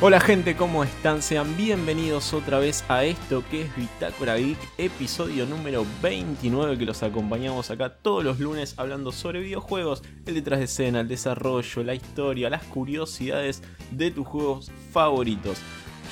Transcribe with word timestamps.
Hola 0.00 0.18
gente, 0.18 0.56
¿cómo 0.56 0.82
están? 0.82 1.22
Sean 1.22 1.56
bienvenidos 1.56 2.34
otra 2.34 2.58
vez 2.58 2.84
a 2.88 3.04
esto 3.04 3.44
que 3.48 3.62
es 3.62 3.76
Bitácora 3.76 4.36
Geek, 4.36 4.58
episodio 4.76 5.46
número 5.46 5.86
29 6.02 6.76
que 6.76 6.84
los 6.84 7.04
acompañamos 7.04 7.70
acá 7.70 7.90
todos 7.90 8.24
los 8.24 8.40
lunes 8.40 8.74
hablando 8.76 9.12
sobre 9.12 9.40
videojuegos, 9.40 10.02
el 10.26 10.34
detrás 10.34 10.58
de 10.58 10.64
escena, 10.64 11.00
el 11.00 11.08
desarrollo, 11.08 11.84
la 11.84 11.94
historia, 11.94 12.50
las 12.50 12.64
curiosidades 12.64 13.62
de 13.92 14.10
tus 14.10 14.26
juegos 14.26 14.72
favoritos. 14.92 15.58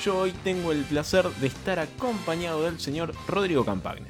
Yo 0.03 0.17
hoy 0.17 0.33
tengo 0.45 0.71
el 0.71 0.83
placer 0.83 1.27
de 1.41 1.47
estar 1.47 1.77
acompañado 1.77 2.63
del 2.63 2.79
señor 2.79 3.13
Rodrigo 3.27 3.65
Campagna. 3.65 4.07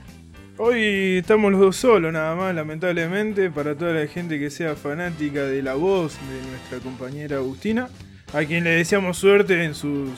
Hoy 0.60 1.18
estamos 1.18 1.52
los 1.52 1.60
dos 1.60 1.76
solos 1.78 2.14
nada 2.14 2.36
más, 2.36 2.54
lamentablemente, 2.54 3.50
para 3.50 3.76
toda 3.76 3.94
la 3.94 4.06
gente 4.06 4.40
que 4.40 4.52
sea 4.52 4.76
fanática 4.76 5.42
de 5.42 5.64
la 5.64 5.74
voz 5.74 6.14
de 6.30 6.48
nuestra 6.48 6.78
compañera 6.78 7.38
Agustina 7.38 7.90
a 8.32 8.44
quien 8.46 8.64
le 8.64 8.72
deseamos 8.72 9.18
suerte 9.18 9.64
en 9.64 9.76
sus, 9.76 10.10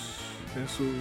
en 0.55 0.67
sus 0.67 0.95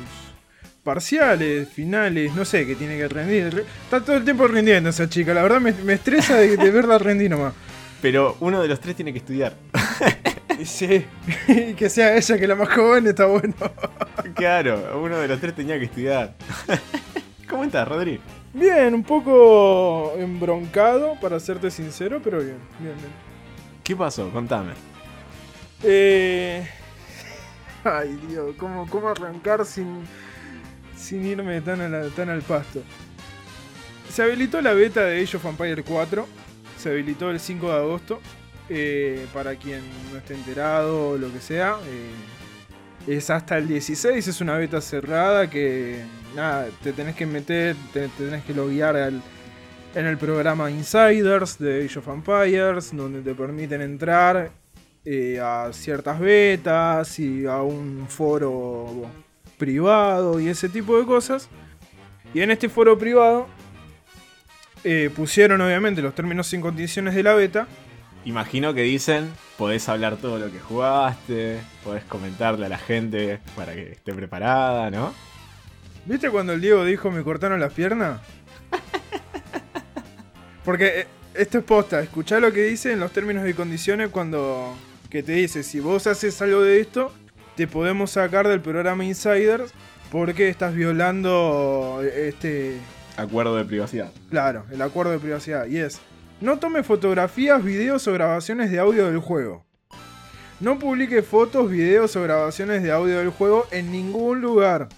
parciales, 0.85 1.69
finales, 1.69 2.35
no 2.35 2.45
sé, 2.45 2.67
que 2.67 2.77
tiene 2.77 2.97
que 2.97 3.09
rendir. 3.09 3.65
Está 3.85 4.01
todo 4.01 4.17
el 4.17 4.25
tiempo 4.25 4.47
rindiendo 4.47 4.91
esa 4.91 5.09
chica, 5.09 5.35
la 5.35 5.43
verdad 5.43 5.61
me, 5.61 5.93
estresa 5.93 6.37
de, 6.37 6.57
verla 6.71 6.98
rendir 6.98 7.31
nomás. 7.31 7.55
Pero 8.01 8.37
uno 8.41 8.61
de 8.61 8.69
los 8.69 8.79
tres 8.81 8.95
tiene 8.95 9.12
que 9.12 9.19
estudiar. 9.19 9.55
Sí, 10.65 11.05
que 11.77 11.91
sea 11.91 12.17
ella 12.17 12.39
que 12.39 12.47
la 12.47 12.55
más 12.55 12.69
joven 12.69 13.09
está 13.09 13.27
bueno. 13.27 13.55
Claro, 14.34 15.01
uno 15.03 15.19
de 15.19 15.27
los 15.27 15.41
tres 15.41 15.55
tenía 15.55 15.79
que 15.79 15.87
estudiar. 15.87 16.34
¿Cómo 17.48 17.65
estás, 17.65 17.87
Rodri? 17.87 18.21
Bien, 18.53 18.95
un 18.95 19.03
poco 19.03 20.15
embroncado, 20.17 21.19
para 21.21 21.41
serte 21.41 21.73
sincero, 21.73 22.21
pero 22.23 22.39
bien, 22.39 22.59
bien, 22.79 22.95
bien. 22.97 23.12
¿Qué 23.83 23.97
pasó? 23.97 24.31
Contame. 24.31 24.73
Eh, 25.83 26.67
Ay, 27.84 28.19
Dios, 28.29 28.55
¿cómo, 28.59 28.88
cómo 28.88 29.09
arrancar 29.09 29.64
sin, 29.67 30.05
sin 30.97 31.25
irme 31.27 31.61
tan, 31.61 32.11
tan 32.12 32.31
al 32.31 32.42
pasto? 32.42 32.83
Se 34.11 34.22
habilitó 34.22 34.61
la 34.62 34.72
beta 34.72 35.05
de 35.05 35.22
Age 35.22 35.36
of 35.36 35.45
Empire 35.45 35.83
4. 35.83 36.27
Se 36.78 36.91
habilitó 36.91 37.31
el 37.31 37.41
5 37.41 37.67
de 37.67 37.75
agosto. 37.75 38.20
Eh, 38.70 39.27
para 39.34 39.56
quien 39.56 39.83
no 40.11 40.17
esté 40.17 40.34
enterado 40.34 41.11
o 41.11 41.19
lo 41.19 41.31
que 41.31 41.41
sea. 41.41 41.77
Eh, 41.86 43.14
es 43.17 43.28
hasta 43.28 43.59
el 43.59 43.69
16. 43.69 44.27
Es 44.27 44.41
una 44.41 44.56
beta 44.56 44.81
cerrada 44.81 45.50
que 45.50 46.03
nada, 46.34 46.69
te 46.83 46.92
tenés 46.92 47.14
que 47.14 47.27
meter, 47.27 47.77
te, 47.92 48.09
tenés 48.09 48.42
que 48.44 48.55
loguear 48.55 48.97
en 48.97 50.06
el 50.06 50.16
programa 50.16 50.70
Insiders 50.70 51.59
de 51.59 51.84
Age 51.84 51.98
of 51.98 52.09
Empires, 52.09 52.97
donde 52.97 53.20
te 53.20 53.34
permiten 53.34 53.83
entrar 53.83 54.50
eh, 55.05 55.38
a 55.41 55.70
ciertas 55.72 56.19
betas 56.19 57.19
y 57.19 57.47
a 57.47 57.60
un 57.62 58.06
foro 58.08 59.06
privado 59.58 60.41
y 60.41 60.48
ese 60.48 60.69
tipo 60.69 60.98
de 60.98 61.05
cosas. 61.05 61.48
Y 62.33 62.41
en 62.41 62.50
este 62.50 62.69
foro 62.69 62.98
privado 62.98 63.47
eh, 64.82 65.10
pusieron 65.14 65.60
obviamente 65.60 66.02
los 66.02 66.14
términos 66.14 66.52
y 66.52 66.60
condiciones 66.60 67.14
de 67.14 67.22
la 67.22 67.34
beta. 67.34 67.66
Imagino 68.25 68.72
que 68.72 68.82
dicen, 68.82 69.30
podés 69.58 69.88
hablar 69.88 70.16
todo 70.16 70.38
lo 70.38 70.50
que 70.50 70.58
jugaste, 70.58 71.58
podés 71.82 72.05
comentarle 72.05 72.66
a 72.66 72.69
la 72.70 72.78
gente 72.78 73.41
para 73.55 73.75
que 73.75 73.92
esté 73.92 74.12
preparada, 74.14 74.91
¿no? 74.91 75.12
¿Viste 76.06 76.30
cuando 76.30 76.55
el 76.55 76.60
Diego 76.60 76.84
dijo 76.84 77.10
me 77.10 77.22
cortaron 77.22 77.60
las 77.60 77.72
piernas? 77.72 78.20
Porque 80.64 81.00
eh, 81.00 81.06
esto 81.34 81.58
es 81.58 81.64
posta, 81.64 82.00
escuchá 82.00 82.41
lo 82.41 82.52
que 82.52 82.62
dice 82.62 82.92
en 82.92 83.00
los 83.00 83.12
términos 83.12 83.48
y 83.48 83.55
condiciones 83.55 84.10
cuando, 84.10 84.75
que 85.15 85.23
te 85.23 85.31
dice, 85.31 85.62
si 85.62 85.79
vos 85.79 86.09
haces 86.09 86.43
algo 86.43 86.61
de 86.62 86.81
esto, 86.81 87.12
te 87.55 87.69
podemos 87.69 88.11
sacar 88.11 88.48
del 88.48 88.61
programa 88.61 89.05
Insiders 89.05 89.73
porque 90.11 90.48
estás 90.48 90.75
violando 90.75 92.03
este... 92.03 92.79
Acuerdo 93.17 93.55
de 93.55 93.65
privacidad. 93.65 94.11
Claro, 94.28 94.65
el 94.72 94.83
acuerdo 94.83 95.12
de 95.12 95.21
privacidad. 95.21 95.66
Y 95.66 95.77
es, 95.77 96.00
no 96.41 96.59
tome 96.59 96.83
fotografías, 96.83 97.62
videos 97.62 98.09
o 98.09 98.12
grabaciones 98.12 98.72
de 98.72 98.81
audio 98.81 99.06
del 99.06 99.21
juego. 99.21 99.65
No 100.59 100.81
publique 100.81 101.22
fotos, 101.22 101.71
videos 101.71 102.17
o 102.17 102.22
grabaciones 102.25 102.83
de 102.83 102.91
audio 102.91 103.21
del 103.21 103.31
juego 103.31 103.69
en 103.71 103.93
ningún 103.93 104.41
lugar. 104.41 104.88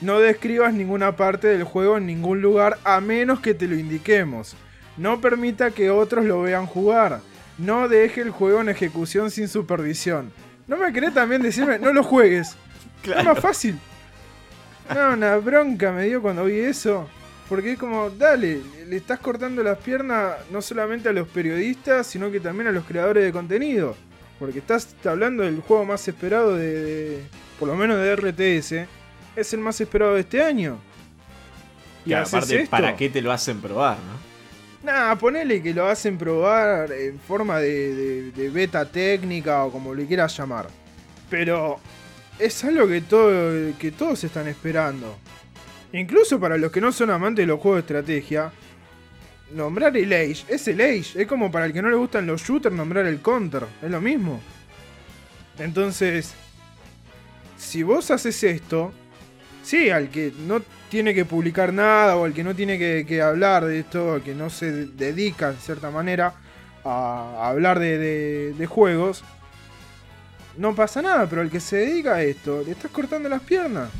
No 0.00 0.20
describas 0.20 0.72
ninguna 0.72 1.16
parte 1.16 1.48
del 1.48 1.64
juego 1.64 1.98
en 1.98 2.06
ningún 2.06 2.40
lugar 2.40 2.78
a 2.84 3.02
menos 3.02 3.40
que 3.40 3.52
te 3.52 3.68
lo 3.68 3.76
indiquemos. 3.76 4.56
No 4.96 5.20
permita 5.20 5.70
que 5.70 5.90
otros 5.90 6.24
lo 6.24 6.40
vean 6.40 6.64
jugar. 6.64 7.20
No 7.60 7.88
deje 7.88 8.22
el 8.22 8.30
juego 8.30 8.60
en 8.60 8.70
ejecución 8.70 9.30
sin 9.30 9.48
supervisión. 9.48 10.32
¿No 10.66 10.76
me 10.76 10.92
querés 10.92 11.12
también 11.12 11.42
decirme, 11.42 11.78
no 11.78 11.92
lo 11.92 12.02
juegues? 12.02 12.56
Es 13.04 13.24
más 13.24 13.38
fácil. 13.38 13.78
No, 14.94 15.14
una 15.14 15.36
bronca 15.36 15.90
me 15.92 16.04
dio 16.04 16.20
cuando 16.20 16.44
vi 16.44 16.58
eso. 16.60 17.08
Porque 17.48 17.72
es 17.72 17.78
como, 17.78 18.10
dale, 18.10 18.60
le 18.86 18.96
estás 18.96 19.18
cortando 19.18 19.62
las 19.62 19.78
piernas 19.78 20.36
no 20.50 20.62
solamente 20.62 21.08
a 21.08 21.12
los 21.12 21.26
periodistas, 21.28 22.06
sino 22.06 22.30
que 22.30 22.40
también 22.40 22.68
a 22.68 22.72
los 22.72 22.84
creadores 22.84 23.24
de 23.24 23.32
contenido. 23.32 23.96
Porque 24.38 24.58
estás 24.60 24.94
hablando 25.04 25.42
del 25.42 25.60
juego 25.60 25.84
más 25.84 26.06
esperado 26.06 26.56
de, 26.56 27.22
por 27.58 27.68
lo 27.68 27.74
menos 27.74 27.96
de 27.98 28.14
RTS. 28.14 28.86
Es 29.36 29.52
el 29.52 29.60
más 29.60 29.80
esperado 29.80 30.14
de 30.14 30.20
este 30.20 30.42
año. 30.42 30.78
Y 32.04 32.12
aparte, 32.12 32.66
¿para 32.68 32.96
qué 32.96 33.08
te 33.08 33.20
lo 33.20 33.32
hacen 33.32 33.60
probar, 33.60 33.96
no? 33.96 34.29
Nada, 34.82 35.16
ponele 35.16 35.62
que 35.62 35.74
lo 35.74 35.86
hacen 35.86 36.16
probar 36.16 36.90
en 36.92 37.18
forma 37.20 37.58
de, 37.58 38.50
beta 38.52 38.84
técnica 38.84 39.64
o 39.64 39.70
como 39.70 39.94
le 39.94 40.06
quieras 40.06 40.36
llamar. 40.36 40.68
Pero 41.28 41.78
es 42.38 42.64
algo 42.64 42.88
que, 42.88 43.02
todo, 43.02 43.76
que 43.78 43.90
todos 43.90 44.24
están 44.24 44.48
esperando. 44.48 45.18
Incluso 45.92 46.40
para 46.40 46.56
los 46.56 46.72
que 46.72 46.80
no 46.80 46.92
son 46.92 47.10
amantes 47.10 47.42
de 47.42 47.46
los 47.46 47.60
juegos 47.60 47.78
de 47.78 47.80
estrategia, 47.80 48.52
nombrar 49.52 49.96
el 49.96 50.12
Age 50.12 50.44
es 50.48 50.66
el 50.68 50.80
Age. 50.80 51.22
Es 51.22 51.26
como 51.26 51.50
para 51.50 51.66
el 51.66 51.72
que 51.72 51.82
no 51.82 51.90
le 51.90 51.96
gustan 51.96 52.26
los 52.26 52.42
shooters 52.42 52.74
nombrar 52.74 53.06
el 53.06 53.20
Counter. 53.20 53.64
Es 53.82 53.90
lo 53.90 54.00
mismo. 54.00 54.40
Entonces, 55.58 56.32
si 57.58 57.82
vos 57.82 58.10
haces 58.10 58.42
esto, 58.44 58.92
sí, 59.62 59.90
al 59.90 60.10
que 60.10 60.32
no 60.46 60.62
tiene 60.88 61.14
que 61.14 61.24
publicar 61.24 61.72
nada 61.72 62.16
o 62.16 62.26
el 62.26 62.34
que 62.34 62.44
no 62.44 62.54
tiene 62.54 62.78
que, 62.78 63.22
hablar 63.22 63.64
de 63.64 63.80
esto, 63.80 64.20
que 64.24 64.34
no 64.34 64.50
se 64.50 64.86
dedica 64.86 65.52
de 65.52 65.58
cierta 65.58 65.90
manera 65.90 66.34
a, 66.84 67.48
hablar 67.48 67.78
de, 67.78 68.66
juegos, 68.68 69.22
no 70.56 70.74
pasa 70.74 71.00
nada, 71.00 71.26
pero 71.28 71.42
el 71.42 71.50
que 71.50 71.60
se 71.60 71.76
dedica 71.76 72.16
a 72.16 72.22
esto, 72.22 72.62
le 72.64 72.72
estás 72.72 72.90
cortando 72.90 73.28
las 73.28 73.42
piernas. 73.42 73.90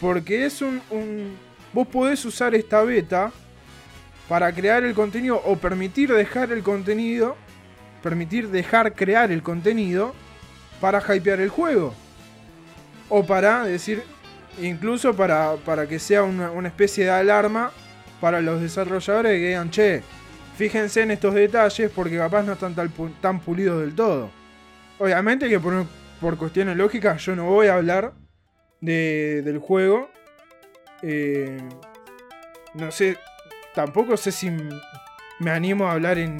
Porque 0.00 0.46
es 0.46 0.62
un, 0.62 0.80
un... 0.90 1.36
Vos 1.72 1.86
podés 1.86 2.24
usar 2.24 2.54
esta 2.54 2.82
beta 2.82 3.32
para 4.28 4.52
crear 4.52 4.84
el 4.84 4.94
contenido 4.94 5.40
o 5.44 5.56
permitir 5.56 6.12
dejar 6.12 6.52
el 6.52 6.62
contenido, 6.62 7.36
permitir 8.02 8.48
dejar 8.48 8.94
crear 8.94 9.30
el 9.30 9.42
contenido 9.42 10.14
para 10.80 11.00
hypear 11.00 11.40
el 11.40 11.48
juego. 11.48 11.94
O 13.08 13.24
para 13.24 13.64
decir, 13.64 14.02
incluso 14.60 15.14
para, 15.14 15.56
que 15.88 15.98
sea 15.98 16.22
una, 16.22 16.68
especie 16.68 17.04
de 17.04 17.10
alarma 17.10 17.70
para 18.20 18.40
los 18.40 18.60
desarrolladores 18.60 19.32
que 19.32 19.48
digan, 19.48 19.70
che, 19.70 20.02
fíjense 20.56 21.02
en 21.02 21.10
estos 21.10 21.34
detalles 21.34 21.90
porque 21.90 22.16
capaz 22.16 22.42
no 22.42 22.52
están 22.52 22.74
tan, 23.20 23.40
pulidos 23.40 23.80
del 23.80 23.94
todo. 23.94 24.30
Obviamente 24.98 25.48
que 25.48 25.58
por, 25.58 25.86
por 26.20 26.36
cuestiones 26.36 26.76
lógicas 26.76 27.24
yo 27.24 27.34
no 27.34 27.46
voy 27.46 27.68
a 27.68 27.74
hablar 27.74 28.12
del 28.80 29.58
juego. 29.58 30.10
Eh, 31.02 31.58
no 32.74 32.90
sé, 32.90 33.16
tampoco 33.74 34.16
sé 34.16 34.32
si 34.32 34.50
me 35.40 35.50
animo 35.50 35.86
a 35.86 35.92
hablar 35.92 36.18
en, 36.18 36.38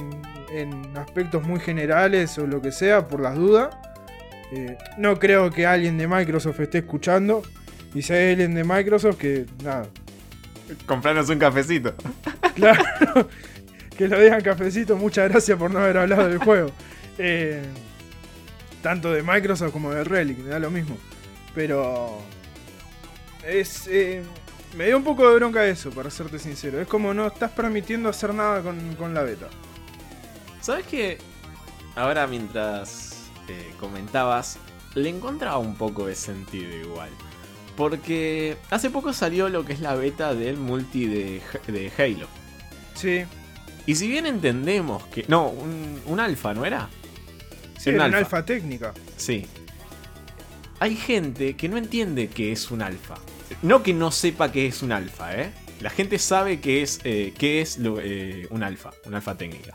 aspectos 0.95 1.41
muy 1.47 1.59
generales 1.59 2.37
o 2.37 2.45
lo 2.45 2.61
que 2.61 2.71
sea, 2.71 3.07
por 3.07 3.19
las 3.19 3.35
dudas. 3.35 3.75
Eh, 4.51 4.77
no 4.97 5.17
creo 5.17 5.49
que 5.49 5.65
alguien 5.65 5.97
de 5.97 6.07
Microsoft 6.07 6.59
esté 6.59 6.79
escuchando. 6.79 7.41
Y 7.93 8.11
hay 8.11 8.31
alguien 8.31 8.55
de 8.55 8.63
Microsoft 8.63 9.17
que, 9.17 9.45
nada. 9.63 9.87
Comprarnos 10.85 11.29
un 11.29 11.39
cafecito. 11.39 11.93
Claro. 12.53 12.83
que 13.97 14.07
lo 14.07 14.19
dejan 14.19 14.41
cafecito. 14.41 14.95
Muchas 14.95 15.27
gracias 15.27 15.57
por 15.57 15.71
no 15.71 15.79
haber 15.79 15.97
hablado 15.97 16.29
del 16.29 16.37
juego. 16.37 16.69
Eh, 17.17 17.63
tanto 18.83 19.11
de 19.11 19.23
Microsoft 19.23 19.71
como 19.71 19.91
de 19.91 20.03
Relic, 20.03 20.37
me 20.37 20.49
da 20.49 20.59
lo 20.59 20.69
mismo. 20.69 20.95
Pero. 21.55 22.21
Es. 23.43 23.87
Eh, 23.87 24.21
me 24.77 24.85
dio 24.85 24.97
un 24.97 25.03
poco 25.03 25.27
de 25.29 25.35
bronca 25.35 25.65
eso, 25.65 25.89
para 25.91 26.11
serte 26.11 26.37
sincero. 26.37 26.79
Es 26.79 26.87
como 26.87 27.13
no 27.13 27.27
estás 27.27 27.51
permitiendo 27.51 28.09
hacer 28.09 28.33
nada 28.33 28.61
con, 28.61 29.13
la 29.13 29.23
beta. 29.23 29.47
¿Sabes 30.61 30.85
qué? 30.87 31.17
Ahora 31.95 32.27
mientras 32.27 33.29
eh, 33.47 33.73
comentabas, 33.79 34.57
le 34.95 35.09
encontraba 35.09 35.57
un 35.57 35.75
poco 35.75 36.07
de 36.07 36.15
sentido 36.15 36.71
igual. 36.75 37.09
Porque 37.75 38.57
hace 38.69 38.89
poco 38.89 39.13
salió 39.13 39.49
lo 39.49 39.65
que 39.65 39.73
es 39.73 39.79
la 39.79 39.95
beta 39.95 40.33
del 40.33 40.57
multi 40.57 41.07
de, 41.07 41.41
Halo. 41.97 42.27
Sí. 42.93 43.23
Y 43.85 43.95
si 43.95 44.07
bien 44.07 44.25
entendemos 44.25 45.05
que. 45.07 45.25
No, 45.27 45.49
un, 45.49 46.19
alfa, 46.19 46.53
¿no 46.53 46.65
era? 46.65 46.89
Sí, 47.77 47.89
era 47.89 48.05
una 48.05 48.17
alfa 48.19 48.45
técnica. 48.45 48.93
Sí. 49.17 49.45
hay 50.79 50.95
gente 50.95 51.55
que 51.55 51.67
no 51.67 51.77
entiende 51.77 52.29
que 52.29 52.51
es 52.51 52.71
un 52.71 52.81
alfa. 52.81 53.15
No 53.61 53.83
que 53.83 53.93
no 53.93 54.11
sepa 54.11 54.51
que 54.51 54.67
es 54.67 54.81
un 54.81 54.91
alfa, 54.91 55.35
¿eh? 55.35 55.51
La 55.81 55.89
gente 55.89 56.17
sabe 56.17 56.61
que 56.61 56.81
es, 56.81 57.01
eh, 57.03 57.33
es 57.39 57.77
eh, 57.81 58.47
un 58.49 58.63
alfa, 58.63 58.91
un 59.05 59.15
alfa 59.15 59.37
técnica. 59.37 59.73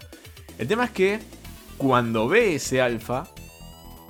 El 0.58 0.66
tema 0.66 0.86
es 0.86 0.90
que 0.90 1.20
cuando 1.76 2.28
ve 2.28 2.54
ese 2.54 2.80
alfa, 2.80 3.28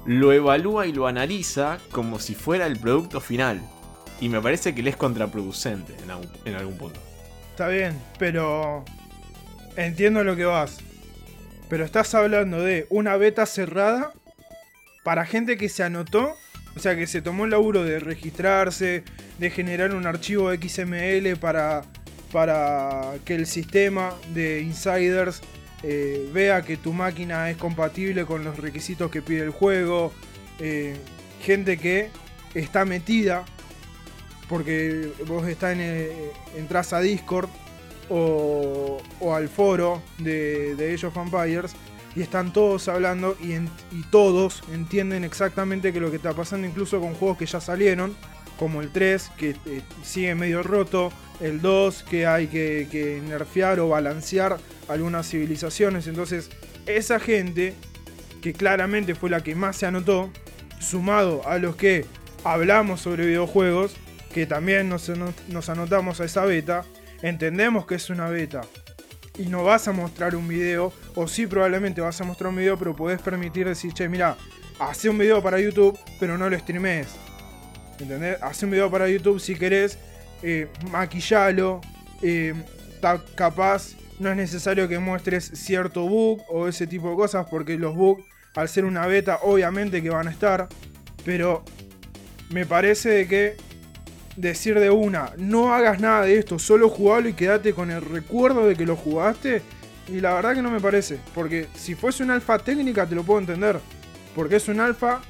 lo 0.06 0.32
evalúa 0.32 0.86
y 0.86 0.92
lo 0.92 1.06
analiza 1.06 1.78
como 1.90 2.18
si 2.18 2.34
fuera 2.34 2.66
el 2.66 2.78
producto 2.78 3.20
final. 3.20 3.68
Y 4.20 4.28
me 4.28 4.40
parece 4.40 4.74
que 4.74 4.82
le 4.82 4.90
es 4.90 4.96
contraproducente 4.96 5.94
en 6.44 6.54
algún 6.54 6.76
punto. 6.76 7.00
Está 7.50 7.68
bien, 7.68 7.98
pero 8.18 8.84
entiendo 9.76 10.22
lo 10.22 10.36
que 10.36 10.44
vas. 10.44 10.78
Pero 11.68 11.84
estás 11.84 12.14
hablando 12.14 12.62
de 12.62 12.86
una 12.88 13.16
beta 13.16 13.46
cerrada 13.46 14.12
para 15.02 15.26
gente 15.26 15.56
que 15.56 15.68
se 15.68 15.82
anotó, 15.82 16.36
o 16.76 16.78
sea, 16.78 16.96
que 16.96 17.06
se 17.06 17.22
tomó 17.22 17.44
el 17.44 17.50
laburo 17.50 17.82
de 17.82 17.98
registrarse, 17.98 19.02
de 19.38 19.50
generar 19.50 19.94
un 19.94 20.06
archivo 20.06 20.52
XML 20.52 21.36
para, 21.40 21.82
para 22.32 23.14
que 23.24 23.34
el 23.34 23.46
sistema 23.46 24.14
de 24.34 24.60
insiders 24.60 25.40
eh, 25.82 26.28
vea 26.32 26.62
que 26.62 26.76
tu 26.76 26.92
máquina 26.92 27.50
es 27.50 27.56
compatible 27.56 28.24
con 28.24 28.44
los 28.44 28.58
requisitos 28.58 29.10
que 29.10 29.22
pide 29.22 29.42
el 29.42 29.50
juego. 29.50 30.12
Eh, 30.60 30.96
gente 31.40 31.76
que 31.76 32.10
está 32.54 32.84
metida 32.84 33.44
porque 34.48 35.12
vos 35.26 35.46
estás 35.46 35.72
en, 35.72 35.80
eh, 35.80 36.32
entras 36.56 36.92
a 36.92 37.00
Discord 37.00 37.48
o, 38.10 39.00
al 39.34 39.48
foro 39.48 40.02
de, 40.18 40.74
de 40.76 40.94
Age 40.94 41.06
of 41.06 41.16
Empires 41.16 41.74
y 42.16 42.22
están 42.22 42.52
todos 42.52 42.88
hablando 42.88 43.36
y, 43.40 43.58
todos 44.10 44.62
entienden 44.72 45.24
exactamente 45.24 45.92
que 45.92 46.00
lo 46.00 46.10
que 46.10 46.16
está 46.16 46.32
pasando 46.32 46.66
incluso 46.66 47.00
con 47.00 47.14
juegos 47.14 47.38
que 47.38 47.46
ya 47.46 47.60
salieron, 47.60 48.16
como 48.58 48.80
el 48.80 48.90
3, 48.90 49.30
que 49.36 49.50
eh, 49.50 49.82
sigue 50.02 50.34
medio 50.34 50.62
roto, 50.62 51.12
el 51.40 51.60
2, 51.60 52.02
que 52.04 52.26
hay 52.26 52.48
que, 52.48 52.88
que 52.90 53.20
nerfear 53.20 53.78
o 53.78 53.90
balancear 53.90 54.58
algunas 54.88 55.28
civilizaciones. 55.28 56.06
Entonces, 56.06 56.50
esa 56.86 57.20
gente, 57.20 57.74
que 58.42 58.52
claramente 58.52 59.14
fue 59.14 59.30
la 59.30 59.42
que 59.42 59.54
más 59.54 59.76
se 59.76 59.86
anotó, 59.86 60.30
sumado 60.80 61.46
a 61.46 61.58
los 61.58 61.76
que 61.76 62.04
hablamos 62.42 63.00
sobre 63.00 63.26
videojuegos, 63.26 63.94
que 64.32 64.46
también 64.46 64.88
nos, 64.88 65.08
anotamos 65.68 66.20
a 66.20 66.24
esa 66.24 66.44
beta, 66.44 66.84
entendemos 67.22 67.86
que 67.86 67.94
es 67.96 68.10
una 68.10 68.28
beta 68.28 68.60
y 69.38 69.46
no 69.46 69.64
vas 69.64 69.88
a 69.88 69.92
mostrar 69.92 70.34
un 70.34 70.48
video, 70.48 70.92
o 71.14 71.28
sí 71.28 71.46
probablemente 71.46 72.00
vas 72.00 72.20
a 72.20 72.24
mostrar 72.24 72.50
un 72.50 72.56
video, 72.56 72.76
pero 72.76 72.94
podés 72.94 73.22
permitir 73.22 73.68
decir, 73.68 73.92
che, 73.92 74.08
mira, 74.08 74.36
hace 74.80 75.08
un 75.08 75.18
video 75.18 75.42
para 75.42 75.60
YouTube, 75.60 75.98
pero 76.18 76.36
no 76.36 76.50
lo 76.50 76.58
streames. 76.58 77.08
¿Entendés? 78.00 78.40
Hace 78.42 78.64
un 78.64 78.72
video 78.72 78.90
para 78.90 79.08
YouTube 79.08 79.40
si 79.40 79.54
querés, 79.54 79.98
eh, 80.42 80.68
maquillalo, 80.90 81.80
eh, 82.22 82.54
capaz 83.34 83.94
no 84.18 84.30
es 84.30 84.36
necesario 84.36 84.88
que 84.88 84.98
muestres 84.98 85.50
cierto 85.54 86.02
bug 86.02 86.42
o 86.48 86.68
ese 86.68 86.86
tipo 86.86 87.10
de 87.10 87.16
cosas, 87.16 87.46
porque 87.48 87.76
los 87.76 87.94
bugs, 87.94 88.24
al 88.54 88.68
ser 88.68 88.84
una 88.84 89.06
beta, 89.06 89.38
obviamente 89.42 90.02
que 90.02 90.10
van 90.10 90.26
a 90.26 90.30
estar, 90.30 90.68
pero 91.24 91.64
me 92.50 92.66
parece 92.66 93.28
que 93.28 93.56
decir 94.38 94.78
de 94.78 94.90
una, 94.90 95.32
no 95.36 95.74
hagas 95.74 96.00
nada 96.00 96.22
de 96.22 96.38
esto, 96.38 96.58
solo 96.58 96.88
jugalo 96.88 97.28
y 97.28 97.34
quédate 97.34 97.74
con 97.74 97.90
el 97.90 98.00
recuerdo 98.00 98.66
de 98.66 98.76
que 98.76 98.86
lo 98.86 98.96
jugaste. 98.96 99.62
Y 100.06 100.20
la 100.20 100.32
verdad 100.32 100.54
que 100.54 100.62
no 100.62 100.70
me 100.70 100.80
parece, 100.80 101.18
porque 101.34 101.66
si 101.74 101.94
fuese 101.94 102.22
una 102.22 102.34
alfa 102.34 102.58
técnica 102.58 103.04
te 103.06 103.14
lo 103.14 103.24
puedo 103.24 103.40
entender, 103.40 103.78
porque 104.34 104.56
es 104.56 104.68
un 104.68 104.80
alfa 104.80 105.20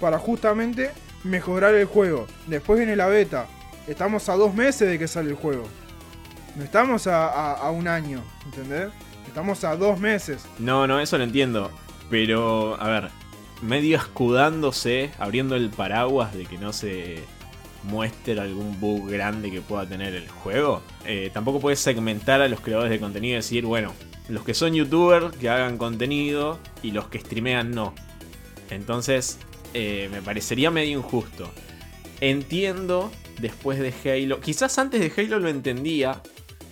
para 0.00 0.18
justamente 0.18 0.90
mejorar 1.24 1.74
el 1.74 1.86
juego. 1.86 2.26
Después 2.46 2.78
viene 2.78 2.94
la 2.94 3.06
beta, 3.06 3.46
estamos 3.88 4.28
a 4.28 4.34
dos 4.34 4.54
meses 4.54 4.88
de 4.88 4.98
que 4.98 5.08
sale 5.08 5.30
el 5.30 5.36
juego. 5.36 5.64
No 6.54 6.62
estamos 6.62 7.06
a, 7.06 7.54
a 7.54 7.70
un 7.70 7.88
año, 7.88 8.22
¿entendés? 8.44 8.90
Estamos 9.26 9.64
a 9.64 9.76
dos 9.76 9.98
meses. 9.98 10.44
No, 10.58 10.86
no, 10.86 11.00
eso 11.00 11.18
lo 11.18 11.24
entiendo. 11.24 11.70
Pero, 12.10 12.80
a 12.80 12.88
ver, 12.88 13.10
medio 13.62 13.96
escudándose, 13.96 15.10
abriendo 15.18 15.56
el 15.56 15.70
paraguas 15.70 16.34
de 16.34 16.46
que 16.46 16.58
no 16.58 16.72
se 16.72 17.24
muestre 17.88 18.38
algún 18.40 18.78
bug 18.80 19.10
grande 19.10 19.50
que 19.50 19.60
pueda 19.60 19.86
tener 19.86 20.14
el 20.14 20.28
juego. 20.28 20.82
Eh, 21.04 21.30
tampoco 21.32 21.60
puedes 21.60 21.80
segmentar 21.80 22.40
a 22.40 22.48
los 22.48 22.60
creadores 22.60 22.90
de 22.90 23.00
contenido 23.00 23.34
y 23.34 23.36
decir, 23.36 23.64
bueno, 23.64 23.92
los 24.28 24.44
que 24.44 24.54
son 24.54 24.74
youtubers 24.74 25.34
que 25.36 25.48
hagan 25.48 25.78
contenido 25.78 26.58
y 26.82 26.92
los 26.92 27.08
que 27.08 27.18
streamean 27.18 27.70
no. 27.70 27.94
Entonces, 28.70 29.38
eh, 29.74 30.08
me 30.12 30.22
parecería 30.22 30.70
medio 30.70 30.98
injusto. 30.98 31.50
Entiendo 32.20 33.10
después 33.40 33.78
de 33.78 33.92
Halo, 34.04 34.40
quizás 34.40 34.78
antes 34.78 35.00
de 35.00 35.22
Halo 35.22 35.38
lo 35.38 35.48
entendía 35.48 36.20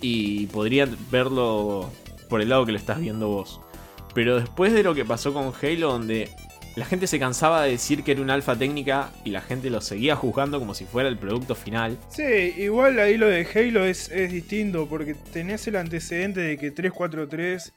y 0.01 0.47
podría 0.47 0.87
verlo 1.09 1.89
por 2.29 2.41
el 2.41 2.49
lado 2.49 2.65
que 2.65 2.71
lo 2.73 2.77
estás 2.77 2.99
viendo 2.99 3.27
vos. 3.27 3.61
Pero 4.13 4.39
después 4.39 4.73
de 4.73 4.83
lo 4.83 4.93
que 4.93 5.05
pasó 5.05 5.33
con 5.33 5.53
Halo, 5.61 5.91
donde 5.91 6.29
la 6.77 6.85
gente 6.85 7.07
se 7.07 7.17
cansaba 7.17 7.63
de 7.63 7.71
decir 7.71 8.03
que 8.03 8.11
era 8.11 8.21
una 8.21 8.35
alfa 8.35 8.55
técnica 8.55 9.09
y 9.25 9.31
la 9.31 9.41
gente 9.41 9.71
lo 9.71 9.81
seguía 9.81 10.15
juzgando 10.15 10.59
como 10.59 10.75
si 10.75 10.85
fuera 10.85 11.09
el 11.09 11.17
producto 11.17 11.55
final. 11.55 11.97
Sí, 12.09 12.53
igual 12.55 12.99
ahí 12.99 13.17
lo 13.17 13.25
de 13.25 13.47
Halo 13.51 13.83
es, 13.83 14.11
distinto 14.29 14.87
porque 14.87 15.15
tenés 15.15 15.67
el 15.67 15.75
antecedente 15.75 16.39
de 16.39 16.57
que 16.59 16.69
343, 16.69 17.73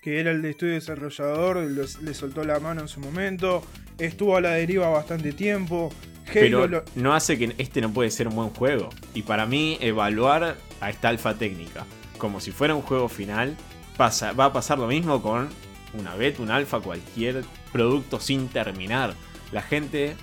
que 0.00 0.20
era 0.20 0.30
el 0.30 0.40
de 0.40 0.50
estudio 0.50 0.74
desarrollador, 0.74 1.56
le 1.66 2.14
soltó 2.14 2.44
la 2.44 2.60
mano 2.60 2.82
en 2.82 2.88
su 2.88 3.00
momento, 3.00 3.64
estuvo 3.98 4.36
a 4.36 4.40
la 4.40 4.52
deriva 4.52 4.88
bastante 4.88 5.32
tiempo. 5.32 5.92
Halo 6.28 6.62
Pero 6.62 6.84
no 6.94 7.12
hace 7.12 7.36
que 7.36 7.56
este 7.58 7.80
no 7.80 7.92
puede 7.92 8.12
ser 8.12 8.28
un 8.28 8.36
buen 8.36 8.50
juego. 8.50 8.88
Y 9.14 9.22
para 9.22 9.46
mí, 9.46 9.78
evaluar 9.80 10.56
a 10.80 10.90
esta 10.90 11.08
alfa 11.08 11.34
técnica 11.34 11.84
como 12.18 12.40
si 12.40 12.52
fuera 12.52 12.76
un 12.76 12.82
juego 12.82 13.08
final, 13.08 13.56
pasa, 13.96 14.32
va 14.32 14.46
a 14.46 14.52
pasar 14.52 14.78
lo 14.78 14.86
mismo 14.86 15.20
con 15.20 15.48
una 15.98 16.14
beta, 16.14 16.40
un 16.40 16.50
alfa, 16.50 16.80
cualquier 16.80 17.44
producto 17.74 18.20
sin 18.20 18.46
terminar. 18.46 19.14
La 19.50 19.60
gente, 19.60 20.14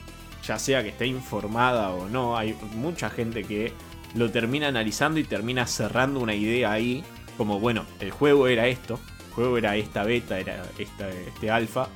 ya 0.47 0.57
sea 0.57 0.83
que 0.83 0.89
esté 0.89 1.05
informada 1.05 1.89
o 1.89 2.07
no, 2.07 2.37
hay 2.37 2.55
mucha 2.75 3.09
gente 3.09 3.43
que 3.43 3.73
lo 4.15 4.31
termina 4.31 4.69
analizando 4.69 5.19
y 5.19 5.25
termina 5.25 5.67
cerrando 5.67 6.21
una 6.21 6.33
idea 6.33 6.71
ahí, 6.71 7.03
como 7.35 7.59
bueno, 7.59 7.85
el 7.99 8.09
juego 8.11 8.47
era 8.47 8.67
esto, 8.67 9.01
el 9.27 9.33
juego 9.33 9.57
era 9.57 9.75
esta 9.75 10.03
beta, 10.03 10.39
era 10.39 10.63
esta, 10.77 11.09
este 11.09 11.51
alfa, 11.51 11.89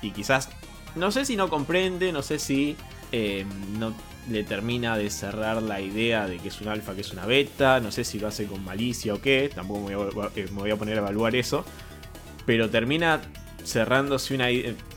y 0.00 0.12
quizás, 0.12 0.48
no 0.94 1.10
sé 1.10 1.24
si 1.24 1.34
no 1.34 1.48
comprende, 1.48 2.12
no 2.12 2.22
sé 2.22 2.38
si 2.38 2.76
eh, 3.10 3.44
no 3.80 3.92
le 4.30 4.44
termina 4.44 4.96
de 4.96 5.10
cerrar 5.10 5.60
la 5.60 5.80
idea 5.80 6.28
de 6.28 6.38
que 6.38 6.48
es 6.48 6.60
un 6.60 6.68
alfa, 6.68 6.94
que 6.94 7.00
es 7.00 7.12
una 7.12 7.26
beta, 7.26 7.80
no 7.80 7.90
sé 7.90 8.04
si 8.04 8.20
lo 8.20 8.28
hace 8.28 8.46
con 8.46 8.64
malicia 8.64 9.12
o 9.14 9.20
qué, 9.20 9.50
tampoco 9.52 9.88
me 9.88 9.96
voy 9.96 10.70
a, 10.70 10.70
eh, 10.70 10.76
poner 10.76 10.98
a 10.98 11.00
evaluar 11.00 11.34
eso, 11.34 11.64
pero 12.46 12.70
termina 12.70 13.20
cerrándose 13.64 14.34
una, 14.34 14.48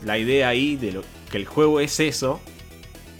la 0.04 0.18
idea 0.18 0.48
ahí 0.48 0.76
de 0.76 1.00
que 1.30 1.36
el 1.36 1.46
juego 1.46 1.80
es 1.80 2.00
eso 2.00 2.40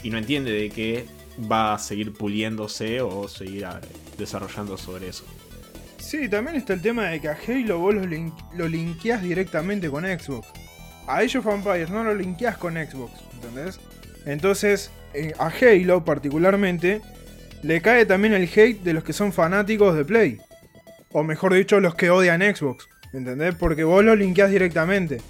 y 0.02 0.10
no 0.10 0.18
entiende 0.18 0.52
de 0.52 0.70
que 0.70 1.06
va 1.50 1.74
a 1.74 1.78
seguir 1.78 2.12
puliéndose 2.12 3.00
o 3.00 3.28
seguir 3.28 3.64
ah, 3.64 3.80
desarrollando 4.18 4.76
sobre 4.76 5.08
eso. 5.08 5.24
Sí, 5.98 6.28
también 6.28 6.56
está 6.56 6.74
el 6.74 6.82
tema 6.82 7.06
de 7.08 7.20
que 7.20 7.28
a 7.28 7.36
Halo 7.48 7.78
vos 7.78 7.94
lo, 7.94 8.04
link, 8.68 9.02
directamente 9.22 9.88
con 9.88 10.04
Xbox. 10.04 10.48
A 11.06 11.22
ellos 11.22 11.42
Vampires 11.42 11.90
no 11.90 12.04
lo 12.04 12.14
linkeás 12.14 12.58
con 12.58 12.74
Xbox, 12.74 13.12
¿entendés? 13.34 13.80
Entonces, 14.26 14.90
eh, 15.14 15.32
a 15.38 15.48
Halo 15.48 16.04
particularmente, 16.04 17.00
le 17.62 17.80
cae 17.80 18.04
también 18.04 18.34
el 18.34 18.42
hate 18.42 18.82
de 18.82 18.92
los 18.92 19.02
que 19.02 19.14
son 19.14 19.32
fanáticos 19.32 19.96
de 19.96 20.04
Play. 20.04 20.38
O 21.10 21.22
mejor 21.22 21.54
dicho, 21.54 21.80
los 21.80 21.94
que 21.94 22.10
odian 22.10 22.42
Xbox. 22.42 22.86
¿Entendés? 23.14 23.54
Porque 23.54 23.84
vos 23.84 24.04
lo 24.04 24.16
linkeás 24.16 24.50
directamente. 24.50 25.20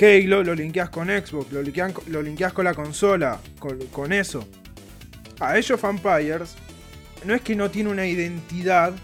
Halo 0.00 0.42
lo 0.42 0.54
linkeás 0.54 0.88
con 0.88 1.08
Xbox, 1.08 1.52
lo 1.52 1.62
linkeás, 1.62 1.92
lo 2.06 2.54
con 2.54 2.64
la 2.64 2.74
consola, 2.74 3.38
con, 3.58 4.12
eso. 4.12 4.48
A 5.38 5.56
ellos 5.58 5.80
Vampires 5.80 6.56
no 7.24 7.34
es 7.34 7.42
que 7.42 7.54
no 7.54 7.70
tiene 7.70 7.90
una 7.90 8.06
identidad 8.06 8.94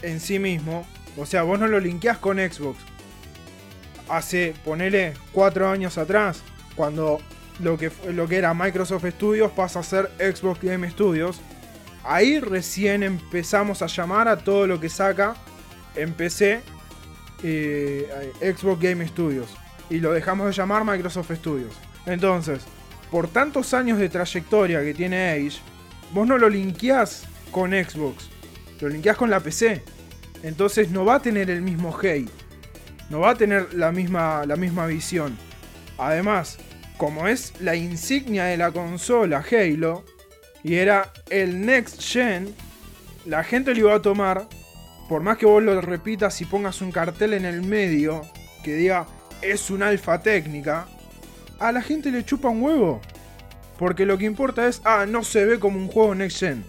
en 0.00 0.20
sí 0.20 0.38
mismo. 0.38 0.86
O 1.16 1.26
sea, 1.26 1.42
vos 1.42 1.58
no 1.58 1.66
lo 1.66 1.80
linkeás 1.80 2.18
con 2.18 2.38
Xbox. 2.38 2.78
Hace, 4.08 4.54
ponele, 4.64 5.14
cuatro 5.32 5.68
años 5.68 5.98
atrás, 5.98 6.42
cuando 6.76 7.18
lo 7.58 7.76
que, 7.76 7.90
lo 8.12 8.28
que 8.28 8.36
era 8.36 8.54
Microsoft 8.54 9.06
Studios 9.06 9.50
pasa 9.50 9.80
a 9.80 9.82
ser 9.82 10.08
Xbox 10.18 10.62
Game 10.62 10.88
Studios. 10.88 11.40
Ahí 12.04 12.38
recién 12.38 13.02
empezamos 13.02 13.82
a 13.82 13.86
llamar 13.86 14.28
a 14.28 14.38
todo 14.38 14.68
lo 14.68 14.78
que 14.78 14.88
saca 14.88 15.34
en 15.96 16.12
PC 16.12 16.62
eh, 17.42 18.32
Xbox 18.40 18.80
Game 18.82 19.06
Studios. 19.06 19.48
Y 19.90 19.98
lo 19.98 20.12
dejamos 20.12 20.46
de 20.46 20.52
llamar 20.52 20.84
Microsoft 20.84 21.32
Studios. 21.32 21.72
Entonces, 22.06 22.62
por 23.10 23.28
tantos 23.28 23.72
años 23.74 23.98
de 23.98 24.08
trayectoria 24.08 24.82
que 24.82 24.94
tiene 24.94 25.30
Age, 25.30 25.58
vos 26.12 26.26
no 26.26 26.38
lo 26.38 26.48
linkeás 26.48 27.24
con 27.50 27.70
Xbox, 27.70 28.28
lo 28.80 28.88
linkeás 28.88 29.16
con 29.16 29.30
la 29.30 29.40
PC. 29.40 29.82
Entonces 30.42 30.90
no 30.90 31.04
va 31.04 31.16
a 31.16 31.22
tener 31.22 31.50
el 31.50 31.62
mismo 31.62 31.96
hate, 32.00 32.30
no 33.10 33.20
va 33.20 33.30
a 33.30 33.34
tener 33.34 33.74
la 33.74 33.90
misma, 33.90 34.44
la 34.46 34.56
misma 34.56 34.86
visión. 34.86 35.36
Además, 35.96 36.58
como 36.96 37.26
es 37.26 37.54
la 37.60 37.74
insignia 37.74 38.44
de 38.44 38.56
la 38.56 38.70
consola 38.70 39.44
Halo, 39.50 40.04
y 40.62 40.74
era 40.74 41.12
el 41.30 41.64
Next 41.64 42.02
Gen, 42.02 42.54
la 43.24 43.42
gente 43.42 43.72
lo 43.72 43.80
iba 43.80 43.94
a 43.94 44.02
tomar, 44.02 44.48
por 45.08 45.22
más 45.22 45.38
que 45.38 45.46
vos 45.46 45.62
lo 45.62 45.80
repitas 45.80 46.40
y 46.40 46.44
pongas 46.44 46.82
un 46.82 46.92
cartel 46.92 47.32
en 47.32 47.44
el 47.44 47.62
medio 47.62 48.22
que 48.62 48.74
diga 48.74 49.06
es 49.40 49.70
un 49.70 49.82
alfa 49.82 50.20
técnica, 50.20 50.86
a 51.58 51.72
la 51.72 51.80
gente 51.80 52.10
le 52.10 52.24
chupa 52.24 52.48
un 52.48 52.62
huevo. 52.62 53.00
Porque 53.78 54.06
lo 54.06 54.18
que 54.18 54.24
importa 54.24 54.66
es, 54.66 54.82
ah, 54.84 55.06
no 55.06 55.22
se 55.22 55.44
ve 55.44 55.58
como 55.58 55.78
un 55.78 55.88
juego 55.88 56.14
Next 56.14 56.40
Gen. 56.40 56.64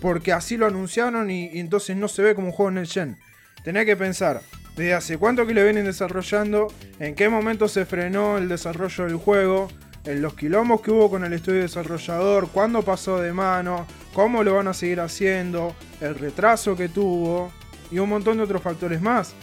Porque 0.00 0.32
así 0.32 0.56
lo 0.56 0.66
anunciaron 0.66 1.30
y, 1.30 1.58
entonces 1.58 1.96
no 1.96 2.08
se 2.08 2.22
ve 2.22 2.34
como 2.34 2.48
un 2.48 2.52
juego 2.52 2.70
Next 2.70 2.92
Gen. 2.92 3.16
Tenés 3.64 3.86
que 3.86 3.96
pensar, 3.96 4.42
desde 4.76 4.94
hace 4.94 5.18
cuánto 5.18 5.46
que 5.46 5.54
le 5.54 5.64
vienen 5.64 5.84
desarrollando, 5.84 6.68
en 6.98 7.14
qué 7.14 7.28
momento 7.28 7.68
se 7.68 7.86
frenó 7.86 8.36
el 8.36 8.48
desarrollo 8.48 9.04
del 9.04 9.16
juego, 9.16 9.68
en 10.04 10.20
los 10.20 10.34
quilombos 10.34 10.80
que 10.80 10.90
hubo 10.90 11.08
con 11.08 11.24
el 11.24 11.32
estudio 11.32 11.60
desarrollador, 11.60 12.48
cuándo 12.48 12.82
pasó 12.82 13.20
de 13.20 13.32
mano, 13.32 13.86
cómo 14.12 14.42
lo 14.42 14.56
van 14.56 14.68
a 14.68 14.74
seguir 14.74 15.00
haciendo, 15.00 15.74
el 16.00 16.16
retraso 16.16 16.76
que 16.76 16.88
tuvo 16.88 17.52
y 17.92 17.98
un 17.98 18.08
montón 18.08 18.38
de 18.38 18.44
otros 18.44 18.62
factores 18.62 19.00
más. 19.00 19.34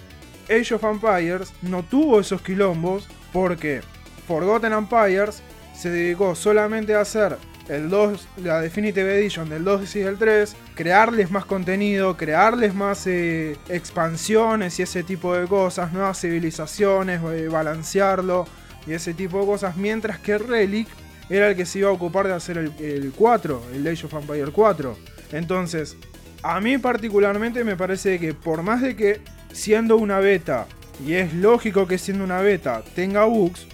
Age 0.49 0.73
of 0.73 0.83
Empires 0.83 1.53
no 1.61 1.83
tuvo 1.83 2.19
esos 2.19 2.41
quilombos 2.41 3.07
porque 3.31 3.81
Forgotten 4.27 4.73
Empires 4.73 5.43
se 5.75 5.89
dedicó 5.91 6.35
solamente 6.35 6.95
a 6.95 7.01
hacer 7.01 7.37
el 7.69 7.89
2, 7.89 8.27
la 8.43 8.61
Definitive 8.61 9.19
Edition 9.19 9.47
del 9.47 9.63
2 9.63 9.95
y 9.95 9.99
del 9.99 10.17
3, 10.17 10.55
crearles 10.73 11.29
más 11.29 11.45
contenido, 11.45 12.17
crearles 12.17 12.73
más 12.73 13.05
eh, 13.05 13.57
expansiones 13.69 14.79
y 14.79 14.83
ese 14.83 15.03
tipo 15.03 15.35
de 15.35 15.47
cosas, 15.47 15.93
nuevas 15.93 16.19
civilizaciones, 16.19 17.21
eh, 17.23 17.47
balancearlo 17.47 18.47
y 18.87 18.93
ese 18.93 19.13
tipo 19.13 19.39
de 19.39 19.45
cosas, 19.45 19.77
mientras 19.77 20.17
que 20.17 20.39
Relic 20.39 20.87
era 21.29 21.49
el 21.49 21.55
que 21.55 21.67
se 21.67 21.79
iba 21.79 21.89
a 21.89 21.93
ocupar 21.93 22.25
de 22.25 22.33
hacer 22.33 22.57
el, 22.57 22.73
el 22.79 23.13
4, 23.15 23.61
el 23.75 23.87
Age 23.87 24.07
of 24.07 24.13
Empires 24.15 24.49
4. 24.51 24.97
Entonces, 25.31 25.95
a 26.43 26.59
mí 26.61 26.77
particularmente 26.77 27.63
me 27.63 27.75
parece 27.75 28.19
que 28.19 28.33
por 28.33 28.63
más 28.63 28.81
de 28.81 28.95
que 28.95 29.21
siendo 29.51 29.97
una 29.97 30.19
beta, 30.19 30.67
y 31.05 31.13
es 31.13 31.33
lógico 31.33 31.87
que 31.87 31.97
siendo 31.97 32.23
una 32.23 32.41
beta 32.41 32.83
tenga 32.95 33.25
bugs, 33.25 33.67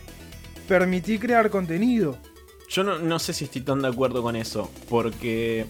permití 0.68 1.20
crear 1.20 1.50
contenido. 1.50 2.18
Yo 2.70 2.84
no, 2.84 2.98
no 3.00 3.20
sé 3.20 3.34
si 3.34 3.46
estoy 3.46 3.62
tan 3.62 3.82
de 3.82 3.88
acuerdo 3.88 4.24
con 4.24 4.36
eso, 4.36 4.72
porque 4.90 5.66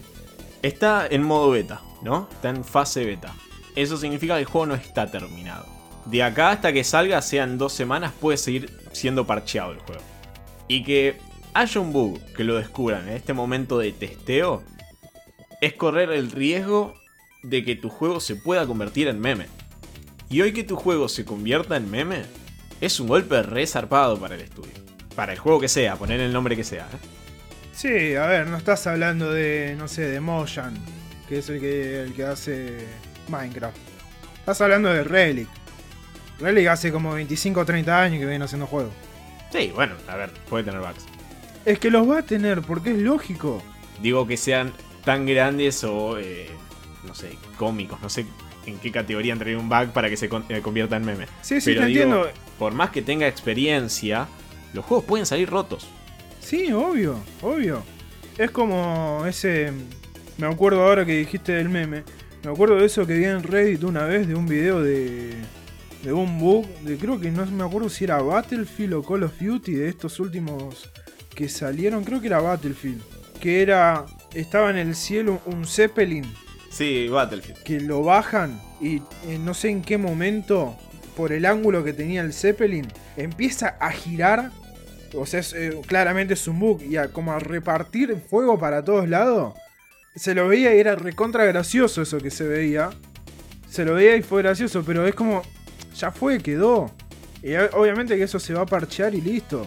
está 0.62 1.06
en 1.06 1.22
modo 1.22 1.50
beta, 1.50 1.82
¿no? 2.02 2.28
Está 2.32 2.50
en 2.50 2.64
fase 2.64 3.04
beta. 3.04 3.34
Eso 3.74 3.96
significa 3.96 4.34
que 4.34 4.40
el 4.40 4.46
juego 4.46 4.66
no 4.66 4.74
está 4.74 5.10
terminado. 5.10 5.66
De 6.06 6.22
acá 6.22 6.50
hasta 6.50 6.72
que 6.72 6.84
salga, 6.84 7.20
sean 7.20 7.58
dos 7.58 7.72
semanas, 7.72 8.12
puede 8.18 8.38
seguir 8.38 8.70
siendo 8.92 9.26
parcheado 9.26 9.72
el 9.72 9.80
juego. 9.80 10.02
Y 10.68 10.82
que 10.82 11.18
haya 11.52 11.80
un 11.80 11.92
bug 11.92 12.18
que 12.34 12.44
lo 12.44 12.56
descubran 12.56 13.08
en 13.08 13.14
este 13.14 13.32
momento 13.32 13.78
de 13.78 13.92
testeo, 13.92 14.62
es 15.60 15.74
correr 15.74 16.10
el 16.10 16.30
riesgo 16.30 16.94
de 17.42 17.64
que 17.64 17.76
tu 17.76 17.88
juego 17.88 18.20
se 18.20 18.36
pueda 18.36 18.66
convertir 18.66 19.08
en 19.08 19.20
meme. 19.20 19.46
Y 20.28 20.40
hoy 20.40 20.52
que 20.52 20.64
tu 20.64 20.76
juego 20.76 21.08
se 21.08 21.24
convierta 21.24 21.76
en 21.76 21.90
meme, 21.90 22.24
es 22.80 22.98
un 23.00 23.08
golpe 23.08 23.42
re 23.42 23.66
zarpado 23.66 24.18
para 24.18 24.34
el 24.34 24.40
estudio. 24.40 24.72
Para 25.14 25.32
el 25.32 25.38
juego 25.38 25.60
que 25.60 25.68
sea, 25.68 25.96
poner 25.96 26.20
el 26.20 26.32
nombre 26.32 26.56
que 26.56 26.64
sea. 26.64 26.84
¿eh? 26.84 26.98
Sí, 27.72 28.14
a 28.16 28.26
ver, 28.26 28.46
no 28.48 28.56
estás 28.56 28.86
hablando 28.86 29.32
de, 29.32 29.76
no 29.78 29.88
sé, 29.88 30.02
de 30.02 30.20
Mojan, 30.20 30.74
que 31.28 31.38
es 31.38 31.48
el 31.48 31.60
que, 31.60 32.02
el 32.02 32.12
que 32.12 32.24
hace 32.24 32.86
Minecraft. 33.28 33.76
Estás 34.38 34.60
hablando 34.60 34.88
de 34.92 35.04
Relic. 35.04 35.48
Relic 36.38 36.68
hace 36.68 36.92
como 36.92 37.12
25 37.14 37.60
o 37.60 37.64
30 37.64 38.02
años 38.02 38.18
que 38.18 38.26
viene 38.26 38.44
haciendo 38.44 38.66
juegos. 38.66 38.92
Sí, 39.50 39.72
bueno, 39.74 39.94
a 40.08 40.16
ver, 40.16 40.30
puede 40.48 40.64
tener 40.64 40.80
bugs. 40.80 41.06
Es 41.64 41.78
que 41.78 41.90
los 41.90 42.08
va 42.08 42.18
a 42.18 42.22
tener, 42.22 42.62
porque 42.62 42.90
es 42.90 42.98
lógico. 42.98 43.62
Digo 44.02 44.26
que 44.26 44.36
sean 44.36 44.72
tan 45.06 45.24
grandes 45.24 45.82
o, 45.84 46.18
eh, 46.18 46.48
no 47.06 47.14
sé, 47.14 47.30
cómicos, 47.56 48.02
no 48.02 48.10
sé 48.10 48.26
en 48.66 48.78
qué 48.78 48.90
categoría 48.90 49.32
entraría 49.32 49.56
un 49.56 49.68
bug 49.68 49.92
para 49.92 50.10
que 50.10 50.16
se 50.16 50.26
eh, 50.26 50.60
convierta 50.60 50.96
en 50.96 51.04
meme. 51.04 51.26
Sí, 51.40 51.60
sí, 51.60 51.70
Pero 51.70 51.82
te 51.82 51.86
digo, 51.86 52.02
entiendo. 52.02 52.28
Por 52.58 52.74
más 52.74 52.90
que 52.90 53.00
tenga 53.00 53.28
experiencia, 53.28 54.26
los 54.74 54.84
juegos 54.84 55.06
pueden 55.06 55.24
salir 55.24 55.48
rotos. 55.48 55.86
Sí, 56.40 56.72
obvio, 56.72 57.20
obvio. 57.40 57.82
Es 58.36 58.50
como 58.50 59.24
ese. 59.26 59.72
Me 60.38 60.48
acuerdo 60.48 60.82
ahora 60.82 61.06
que 61.06 61.16
dijiste 61.16 61.52
del 61.52 61.68
meme. 61.68 62.02
Me 62.42 62.50
acuerdo 62.50 62.76
de 62.76 62.86
eso 62.86 63.06
que 63.06 63.14
vi 63.14 63.24
en 63.24 63.44
Reddit 63.44 63.84
una 63.84 64.04
vez 64.04 64.26
de 64.26 64.34
un 64.34 64.46
video 64.46 64.82
de. 64.82 65.34
de 66.02 66.12
un 66.12 66.40
bug. 66.40 66.66
De 66.80 66.96
creo 66.96 67.20
que 67.20 67.30
no 67.30 67.46
me 67.46 67.62
acuerdo 67.64 67.88
si 67.88 68.02
era 68.04 68.20
Battlefield 68.20 68.94
o 68.94 69.02
Call 69.04 69.22
of 69.22 69.38
Duty 69.40 69.72
de 69.72 69.88
estos 69.88 70.18
últimos 70.18 70.90
que 71.34 71.48
salieron. 71.48 72.02
Creo 72.02 72.20
que 72.20 72.26
era 72.26 72.40
Battlefield. 72.40 73.02
Que 73.40 73.62
era. 73.62 74.04
Estaba 74.36 74.70
en 74.70 74.76
el 74.76 74.94
cielo 74.94 75.40
un 75.46 75.66
Zeppelin 75.66 76.24
Sí, 76.70 77.08
Battlefield. 77.08 77.62
que 77.62 77.80
lo 77.80 78.02
bajan 78.02 78.60
y 78.80 78.96
eh, 79.26 79.38
no 79.40 79.54
sé 79.54 79.70
en 79.70 79.82
qué 79.82 79.96
momento, 79.98 80.76
por 81.16 81.32
el 81.32 81.46
ángulo 81.46 81.82
que 81.82 81.92
tenía 81.94 82.20
el 82.20 82.32
Zeppelin, 82.34 82.86
empieza 83.16 83.76
a 83.80 83.90
girar. 83.92 84.50
O 85.14 85.24
sea, 85.24 85.40
es, 85.40 85.54
eh, 85.54 85.80
claramente 85.86 86.34
es 86.34 86.46
un 86.48 86.58
bug 86.58 86.82
y 86.82 86.96
a, 86.98 87.08
como 87.08 87.32
a 87.32 87.38
repartir 87.38 88.14
fuego 88.28 88.58
para 88.58 88.84
todos 88.84 89.08
lados. 89.08 89.54
Se 90.14 90.34
lo 90.34 90.48
veía 90.48 90.74
y 90.74 90.80
era 90.80 90.94
recontra 90.96 91.44
gracioso 91.46 92.02
eso 92.02 92.18
que 92.18 92.30
se 92.30 92.44
veía. 92.46 92.90
Se 93.70 93.84
lo 93.84 93.94
veía 93.94 94.16
y 94.16 94.22
fue 94.22 94.42
gracioso, 94.42 94.82
pero 94.84 95.06
es 95.06 95.14
como, 95.14 95.42
ya 95.98 96.10
fue, 96.10 96.40
quedó. 96.40 96.90
Y 97.42 97.54
o- 97.54 97.70
obviamente 97.80 98.16
que 98.16 98.24
eso 98.24 98.38
se 98.38 98.52
va 98.52 98.62
a 98.62 98.66
parchear 98.66 99.14
y 99.14 99.20
listo. 99.22 99.66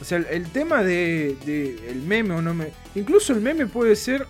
O 0.00 0.04
sea, 0.04 0.18
el, 0.18 0.50
tema 0.50 0.82
de, 0.82 1.36
de 1.46 1.90
el 1.90 2.02
meme 2.02 2.34
o 2.34 2.42
no 2.42 2.54
me... 2.54 2.72
Incluso 2.94 3.32
el 3.32 3.40
meme 3.40 3.66
puede 3.66 3.96
ser 3.96 4.26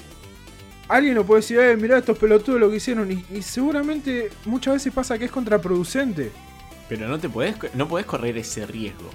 alguien 0.89 1.15
lo 1.15 1.25
puede 1.25 1.41
decir, 1.41 1.59
eh, 1.59 1.77
mirá 1.77 1.99
estos 1.99 2.19
pelotudos 2.19 2.61
lo 2.61 2.71
que 2.71 2.77
hicieron. 2.77 3.11
Y, 3.11 3.43
seguramente 3.43 4.31
muchas 4.45 4.75
veces 4.75 4.93
pasa 4.93 5.19
que 5.19 5.27
es 5.27 5.31
contraproducente. 5.31 6.33
Pero 6.89 7.09
no 7.09 7.19
te 7.19 7.29
podés, 7.29 7.57
no 7.75 7.89
correr 7.89 8.39
ese 8.39 8.67
riesgo. 8.67 9.11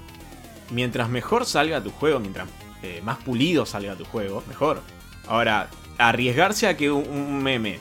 Mientras 0.72 1.10
mejor 1.10 1.46
salga 1.46 1.82
tu 1.82 1.92
juego, 1.92 2.20
mientras 2.20 2.48
eh, 2.84 3.02
más 3.04 3.18
pulido 3.18 3.66
salga 3.66 3.96
tu 3.96 4.06
juego, 4.06 4.44
mejor. 4.48 4.82
Ahora, 5.28 5.70
arriesgarse 5.98 6.68
a 6.68 6.76
que 6.76 6.92
un, 6.92 7.08
un 7.08 7.44
meme 7.44 7.80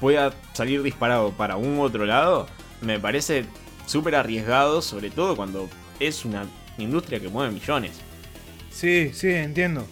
pueda 0.00 0.32
salir 0.52 0.82
disparado 0.82 1.32
para 1.32 1.56
un 1.56 1.78
otro 1.78 2.06
lado, 2.06 2.46
me 2.80 2.98
parece 2.98 3.44
súper 3.86 4.14
arriesgado, 4.14 4.82
sobre 4.82 5.10
todo 5.10 5.36
cuando 5.36 5.68
es 6.00 6.24
una 6.24 6.46
industria 6.82 7.20
que 7.20 7.28
mueve 7.28 7.52
millones. 7.52 7.92
Sí, 8.70 9.10
sí, 9.14 9.30
entiendo. 9.30 9.86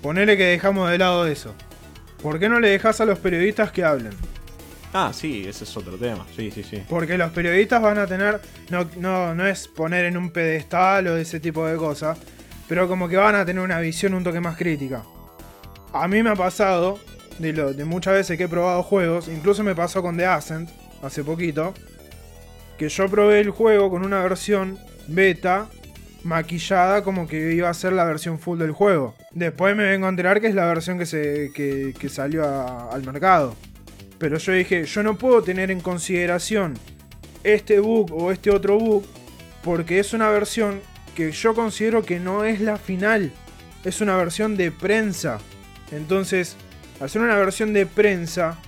Ponele 0.00 0.36
que 0.36 0.44
dejamos 0.44 0.90
de 0.90 0.98
lado 0.98 1.26
eso. 1.26 1.54
¿Por 2.22 2.38
qué 2.38 2.48
no 2.48 2.60
le 2.60 2.70
dejas 2.70 3.00
a 3.00 3.04
los 3.04 3.18
periodistas 3.18 3.72
que 3.72 3.84
hablen? 3.84 4.12
Ah, 4.92 5.10
sí, 5.14 5.44
ese 5.46 5.64
es 5.64 5.76
otro 5.76 5.96
tema. 5.96 6.26
Sí, 6.36 6.50
sí, 6.50 6.62
sí. 6.62 6.82
Porque 6.88 7.16
los 7.16 7.32
periodistas 7.32 7.80
van 7.80 7.98
a 7.98 8.06
tener. 8.06 8.40
No, 8.70 8.88
no, 8.96 9.34
no 9.34 9.46
es 9.46 9.66
poner 9.66 10.04
en 10.04 10.16
un 10.16 10.30
pedestal 10.30 11.06
o 11.08 11.16
ese 11.16 11.40
tipo 11.40 11.66
de 11.66 11.76
cosas. 11.76 12.18
Pero 12.68 12.88
como 12.88 13.08
que 13.08 13.16
van 13.16 13.34
a 13.34 13.44
tener 13.44 13.62
una 13.62 13.80
visión 13.80 14.14
un 14.14 14.22
toque 14.22 14.40
más 14.40 14.56
crítica. 14.56 15.02
A 15.92 16.08
mí 16.08 16.22
me 16.22 16.30
ha 16.30 16.36
pasado, 16.36 16.98
de, 17.38 17.52
lo, 17.52 17.72
de 17.72 17.84
muchas 17.84 18.14
veces 18.14 18.38
que 18.38 18.44
he 18.44 18.48
probado 18.48 18.82
juegos, 18.82 19.28
incluso 19.28 19.62
me 19.62 19.74
pasó 19.74 20.00
con 20.02 20.16
The 20.16 20.26
Ascent, 20.26 20.70
hace 21.02 21.22
poquito, 21.22 21.74
que 22.78 22.88
yo 22.88 23.08
probé 23.08 23.40
el 23.40 23.50
juego 23.50 23.90
con 23.90 24.04
una 24.04 24.22
versión 24.22 24.78
beta 25.06 25.68
maquillada 26.24 27.02
como 27.02 27.26
que 27.26 27.54
iba 27.54 27.68
a 27.68 27.74
ser 27.74 27.92
la 27.92 28.04
versión 28.04 28.38
full 28.38 28.58
del 28.58 28.72
juego. 28.72 29.14
Después 29.32 29.76
me 29.76 29.84
vengo 29.84 30.06
a 30.06 30.10
enterar 30.10 30.40
que 30.40 30.48
es 30.48 30.54
la 30.54 30.66
versión 30.66 30.98
que, 30.98 31.06
se, 31.06 31.52
que, 31.52 32.08
salió 32.08 32.44
al 32.90 33.02
mercado. 33.04 33.56
Pero 34.18 34.38
yo 34.38 34.52
dije, 34.52 34.84
yo 34.84 35.02
no 35.02 35.18
puedo 35.18 35.42
tener 35.42 35.70
en 35.70 35.80
consideración 35.80 36.74
este 37.42 37.80
bug 37.80 38.12
o 38.12 38.30
este 38.30 38.50
otro 38.50 38.78
bug 38.78 39.04
porque 39.64 39.98
es 39.98 40.12
una 40.12 40.30
versión 40.30 40.80
que 41.16 41.32
yo 41.32 41.54
considero 41.54 42.04
que 42.04 42.20
no 42.20 42.44
es 42.44 42.60
la 42.60 42.76
final. 42.76 43.32
Es 43.84 44.00
una 44.00 44.16
versión 44.16 44.56
de 44.56 44.70
prensa. 44.70 45.38
Entonces, 45.90 46.56
ser 47.08 47.22
una 47.22 47.36
versión 47.36 47.72
de 47.72 47.86
prensa, 47.86 48.58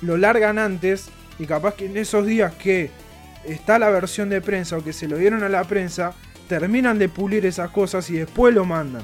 lo 0.00 0.16
largan 0.16 0.58
antes 0.58 1.08
y 1.38 1.46
capaz 1.46 1.74
que 1.74 1.86
en 1.86 1.96
esos 1.96 2.26
días 2.26 2.54
que 2.54 2.90
está 3.44 3.78
la 3.78 3.90
versión 3.90 4.28
de 4.28 4.40
prensa 4.40 4.76
o 4.76 4.84
que 4.84 4.92
se 4.92 5.08
lo 5.08 5.16
dieron 5.16 5.42
a 5.42 5.48
la 5.48 5.64
prensa, 5.64 6.14
terminan 6.50 6.98
de 6.98 7.08
pulir 7.08 7.46
esas 7.46 7.70
cosas 7.70 8.10
y 8.10 8.14
después 8.14 8.52
lo 8.52 8.64
mandan. 8.64 9.02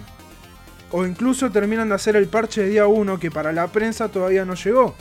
O 0.91 1.07
incluso 1.07 1.49
terminan 1.51 1.89
de 1.89 1.95
hacer 1.95 2.17
el 2.17 2.27
parche 2.27 2.63
de 2.63 2.71
día 2.71 2.87
1 2.89 3.21
que 3.21 3.31
para 3.31 3.53
la 3.53 3.69
prensa 3.69 4.09
todavía 4.09 4.45
no 4.45 4.55
llegó. 4.55 4.97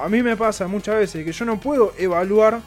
A 0.00 0.08
mí 0.08 0.22
me 0.22 0.36
pasa 0.36 0.68
muchas 0.68 0.94
veces 0.96 1.24
que 1.24 1.32
yo 1.32 1.44
no 1.44 1.58
puedo 1.58 1.92
evaluar, 1.98 2.60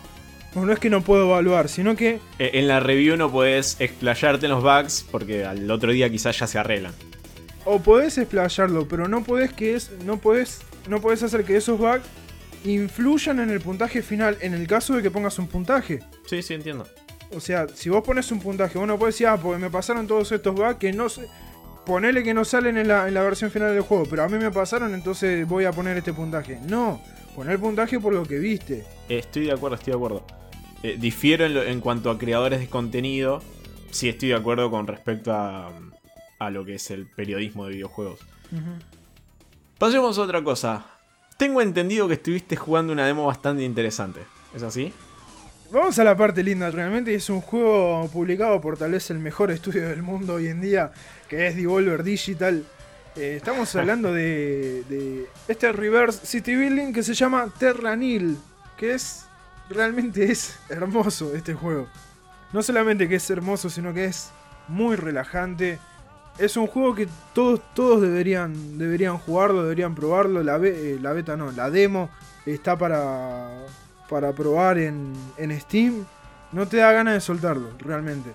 o 0.54 0.66
no 0.66 0.74
es 0.74 0.80
que 0.80 0.90
no 0.90 1.02
puedo 1.02 1.26
evaluar, 1.28 1.70
sino 1.70 1.96
que 1.96 2.20
Eh, 2.40 2.52
En 2.54 2.68
la 2.68 2.82
review 2.82 3.16
no 3.16 3.32
podés 3.32 3.78
explayarte 3.80 4.48
en 4.48 4.52
los 4.52 4.62
bugs 4.62 5.06
porque 5.10 5.46
al 5.46 5.72
otro 5.72 5.92
día 5.94 6.10
quizás 6.10 6.38
ya 6.38 6.48
se 6.48 6.60
arreglan. 6.60 6.92
o 7.64 7.80
podés 7.80 8.18
explayarlo, 8.18 8.86
pero 8.88 9.08
no 9.08 9.24
podés 9.24 9.52
que 9.54 9.76
es, 9.76 9.92
no 10.06 10.18
podés, 10.18 10.60
no 10.90 11.00
podés 11.02 11.24
hacer 11.24 11.46
que 11.46 11.56
esos 11.58 11.80
bugs 11.80 12.04
influyan 12.66 13.40
en 13.40 13.50
el 13.50 13.60
puntaje 13.62 14.02
final 14.02 14.38
en 14.42 14.54
el 14.54 14.68
caso 14.68 14.94
de 14.96 15.02
que 15.02 15.10
pongas 15.10 15.40
un 15.40 15.48
puntaje. 15.48 16.00
Sí, 16.28 16.42
sí, 16.42 16.54
entiendo. 16.54 16.86
O 17.34 17.40
sea, 17.40 17.68
si 17.68 17.90
vos 17.90 18.04
pones 18.04 18.32
un 18.32 18.40
puntaje, 18.40 18.78
vos 18.78 18.88
no 18.88 18.98
podés 18.98 19.16
decir, 19.16 19.28
ah, 19.28 19.38
porque 19.38 19.60
me 19.60 19.70
pasaron 19.70 20.08
todos 20.08 20.32
estos 20.32 20.54
bugs 20.56 20.76
que 20.76 20.94
no 20.94 21.10
sé. 21.10 21.28
ponele 21.86 22.24
que 22.24 22.34
no 22.34 22.44
salen 22.46 22.78
en 22.78 22.88
la, 22.88 23.08
en 23.08 23.14
la 23.14 23.22
versión 23.24 23.52
final 23.52 23.74
del 23.74 23.82
juego, 23.82 24.06
pero 24.10 24.24
a 24.24 24.28
mí 24.30 24.38
me 24.38 24.52
pasaron, 24.52 24.94
entonces 24.94 25.48
voy 25.48 25.66
a 25.66 25.72
poner 25.72 25.98
este 25.98 26.14
puntaje. 26.14 26.60
No, 26.68 27.02
poner 27.36 27.60
puntaje 27.60 28.00
por 28.00 28.14
lo 28.14 28.24
que 28.24 28.40
viste. 28.40 28.86
Estoy 29.10 29.46
de 29.46 29.52
acuerdo, 29.52 29.76
estoy 29.76 29.92
de 29.92 29.98
acuerdo. 29.98 30.26
Eh, 30.84 30.98
difiero 31.00 31.46
en, 31.46 31.54
lo- 31.54 31.64
en 31.64 31.82
cuanto 31.82 32.10
a 32.10 32.18
creadores 32.18 32.60
de 32.60 32.68
contenido. 32.70 33.42
Sí 33.92 34.10
estoy 34.10 34.30
de 34.30 34.36
acuerdo 34.36 34.70
con 34.72 34.88
respecto 34.88 35.32
a, 35.34 35.72
a 36.40 36.50
lo 36.50 36.66
que 36.66 36.76
es 36.76 36.90
el 36.92 37.06
periodismo 37.08 37.66
de 37.66 37.74
videojuegos. 37.74 38.20
Pasemos 39.78 40.18
a 40.18 40.22
otra 40.22 40.44
cosa. 40.44 40.86
Tengo 41.38 41.62
entendido 41.62 42.08
que 42.08 42.14
estuviste 42.16 42.56
jugando 42.56 42.94
una 42.94 43.06
demo 43.06 43.26
bastante 43.26 43.64
interesante. 43.64 44.22
¿Es 44.56 44.64
así? 44.64 44.94
Vamos 45.76 46.00
a 46.00 46.06
la 46.06 46.16
parte 46.16 46.42
linda, 46.42 46.72
realmente 46.72 47.14
es 47.14 47.30
un 47.30 47.42
juego 47.42 48.08
publicado 48.08 48.62
por 48.62 48.78
tal 48.78 48.94
vez 48.94 49.10
el 49.10 49.20
mejor 49.20 49.52
estudio 49.52 49.90
del 49.90 50.02
mundo 50.02 50.36
hoy 50.36 50.48
en 50.48 50.62
día, 50.62 50.94
que 51.28 51.48
es 51.48 51.58
Devolver 51.58 52.02
Digital. 52.02 52.64
Eh, 53.18 53.34
estamos 53.36 53.76
hablando 53.76 54.14
de, 54.14 54.86
de 54.88 55.28
este 55.50 55.74
reverse 55.74 56.26
city 56.26 56.56
building 56.56 56.94
que 56.94 57.04
se 57.04 57.14
llama 57.14 57.54
Terranil, 57.60 58.38
que 58.78 58.94
es 58.94 59.26
realmente 59.70 60.32
es 60.32 60.58
hermoso 60.70 61.36
este 61.36 61.54
juego. 61.54 61.88
No 62.54 62.64
solamente 62.64 63.10
que 63.10 63.16
es 63.16 63.30
hermoso, 63.30 63.70
sino 63.70 63.94
que 63.94 64.06
es 64.06 64.32
muy 64.70 64.96
relajante. 64.96 65.78
Es 66.40 66.56
un 66.56 66.68
juego 66.68 66.96
que 66.96 67.10
todos, 67.34 67.60
todos 67.74 68.02
deberían, 68.02 68.78
deberían 68.78 69.18
jugarlo, 69.18 69.64
deberían 69.64 69.94
probarlo. 69.94 70.42
La, 70.42 70.58
be- 70.58 70.94
eh, 70.94 71.00
la 71.02 71.12
beta 71.12 71.36
no, 71.36 71.52
la 71.52 71.70
demo 71.70 72.10
está 72.46 72.78
para, 72.78 73.50
para 74.10 74.34
probar 74.34 74.78
en, 74.78 75.14
en 75.38 75.60
Steam. 75.60 76.06
No 76.52 76.68
te 76.68 76.78
da 76.78 76.92
ganas 76.92 77.16
de 77.16 77.22
soltarlo, 77.22 77.72
realmente. 77.80 78.32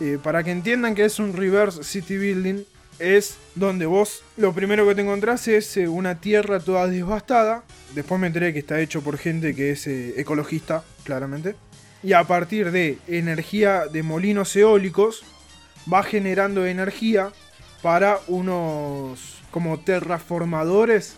Eh, 0.00 0.18
para 0.22 0.42
que 0.42 0.50
entiendan 0.50 0.94
que 0.94 1.04
es 1.04 1.18
un 1.18 1.32
reverse 1.32 1.84
city 1.84 2.16
building, 2.16 2.64
es 2.98 3.36
donde 3.54 3.86
vos 3.86 4.22
lo 4.36 4.52
primero 4.52 4.86
que 4.86 4.94
te 4.94 5.02
encontrás 5.02 5.48
es 5.48 5.76
eh, 5.76 5.88
una 5.88 6.20
tierra 6.20 6.60
toda 6.60 6.86
devastada. 6.86 7.62
Después 7.94 8.20
me 8.20 8.26
enteré 8.26 8.52
que 8.52 8.60
está 8.60 8.80
hecho 8.80 9.02
por 9.02 9.18
gente 9.18 9.54
que 9.54 9.72
es 9.72 9.86
eh, 9.86 10.14
ecologista, 10.20 10.84
claramente. 11.04 11.56
Y 12.02 12.12
a 12.12 12.24
partir 12.24 12.70
de 12.70 12.98
energía 13.06 13.86
de 13.86 14.02
molinos 14.02 14.54
eólicos, 14.56 15.24
va 15.92 16.02
generando 16.02 16.66
energía 16.66 17.30
para 17.82 18.18
unos 18.26 19.38
como 19.50 19.78
terraformadores 19.78 21.16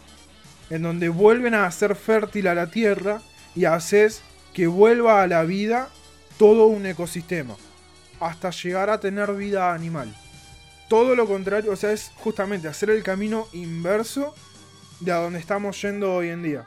en 0.71 0.83
donde 0.83 1.09
vuelven 1.09 1.55
a 1.55 1.67
hacer 1.67 1.95
fértil 1.95 2.49
a 2.49 2.55
la 2.55 2.71
tierra 2.71 3.23
y 3.57 3.65
haces 3.65 4.23
que 4.55 4.67
vuelva 4.67 5.23
a 5.23 5.27
la 5.27 5.43
vida 5.43 5.89
todo 6.39 6.67
un 6.67 6.87
ecosistema 6.87 7.57
hasta 8.21 8.51
llegar 8.51 8.91
a 8.91 9.01
tener 9.01 9.35
vida 9.35 9.75
animal. 9.75 10.15
Todo 10.89 11.17
lo 11.17 11.27
contrario, 11.27 11.73
o 11.73 11.77
sea, 11.77 11.93
es 11.93 12.13
justamente 12.17 12.69
hacer 12.69 12.91
el 12.91 13.03
camino 13.03 13.49
inverso 13.53 14.35
de 15.01 15.13
a 15.13 15.17
donde 15.17 15.39
estamos 15.39 15.81
yendo 15.83 16.15
hoy 16.15 16.29
en 16.29 16.43
día, 16.43 16.67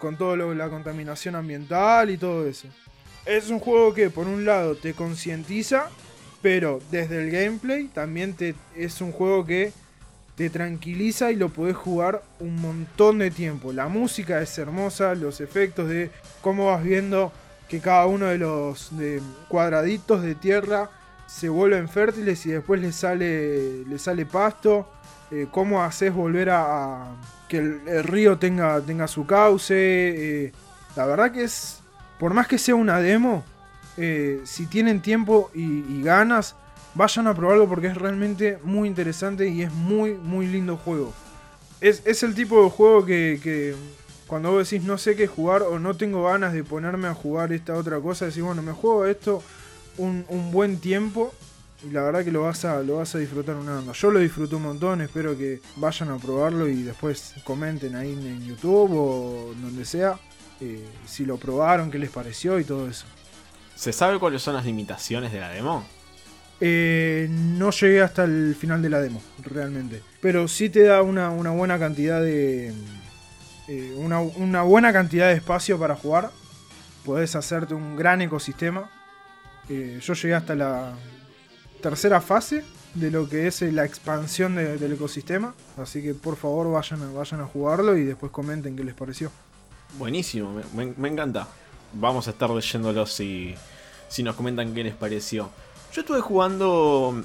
con 0.00 0.16
toda 0.16 0.36
la 0.36 0.68
contaminación 0.68 1.34
ambiental 1.34 2.10
y 2.10 2.16
todo 2.16 2.46
eso. 2.46 2.68
Es 3.26 3.50
un 3.50 3.60
juego 3.60 3.92
que 3.92 4.10
por 4.10 4.26
un 4.26 4.44
lado 4.44 4.74
te 4.74 4.94
concientiza, 4.94 5.90
pero 6.40 6.80
desde 6.90 7.22
el 7.22 7.30
gameplay 7.30 7.84
también 7.88 8.34
te, 8.34 8.54
es 8.74 9.00
un 9.00 9.12
juego 9.12 9.44
que 9.44 9.72
te 10.38 10.50
tranquiliza 10.50 11.32
y 11.32 11.36
lo 11.36 11.48
podés 11.48 11.76
jugar 11.76 12.22
un 12.38 12.62
montón 12.62 13.18
de 13.18 13.32
tiempo. 13.32 13.72
La 13.72 13.88
música 13.88 14.40
es 14.40 14.56
hermosa, 14.56 15.16
los 15.16 15.40
efectos 15.40 15.88
de 15.88 16.12
cómo 16.42 16.66
vas 16.66 16.84
viendo 16.84 17.32
que 17.68 17.80
cada 17.80 18.06
uno 18.06 18.26
de 18.26 18.38
los 18.38 18.92
cuadraditos 19.48 20.22
de 20.22 20.36
tierra 20.36 20.90
se 21.26 21.48
vuelven 21.48 21.88
fértiles 21.88 22.46
y 22.46 22.50
después 22.50 22.80
le 22.80 22.92
sale, 22.92 23.84
le 23.84 23.98
sale 23.98 24.26
pasto. 24.26 24.88
eh, 25.32 25.48
cómo 25.50 25.82
haces 25.82 26.14
volver 26.14 26.50
a, 26.50 27.16
que 27.48 27.58
el, 27.58 28.04
río 28.04 28.38
tenga, 28.38 28.80
tenga 28.80 29.08
su 29.08 29.26
cauce. 29.26 29.74
eh, 29.74 30.52
la 30.94 31.04
verdad 31.04 31.32
que 31.32 31.42
es, 31.42 31.80
por 32.20 32.32
más 32.32 32.46
que 32.46 32.58
sea 32.58 32.76
una 32.76 33.00
demo, 33.00 33.44
eh, 33.96 34.40
si 34.44 34.66
tienen 34.66 35.02
tiempo 35.02 35.50
y 35.52 36.00
ganas, 36.02 36.54
vayan 36.98 37.28
a 37.28 37.34
probarlo 37.34 37.68
porque 37.68 37.86
es 37.86 37.96
realmente 37.96 38.58
muy 38.64 38.88
interesante 38.88 39.48
y 39.48 39.62
es 39.62 39.72
muy, 39.72 40.14
muy 40.14 40.48
lindo 40.48 40.76
juego. 40.76 41.14
Es, 41.80 42.02
es 42.04 42.24
el 42.24 42.34
tipo 42.34 42.64
de 42.64 42.70
juego 42.70 43.06
que, 43.06 43.38
que 43.40 43.76
cuando 44.26 44.50
vos 44.50 44.68
decís 44.68 44.84
no 44.84 44.98
sé 44.98 45.14
qué 45.14 45.28
jugar 45.28 45.62
o 45.62 45.78
no 45.78 45.94
tengo 45.94 46.24
ganas 46.24 46.52
de 46.52 46.64
ponerme 46.64 47.06
a 47.06 47.14
jugar 47.14 47.52
esta 47.52 47.74
otra 47.74 48.00
cosa, 48.00 48.26
decís, 48.26 48.42
bueno, 48.42 48.62
me 48.62 48.72
juego 48.72 49.06
esto 49.06 49.44
un, 49.96 50.24
un 50.28 50.50
buen 50.50 50.78
tiempo 50.78 51.32
y 51.88 51.92
la 51.92 52.02
verdad 52.02 52.24
que 52.24 52.32
lo 52.32 52.42
vas 52.42 52.64
a, 52.64 52.82
lo 52.82 52.96
vas 52.96 53.14
a 53.14 53.18
disfrutar 53.18 53.54
una 53.54 53.76
banda. 53.76 53.92
Yo 53.92 54.10
lo 54.10 54.18
disfruté 54.18 54.56
un 54.56 54.62
montón, 54.62 55.00
espero 55.00 55.38
que 55.38 55.60
vayan 55.76 56.10
a 56.10 56.16
probarlo 56.16 56.66
y 56.66 56.82
después 56.82 57.34
comenten 57.44 57.94
ahí 57.94 58.12
en, 58.12 58.26
en 58.26 58.44
YouTube 58.44 58.90
o 58.92 59.54
donde 59.62 59.84
sea 59.84 60.18
eh, 60.60 60.84
si 61.06 61.24
lo 61.24 61.36
probaron, 61.36 61.92
qué 61.92 62.00
les 62.00 62.10
pareció 62.10 62.58
y 62.58 62.64
todo 62.64 62.88
eso. 62.88 63.06
¿Se 63.76 63.92
sabe 63.92 64.18
cuáles 64.18 64.42
son 64.42 64.54
las 64.54 64.64
limitaciones 64.64 65.30
de 65.30 65.38
la 65.38 65.50
demo? 65.50 65.86
Eh, 66.60 67.28
no 67.30 67.70
llegué 67.70 68.02
hasta 68.02 68.24
el 68.24 68.56
final 68.58 68.82
de 68.82 68.90
la 68.90 69.00
demo, 69.00 69.22
realmente. 69.44 70.02
Pero 70.20 70.48
sí 70.48 70.68
te 70.70 70.82
da 70.82 71.02
una, 71.02 71.28
buena 71.30 71.78
cantidad 71.78 72.20
de. 72.20 72.72
eh, 73.68 73.94
una, 73.96 74.62
buena 74.62 74.92
cantidad 74.92 75.28
de 75.28 75.34
espacio 75.34 75.78
para 75.78 75.94
jugar. 75.94 76.30
Podés 77.04 77.36
hacerte 77.36 77.74
un 77.74 77.96
gran 77.96 78.20
ecosistema. 78.22 78.90
Eh, 79.68 80.00
yo 80.02 80.14
llegué 80.14 80.34
hasta 80.34 80.54
la 80.54 80.94
tercera 81.80 82.20
fase 82.20 82.64
de 82.94 83.10
lo 83.10 83.28
que 83.28 83.46
es 83.46 83.62
la 83.62 83.84
expansión 83.84 84.56
de- 84.56 84.78
del 84.78 84.92
ecosistema. 84.94 85.54
Así 85.76 86.02
que 86.02 86.14
por 86.14 86.36
favor 86.36 86.72
vayan 86.72 87.02
a, 87.02 87.10
vayan 87.12 87.40
a 87.40 87.44
jugarlo 87.46 87.96
y 87.96 88.04
después 88.04 88.32
comenten 88.32 88.74
qué 88.76 88.82
les 88.82 88.94
pareció. 88.94 89.30
Buenísimo, 89.96 90.52
me, 90.74 90.86
me- 90.96 91.08
encanta. 91.08 91.46
Vamos 91.92 92.26
a 92.26 92.32
estar 92.32 92.50
leyéndolo 92.50 93.06
si, 93.06 93.54
si 94.08 94.22
nos 94.22 94.34
comentan 94.34 94.74
qué 94.74 94.82
les 94.84 94.94
pareció. 94.94 95.50
Yo 95.92 96.02
estuve 96.02 96.20
jugando 96.20 97.22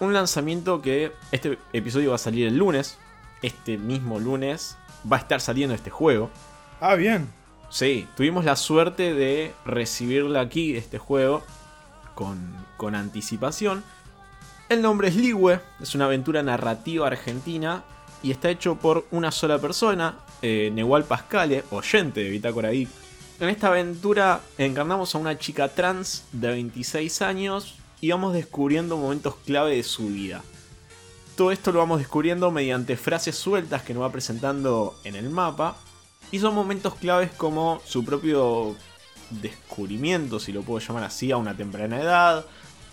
un 0.00 0.12
lanzamiento 0.12 0.80
que 0.80 1.12
este 1.32 1.58
episodio 1.72 2.10
va 2.10 2.16
a 2.16 2.18
salir 2.18 2.46
el 2.46 2.56
lunes. 2.56 2.98
Este 3.42 3.76
mismo 3.76 4.18
lunes 4.18 4.76
va 5.10 5.18
a 5.18 5.20
estar 5.20 5.40
saliendo 5.40 5.74
este 5.74 5.90
juego. 5.90 6.30
Ah, 6.80 6.94
bien. 6.94 7.28
Sí, 7.70 8.08
tuvimos 8.16 8.44
la 8.44 8.56
suerte 8.56 9.12
de 9.12 9.52
recibirla 9.66 10.40
aquí, 10.40 10.76
este 10.76 10.98
juego, 10.98 11.42
con, 12.14 12.56
con 12.78 12.94
anticipación. 12.94 13.84
El 14.70 14.80
nombre 14.80 15.08
es 15.08 15.16
Ligüe, 15.16 15.60
es 15.80 15.94
una 15.94 16.06
aventura 16.06 16.42
narrativa 16.42 17.06
argentina 17.06 17.84
y 18.22 18.30
está 18.30 18.48
hecho 18.50 18.76
por 18.76 19.06
una 19.10 19.30
sola 19.30 19.58
persona, 19.58 20.16
eh, 20.40 20.70
Nehual 20.72 21.04
Pascale, 21.04 21.64
oyente 21.70 22.22
de 22.24 22.30
Bitácora 22.30 22.70
Geek. 22.70 22.88
En 23.40 23.48
esta 23.48 23.68
aventura 23.68 24.40
encarnamos 24.58 25.14
a 25.14 25.18
una 25.18 25.38
chica 25.38 25.68
trans 25.68 26.24
de 26.32 26.48
26 26.48 27.22
años 27.22 27.76
y 28.00 28.10
vamos 28.10 28.34
descubriendo 28.34 28.96
momentos 28.96 29.36
clave 29.46 29.76
de 29.76 29.84
su 29.84 30.08
vida. 30.08 30.42
Todo 31.36 31.52
esto 31.52 31.70
lo 31.70 31.78
vamos 31.78 31.98
descubriendo 32.00 32.50
mediante 32.50 32.96
frases 32.96 33.36
sueltas 33.36 33.82
que 33.82 33.94
nos 33.94 34.02
va 34.02 34.10
presentando 34.10 34.98
en 35.04 35.14
el 35.14 35.30
mapa. 35.30 35.76
Y 36.32 36.40
son 36.40 36.52
momentos 36.52 36.96
claves 36.96 37.30
como 37.30 37.80
su 37.86 38.04
propio 38.04 38.74
descubrimiento, 39.30 40.40
si 40.40 40.52
lo 40.52 40.62
puedo 40.62 40.84
llamar 40.84 41.04
así, 41.04 41.30
a 41.30 41.36
una 41.36 41.56
temprana 41.56 42.00
edad, 42.00 42.44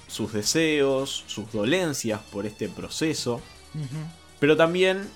sus 0.06 0.32
deseos, 0.32 1.24
sus 1.26 1.52
dolencias 1.52 2.22
por 2.32 2.46
este 2.46 2.70
proceso. 2.70 3.42
Pero 4.40 4.56
también 4.56 5.10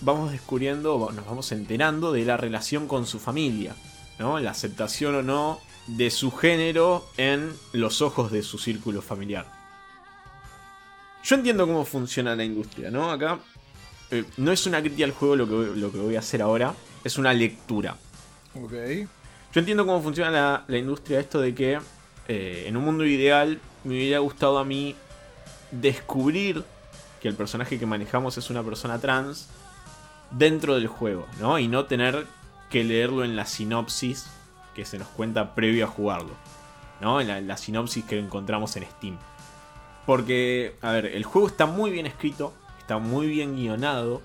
vamos 0.00 0.30
descubriendo, 0.30 1.10
nos 1.12 1.26
vamos 1.26 1.50
enterando 1.50 2.12
de 2.12 2.24
la 2.24 2.36
relación 2.36 2.86
con 2.86 3.04
su 3.04 3.18
familia, 3.18 3.74
¿no? 4.20 4.38
La 4.38 4.52
aceptación 4.52 5.16
o 5.16 5.22
no 5.22 5.60
de 5.88 6.10
su 6.10 6.30
género 6.30 7.04
en 7.16 7.52
los 7.72 8.00
ojos 8.02 8.30
de 8.30 8.42
su 8.44 8.58
círculo 8.58 9.02
familiar. 9.02 9.46
Yo 11.24 11.34
entiendo 11.34 11.66
cómo 11.66 11.84
funciona 11.84 12.36
la 12.36 12.44
industria, 12.44 12.90
¿no? 12.90 13.10
Acá 13.10 13.38
eh, 14.10 14.24
no 14.36 14.52
es 14.52 14.66
una 14.66 14.80
crítica 14.80 15.04
al 15.04 15.12
juego 15.12 15.36
lo 15.36 15.46
que, 15.48 15.54
voy- 15.54 15.80
lo 15.80 15.90
que 15.90 15.98
voy 15.98 16.16
a 16.16 16.20
hacer 16.20 16.42
ahora, 16.42 16.74
es 17.02 17.18
una 17.18 17.32
lectura. 17.32 17.96
Ok. 18.54 18.72
Yo 19.52 19.58
entiendo 19.60 19.84
cómo 19.84 20.00
funciona 20.02 20.30
la, 20.30 20.64
la 20.68 20.78
industria 20.78 21.18
esto 21.18 21.40
de 21.40 21.54
que 21.54 21.80
eh, 22.28 22.64
en 22.66 22.76
un 22.76 22.84
mundo 22.84 23.04
ideal 23.04 23.58
me 23.84 23.94
hubiera 23.94 24.18
gustado 24.20 24.58
a 24.58 24.64
mí 24.64 24.94
descubrir 25.72 26.62
que 27.20 27.28
el 27.28 27.34
personaje 27.34 27.78
que 27.78 27.86
manejamos 27.86 28.38
es 28.38 28.48
una 28.50 28.62
persona 28.62 28.98
trans 28.98 29.48
dentro 30.30 30.74
del 30.74 30.86
juego, 30.86 31.26
¿no? 31.40 31.58
Y 31.58 31.68
no 31.68 31.84
tener 31.86 32.26
que 32.70 32.84
leerlo 32.84 33.24
en 33.24 33.36
la 33.36 33.44
sinopsis 33.44 34.26
que 34.74 34.84
se 34.84 34.98
nos 34.98 35.08
cuenta 35.08 35.54
previo 35.54 35.84
a 35.84 35.88
jugarlo, 35.88 36.30
¿no? 37.00 37.20
En 37.20 37.46
la, 37.46 37.56
sinopsis 37.56 38.04
que 38.04 38.18
encontramos 38.18 38.76
en 38.76 38.84
Steam. 38.84 39.18
Porque, 40.06 40.76
a 40.80 40.92
ver, 40.92 41.06
el 41.06 41.24
juego 41.24 41.48
está 41.48 41.66
muy 41.66 41.90
bien 41.90 42.06
escrito, 42.06 42.54
está 42.78 42.98
muy 42.98 43.26
bien 43.26 43.56
guionado, 43.56 44.22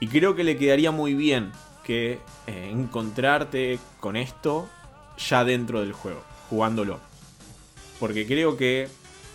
y 0.00 0.08
creo 0.08 0.34
que 0.34 0.44
le 0.44 0.56
quedaría 0.56 0.90
muy 0.90 1.14
bien 1.14 1.52
que 1.84 2.18
eh, 2.46 2.70
encontrarte 2.72 3.78
con 4.00 4.16
esto 4.16 4.68
ya 5.16 5.44
dentro 5.44 5.80
del 5.80 5.92
juego, 5.92 6.22
jugándolo. 6.48 6.98
Porque 8.00 8.26
creo 8.26 8.56
que 8.56 8.88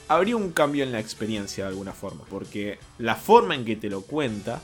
habría 0.07 0.35
un 0.35 0.51
cambio 0.51 0.83
en 0.83 0.91
la 0.91 0.99
experiencia 0.99 1.65
de 1.65 1.69
alguna 1.69 1.93
forma, 1.93 2.23
porque 2.29 2.79
la 2.97 3.15
forma 3.15 3.55
en 3.55 3.63
que 3.63 3.75
te 3.75 3.89
lo 3.89 4.01
cuenta 4.01 4.61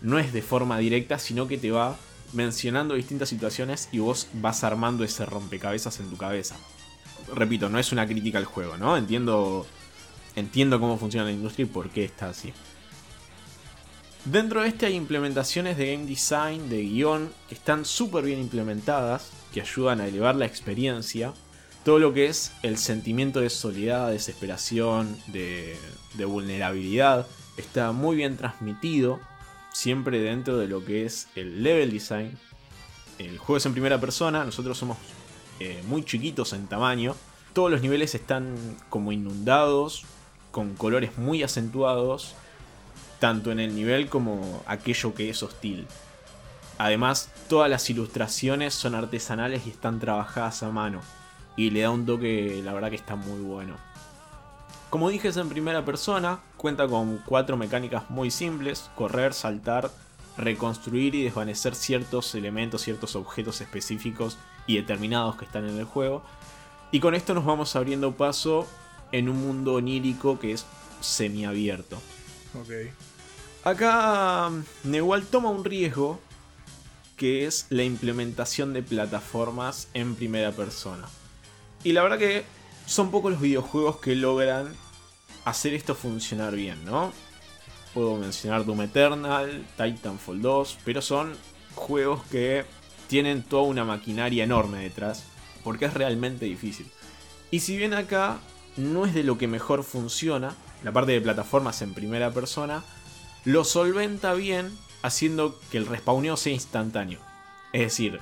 no 0.00 0.18
es 0.18 0.32
de 0.32 0.42
forma 0.42 0.78
directa, 0.78 1.18
sino 1.18 1.46
que 1.46 1.58
te 1.58 1.70
va 1.70 1.96
mencionando 2.32 2.94
distintas 2.94 3.28
situaciones 3.28 3.88
y 3.92 3.98
vos 3.98 4.28
vas 4.34 4.64
armando 4.64 5.04
ese 5.04 5.24
rompecabezas 5.26 6.00
en 6.00 6.10
tu 6.10 6.16
cabeza. 6.16 6.56
Repito, 7.34 7.68
no 7.68 7.78
es 7.78 7.92
una 7.92 8.06
crítica 8.06 8.38
al 8.38 8.44
juego, 8.44 8.76
¿no? 8.76 8.96
Entiendo, 8.96 9.66
entiendo 10.36 10.80
cómo 10.80 10.98
funciona 10.98 11.26
la 11.26 11.32
industria 11.32 11.64
y 11.64 11.68
por 11.68 11.90
qué 11.90 12.04
está 12.04 12.30
así. 12.30 12.52
Dentro 14.24 14.62
de 14.62 14.68
este 14.68 14.86
hay 14.86 14.94
implementaciones 14.94 15.76
de 15.76 15.92
game 15.92 16.06
design, 16.06 16.68
de 16.68 16.82
guion, 16.82 17.30
que 17.48 17.54
están 17.54 17.84
súper 17.84 18.24
bien 18.24 18.40
implementadas, 18.40 19.30
que 19.52 19.60
ayudan 19.60 20.00
a 20.00 20.06
elevar 20.06 20.36
la 20.36 20.46
experiencia. 20.46 21.32
Todo 21.84 21.98
lo 21.98 22.12
que 22.12 22.26
es 22.26 22.52
el 22.62 22.76
sentimiento 22.76 23.40
de 23.40 23.48
soledad, 23.48 24.10
desesperación, 24.10 25.16
de, 25.28 25.78
de 26.14 26.24
vulnerabilidad, 26.24 27.26
está 27.56 27.92
muy 27.92 28.16
bien 28.16 28.36
transmitido 28.36 29.20
siempre 29.78 30.18
dentro 30.18 30.58
de 30.58 30.66
lo 30.66 30.84
que 30.84 31.06
es 31.06 31.28
el 31.36 31.62
level 31.62 31.92
design. 31.92 32.36
El 33.20 33.38
juego 33.38 33.58
es 33.58 33.66
en 33.66 33.72
primera 33.72 34.00
persona, 34.00 34.44
nosotros 34.44 34.76
somos 34.76 34.98
eh, 35.60 35.84
muy 35.86 36.04
chiquitos 36.04 36.52
en 36.52 36.66
tamaño. 36.66 37.14
Todos 37.52 37.70
los 37.70 37.80
niveles 37.80 38.16
están 38.16 38.56
como 38.88 39.12
inundados, 39.12 40.04
con 40.50 40.74
colores 40.74 41.16
muy 41.16 41.44
acentuados, 41.44 42.34
tanto 43.20 43.52
en 43.52 43.60
el 43.60 43.76
nivel 43.76 44.08
como 44.08 44.64
aquello 44.66 45.14
que 45.14 45.30
es 45.30 45.44
hostil. 45.44 45.86
Además, 46.76 47.30
todas 47.48 47.70
las 47.70 47.88
ilustraciones 47.88 48.74
son 48.74 48.96
artesanales 48.96 49.64
y 49.64 49.70
están 49.70 50.00
trabajadas 50.00 50.64
a 50.64 50.70
mano. 50.70 51.02
Y 51.56 51.70
le 51.70 51.82
da 51.82 51.90
un 51.90 52.04
toque, 52.04 52.60
la 52.64 52.72
verdad 52.72 52.90
que 52.90 52.96
está 52.96 53.14
muy 53.14 53.40
bueno. 53.40 53.76
Como 54.90 55.08
dije 55.08 55.28
es 55.28 55.36
en 55.36 55.48
primera 55.48 55.84
persona, 55.84 56.40
cuenta 56.58 56.86
con 56.86 57.22
cuatro 57.24 57.56
mecánicas 57.56 58.10
muy 58.10 58.30
simples, 58.30 58.90
correr, 58.94 59.32
saltar, 59.32 59.90
reconstruir 60.36 61.14
y 61.14 61.24
desvanecer 61.24 61.74
ciertos 61.74 62.34
elementos, 62.34 62.82
ciertos 62.82 63.16
objetos 63.16 63.62
específicos 63.62 64.36
y 64.66 64.76
determinados 64.76 65.36
que 65.36 65.46
están 65.46 65.66
en 65.66 65.78
el 65.78 65.84
juego. 65.84 66.22
Y 66.92 67.00
con 67.00 67.14
esto 67.14 67.32
nos 67.32 67.46
vamos 67.46 67.74
abriendo 67.76 68.12
paso 68.12 68.66
en 69.12 69.28
un 69.28 69.40
mundo 69.40 69.74
onírico 69.74 70.38
que 70.38 70.52
es 70.52 70.66
semiabierto. 71.00 71.96
Ok. 72.60 72.92
Acá 73.64 74.50
Newell 74.84 75.26
toma 75.26 75.50
un 75.50 75.64
riesgo 75.64 76.20
que 77.16 77.46
es 77.46 77.66
la 77.70 77.82
implementación 77.82 78.72
de 78.72 78.82
plataformas 78.82 79.88
en 79.94 80.14
primera 80.14 80.52
persona. 80.52 81.06
Y 81.84 81.92
la 81.92 82.02
verdad 82.02 82.18
que 82.18 82.44
son 82.86 83.10
pocos 83.10 83.32
los 83.32 83.40
videojuegos 83.40 83.98
que 83.98 84.14
logran 84.14 84.72
hacer 85.48 85.74
esto 85.74 85.94
funcionar 85.94 86.54
bien, 86.54 86.84
¿no? 86.84 87.12
Puedo 87.94 88.16
mencionar 88.16 88.64
Doom 88.64 88.82
Eternal, 88.82 89.64
Titanfall 89.76 90.42
2, 90.42 90.78
pero 90.84 91.02
son 91.02 91.34
juegos 91.74 92.22
que 92.30 92.64
tienen 93.08 93.42
toda 93.42 93.62
una 93.62 93.84
maquinaria 93.84 94.44
enorme 94.44 94.80
detrás, 94.80 95.24
porque 95.64 95.86
es 95.86 95.94
realmente 95.94 96.44
difícil. 96.44 96.86
Y 97.50 97.60
si 97.60 97.76
bien 97.76 97.94
acá 97.94 98.38
no 98.76 99.06
es 99.06 99.14
de 99.14 99.24
lo 99.24 99.38
que 99.38 99.48
mejor 99.48 99.82
funciona, 99.82 100.54
la 100.84 100.92
parte 100.92 101.12
de 101.12 101.20
plataformas 101.20 101.82
en 101.82 101.94
primera 101.94 102.30
persona, 102.30 102.84
lo 103.44 103.64
solventa 103.64 104.34
bien 104.34 104.70
haciendo 105.02 105.58
que 105.70 105.78
el 105.78 105.86
respawneo 105.86 106.36
sea 106.36 106.52
instantáneo. 106.52 107.20
Es 107.72 107.82
decir, 107.82 108.20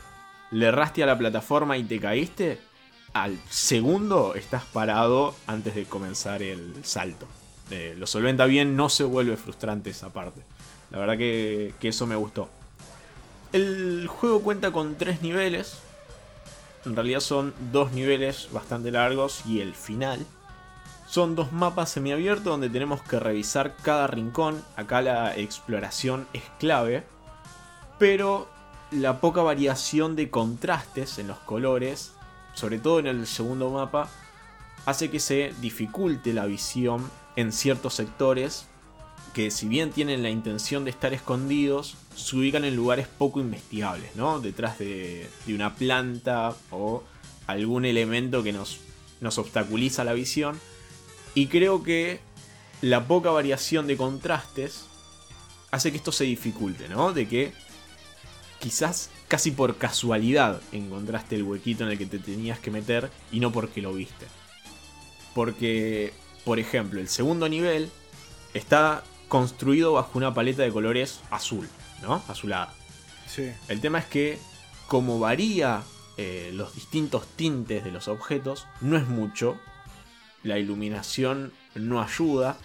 le 0.50 0.66
erraste 0.66 1.02
a 1.02 1.06
la 1.06 1.18
plataforma 1.18 1.76
y 1.76 1.84
te 1.84 1.98
caíste, 1.98 2.60
al 3.22 3.38
segundo 3.48 4.34
estás 4.34 4.64
parado 4.64 5.34
antes 5.46 5.74
de 5.74 5.84
comenzar 5.84 6.42
el 6.42 6.84
salto. 6.84 7.26
Eh, 7.70 7.94
lo 7.98 8.06
solventa 8.06 8.46
bien, 8.46 8.76
no 8.76 8.88
se 8.88 9.04
vuelve 9.04 9.36
frustrante 9.36 9.90
esa 9.90 10.12
parte. 10.12 10.42
La 10.90 10.98
verdad 10.98 11.18
que, 11.18 11.74
que 11.80 11.88
eso 11.88 12.06
me 12.06 12.16
gustó. 12.16 12.48
El 13.52 14.06
juego 14.08 14.40
cuenta 14.42 14.70
con 14.70 14.96
tres 14.96 15.22
niveles. 15.22 15.78
En 16.84 16.94
realidad 16.94 17.20
son 17.20 17.54
dos 17.72 17.92
niveles 17.92 18.48
bastante 18.52 18.90
largos 18.90 19.44
y 19.46 19.60
el 19.60 19.74
final. 19.74 20.24
Son 21.08 21.34
dos 21.34 21.52
mapas 21.52 21.90
semiabiertos 21.90 22.44
donde 22.44 22.68
tenemos 22.68 23.02
que 23.02 23.18
revisar 23.18 23.76
cada 23.82 24.06
rincón. 24.06 24.62
Acá 24.76 25.02
la 25.02 25.36
exploración 25.36 26.26
es 26.32 26.42
clave. 26.58 27.04
Pero 27.98 28.48
la 28.90 29.20
poca 29.20 29.42
variación 29.42 30.16
de 30.16 30.30
contrastes 30.30 31.18
en 31.18 31.28
los 31.28 31.38
colores 31.38 32.12
sobre 32.56 32.78
todo 32.78 32.98
en 32.98 33.06
el 33.06 33.26
segundo 33.26 33.70
mapa, 33.70 34.10
hace 34.86 35.10
que 35.10 35.20
se 35.20 35.52
dificulte 35.60 36.32
la 36.32 36.46
visión 36.46 37.08
en 37.36 37.52
ciertos 37.52 37.94
sectores 37.94 38.66
que 39.34 39.50
si 39.50 39.68
bien 39.68 39.90
tienen 39.90 40.22
la 40.22 40.30
intención 40.30 40.84
de 40.84 40.90
estar 40.90 41.12
escondidos, 41.12 41.96
se 42.14 42.36
ubican 42.36 42.64
en 42.64 42.74
lugares 42.74 43.06
poco 43.06 43.38
investigables, 43.38 44.16
¿no? 44.16 44.40
Detrás 44.40 44.78
de, 44.78 45.28
una 45.48 45.74
planta 45.74 46.56
o 46.70 47.02
algún 47.46 47.84
elemento 47.84 48.42
que 48.42 48.54
nos, 48.54 48.78
nos 49.20 49.36
obstaculiza 49.36 50.04
la 50.04 50.14
visión. 50.14 50.58
Y 51.34 51.48
creo 51.48 51.82
que 51.82 52.20
la 52.80 53.06
poca 53.06 53.30
variación 53.30 53.86
de 53.86 53.98
contrastes 53.98 54.86
hace 55.70 55.90
que 55.90 55.98
esto 55.98 56.12
se 56.12 56.24
dificulte, 56.24 56.88
¿no? 56.88 57.12
De 57.12 57.28
que 57.28 57.52
quizás 58.58 59.10
casi 59.28 59.50
por 59.50 59.76
casualidad 59.76 60.60
encontraste 60.72 61.36
el 61.36 61.42
huequito 61.42 61.84
en 61.84 61.90
el 61.90 61.98
que 61.98 62.06
te 62.06 62.18
tenías 62.18 62.58
que 62.58 62.70
meter 62.70 63.10
y 63.32 63.40
no 63.40 63.52
porque 63.52 63.82
lo 63.82 63.92
viste. 63.92 64.26
Porque, 65.34 66.12
por 66.44 66.58
ejemplo, 66.58 67.00
el 67.00 67.08
segundo 67.08 67.48
nivel 67.48 67.90
está 68.54 69.04
construido 69.28 69.92
bajo 69.92 70.18
una 70.18 70.32
paleta 70.32 70.62
de 70.62 70.72
colores 70.72 71.20
azul, 71.30 71.68
¿no? 72.02 72.22
Azulada. 72.28 72.72
Sí. 73.26 73.50
El 73.68 73.80
tema 73.80 73.98
es 73.98 74.06
que, 74.06 74.38
como 74.86 75.18
varía 75.18 75.82
eh, 76.16 76.50
los 76.54 76.74
distintos 76.74 77.26
tintes 77.36 77.84
de 77.84 77.90
los 77.90 78.08
objetos, 78.08 78.66
no 78.80 78.96
es 78.96 79.06
mucho. 79.06 79.58
La 80.42 80.58
iluminación 80.58 81.52
no 81.74 82.00
ayuda. 82.00 82.56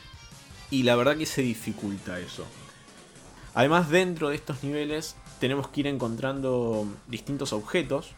Y 0.70 0.84
la 0.84 0.96
verdad 0.96 1.18
que 1.18 1.26
se 1.26 1.42
dificulta 1.42 2.20
eso. 2.20 2.46
Además, 3.54 3.90
dentro 3.90 4.30
de 4.30 4.36
estos 4.36 4.64
niveles 4.64 5.18
tenemos 5.42 5.68
que 5.70 5.82
ir 5.82 5.88
encontrando 5.88 6.86
distintos 7.08 7.52
objetos. 7.52 8.12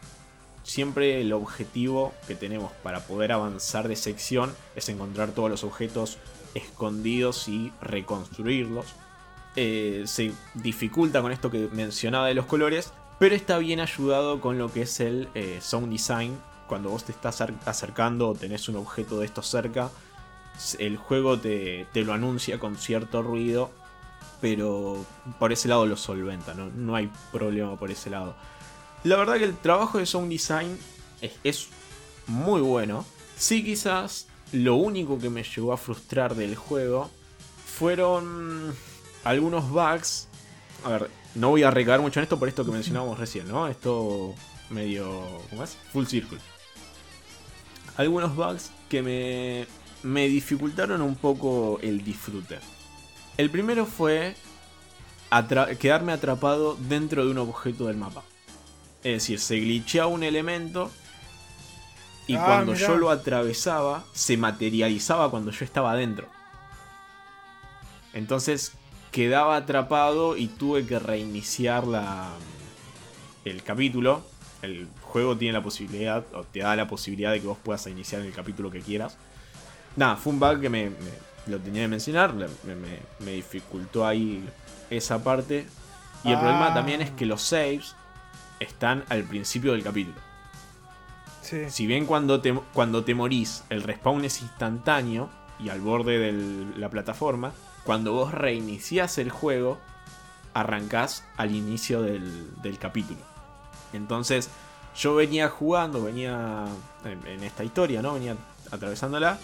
Siempre 0.62 1.22
el 1.22 1.32
objetivo 1.32 2.12
que 2.28 2.34
tenemos 2.34 2.70
para 2.82 3.00
poder 3.00 3.32
avanzar 3.32 3.88
de 3.88 3.96
sección 3.96 4.54
es 4.76 4.90
encontrar 4.90 5.30
todos 5.30 5.50
los 5.50 5.64
objetos 5.64 6.18
escondidos 6.54 7.48
y 7.48 7.72
reconstruirlos. 7.80 8.84
Eh, 9.56 10.04
se 10.06 10.32
dificulta 10.52 11.22
con 11.22 11.32
esto 11.32 11.50
que 11.50 11.68
mencionaba 11.72 12.26
de 12.26 12.34
los 12.34 12.44
colores, 12.44 12.92
pero 13.18 13.34
está 13.34 13.56
bien 13.56 13.80
ayudado 13.80 14.42
con 14.42 14.58
lo 14.58 14.70
que 14.70 14.82
es 14.82 15.00
el 15.00 15.28
eh, 15.34 15.60
sound 15.62 15.90
design. 15.90 16.38
Cuando 16.68 16.90
vos 16.90 17.04
te 17.04 17.12
estás 17.12 17.40
acercando 17.64 18.28
o 18.28 18.34
tenés 18.34 18.68
un 18.68 18.76
objeto 18.76 19.18
de 19.18 19.26
esto 19.26 19.42
cerca, 19.42 19.90
el 20.78 20.98
juego 20.98 21.38
te, 21.38 21.86
te 21.92 22.02
lo 22.02 22.12
anuncia 22.12 22.58
con 22.58 22.76
cierto 22.76 23.22
ruido 23.22 23.70
pero 24.40 25.04
por 25.38 25.52
ese 25.52 25.68
lado 25.68 25.86
lo 25.86 25.96
solventa, 25.96 26.54
¿no? 26.54 26.94
hay 26.94 27.10
problema 27.32 27.78
por 27.78 27.90
ese 27.90 28.10
lado. 28.10 28.34
La 29.02 29.16
verdad 29.16 29.36
que 29.36 29.44
el 29.44 29.56
trabajo 29.56 29.98
de 29.98 30.06
sound 30.06 30.30
design 30.30 30.78
es, 31.42 31.68
muy 32.26 32.60
bueno. 32.60 33.04
Sí, 33.36 33.64
quizás 33.64 34.26
lo 34.52 34.76
único 34.76 35.18
que 35.18 35.30
me 35.30 35.42
llegó 35.42 35.72
a 35.72 35.76
frustrar 35.76 36.34
del 36.34 36.56
juego 36.56 37.10
fueron 37.66 38.74
algunos 39.24 39.68
bugs. 39.68 40.28
A 40.84 40.90
ver, 40.90 41.10
no 41.34 41.50
voy 41.50 41.62
a 41.62 41.70
recaer 41.70 42.00
mucho 42.00 42.20
en 42.20 42.24
esto 42.24 42.38
por 42.38 42.48
esto 42.48 42.64
que 42.64 42.70
mencionábamos 42.70 43.18
recién, 43.18 43.48
¿no? 43.48 43.68
Esto 43.68 44.34
medio. 44.70 45.22
¿Cómo 45.50 45.64
es? 45.64 45.76
Full 45.92 46.06
circle. 46.06 46.38
Algunos 47.96 48.34
bugs 48.34 48.70
que 48.88 49.02
me, 49.02 49.66
me 50.02 50.28
dificultaron 50.28 51.02
un 51.02 51.14
poco 51.14 51.78
el 51.82 52.04
disfrute. 52.04 52.58
El 53.36 53.50
primero 53.50 53.86
fue 53.86 54.36
quedarme 55.78 56.12
atrapado 56.12 56.76
dentro 56.78 57.24
de 57.24 57.30
un 57.32 57.38
objeto 57.38 57.86
del 57.86 57.96
mapa. 57.96 58.22
Es 59.02 59.14
decir, 59.14 59.40
se 59.40 59.56
glitcheaba 59.58 60.06
un 60.08 60.22
elemento 60.22 60.90
y 62.26 62.36
Ah, 62.36 62.44
cuando 62.46 62.72
mirá. 62.72 62.86
yo 62.86 62.96
lo 62.96 63.10
atravesaba, 63.10 64.04
se 64.12 64.36
materializaba 64.36 65.30
cuando 65.30 65.50
yo 65.50 65.64
estaba 65.64 65.92
adentro. 65.92 66.28
Entonces 68.12 68.72
quedaba 69.10 69.56
atrapado 69.56 70.36
y 70.36 70.46
tuve 70.46 70.86
que 70.86 70.98
reiniciar 70.98 71.86
la, 71.86 72.30
el 73.44 73.62
capítulo. 73.62 74.22
El 74.62 74.88
juego 75.02 75.36
tiene 75.36 75.52
la 75.52 75.62
posibilidad, 75.62 76.24
o 76.32 76.44
te 76.44 76.60
da 76.60 76.74
la 76.76 76.88
posibilidad 76.88 77.32
de 77.32 77.40
que 77.40 77.46
vos 77.46 77.58
puedas 77.62 77.86
iniciar 77.88 78.22
el 78.22 78.32
capítulo 78.32 78.70
que 78.70 78.80
quieras. 78.80 79.16
Nada, 79.96 80.16
fue 80.16 80.32
un 80.32 80.40
bug 80.40 80.60
que 80.60 80.70
me, 80.70 80.90
me- 80.90 81.23
lo 81.46 81.58
tenía 81.58 81.82
que 81.82 81.88
mencionar, 81.88 82.32
me, 82.34 82.46
me- 82.74 83.00
me 83.20 83.32
dificultó 83.32 84.06
ahí 84.06 84.44
esa 84.90 85.22
parte. 85.22 85.66
Y 86.24 86.28
el 86.30 86.36
Ah. 86.36 86.40
problema 86.40 86.74
también 86.74 87.00
es 87.02 87.10
que 87.10 87.26
los 87.26 87.42
saves 87.42 87.94
están 88.60 89.04
al 89.08 89.24
principio 89.24 89.72
del 89.72 89.82
capítulo. 89.82 90.16
Sí. 91.42 91.68
Si 91.70 91.86
bien 91.86 92.06
cuando 92.06 92.40
te, 92.40 92.54
cuando 92.72 93.04
te 93.04 93.14
morís 93.14 93.64
el 93.68 93.82
respawn 93.82 94.24
es 94.24 94.40
instantáneo, 94.40 95.28
y 95.60 95.68
al 95.68 95.80
borde 95.80 96.18
de 96.18 96.66
la 96.78 96.88
plataforma, 96.88 97.52
cuando 97.84 98.12
vos 98.12 98.32
reiniciás 98.32 99.18
el 99.18 99.30
juego, 99.30 99.78
arrancás 100.54 101.24
al 101.36 101.54
inicio 101.54 102.02
del, 102.02 102.50
del 102.62 102.78
capítulo. 102.78 103.20
Entonces, 103.92 104.48
yo 104.96 105.14
venía 105.14 105.48
jugando, 105.48 106.02
venía 106.02 106.64
en, 107.04 107.26
en, 107.26 107.44
esta 107.44 107.62
historia, 107.64 108.02
¿no? 108.02 108.14
Venía 108.14 108.36
atravesándola. 108.70 109.38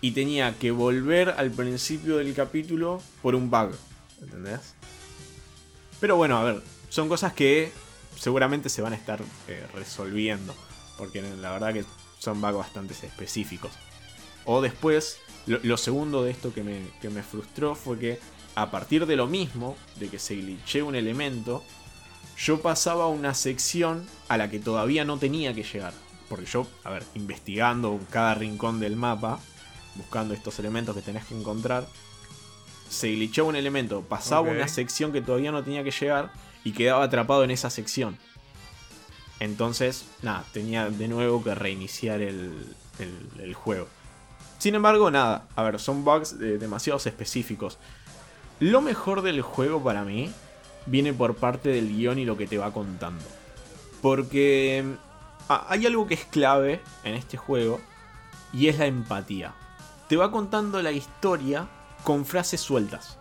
Y 0.00 0.12
tenía 0.12 0.56
que 0.58 0.70
volver 0.70 1.30
al 1.30 1.50
principio 1.50 2.18
del 2.18 2.34
capítulo 2.34 3.02
por 3.22 3.34
un 3.34 3.50
bug. 3.50 3.70
¿Entendés? 4.20 4.74
Pero 6.00 6.16
bueno, 6.16 6.38
a 6.38 6.44
ver, 6.44 6.62
son 6.88 7.08
cosas 7.08 7.32
que 7.32 7.72
seguramente 8.16 8.68
se 8.68 8.82
van 8.82 8.92
a 8.92 8.96
estar 8.96 9.20
eh, 9.48 9.66
resolviendo. 9.74 10.54
Porque 10.96 11.22
la 11.22 11.52
verdad 11.52 11.72
que 11.72 11.84
son 12.18 12.40
bugs 12.40 12.56
bastante 12.56 12.94
específicos. 12.94 13.72
O 14.44 14.60
después, 14.60 15.18
lo, 15.46 15.76
segundo 15.76 16.22
de 16.24 16.30
esto 16.30 16.52
que 16.52 16.62
me, 16.62 16.80
que 17.00 17.10
me, 17.10 17.22
frustró 17.22 17.74
fue 17.74 17.98
que 17.98 18.18
a 18.54 18.70
partir 18.70 19.06
de 19.06 19.16
lo 19.16 19.26
mismo, 19.26 19.76
de 19.96 20.08
que 20.08 20.18
se 20.18 20.34
glitché 20.36 20.82
un 20.82 20.94
elemento, 20.94 21.62
yo 22.36 22.60
pasaba 22.60 23.04
a 23.04 23.08
una 23.08 23.34
sección 23.34 24.06
a 24.28 24.36
la 24.36 24.50
que 24.50 24.58
todavía 24.58 25.04
no 25.04 25.18
tenía 25.18 25.54
que 25.54 25.64
llegar. 25.64 25.92
Porque 26.28 26.46
yo, 26.46 26.66
a 26.84 26.90
ver, 26.90 27.04
investigando 27.14 27.98
cada 28.10 28.34
rincón 28.34 28.80
del 28.80 28.96
mapa, 28.96 29.40
buscando 29.98 30.32
estos 30.32 30.58
elementos 30.58 30.94
que 30.96 31.02
tenés 31.02 31.26
que 31.26 31.38
encontrar, 31.38 31.86
se 32.88 33.12
glitchaba 33.12 33.48
un 33.48 33.56
elemento, 33.56 34.00
pasaba 34.00 34.40
okay. 34.42 34.54
una 34.54 34.68
sección 34.68 35.12
que 35.12 35.20
todavía 35.20 35.52
no 35.52 35.62
tenía 35.62 35.84
que 35.84 35.90
llegar 35.90 36.32
y 36.64 36.72
quedaba 36.72 37.04
atrapado 37.04 37.44
en 37.44 37.50
esa 37.50 37.68
sección. 37.68 38.16
Entonces, 39.40 40.06
nada, 40.22 40.44
tenía 40.52 40.88
de 40.88 41.06
nuevo 41.06 41.44
que 41.44 41.54
reiniciar 41.54 42.22
el, 42.22 42.52
el, 42.98 43.42
el 43.42 43.54
juego. 43.54 43.86
Sin 44.58 44.74
embargo, 44.74 45.10
nada, 45.10 45.46
a 45.54 45.62
ver, 45.62 45.78
son 45.78 46.04
bugs 46.04 46.32
eh, 46.32 46.58
demasiados 46.58 47.06
específicos. 47.06 47.78
Lo 48.58 48.80
mejor 48.80 49.22
del 49.22 49.42
juego 49.42 49.82
para 49.82 50.02
mí 50.02 50.32
viene 50.86 51.12
por 51.12 51.36
parte 51.36 51.68
del 51.68 51.88
guion 51.88 52.18
y 52.18 52.24
lo 52.24 52.36
que 52.36 52.48
te 52.48 52.58
va 52.58 52.72
contando. 52.72 53.24
Porque 54.02 54.84
ah, 55.48 55.66
hay 55.68 55.86
algo 55.86 56.08
que 56.08 56.14
es 56.14 56.24
clave 56.24 56.80
en 57.04 57.14
este 57.14 57.36
juego 57.36 57.80
y 58.52 58.66
es 58.66 58.78
la 58.78 58.86
empatía. 58.86 59.54
Te 60.08 60.16
va 60.16 60.30
contando 60.30 60.80
la 60.80 60.90
historia 60.90 61.68
con 62.02 62.24
frases 62.24 62.62
sueltas. 62.62 63.18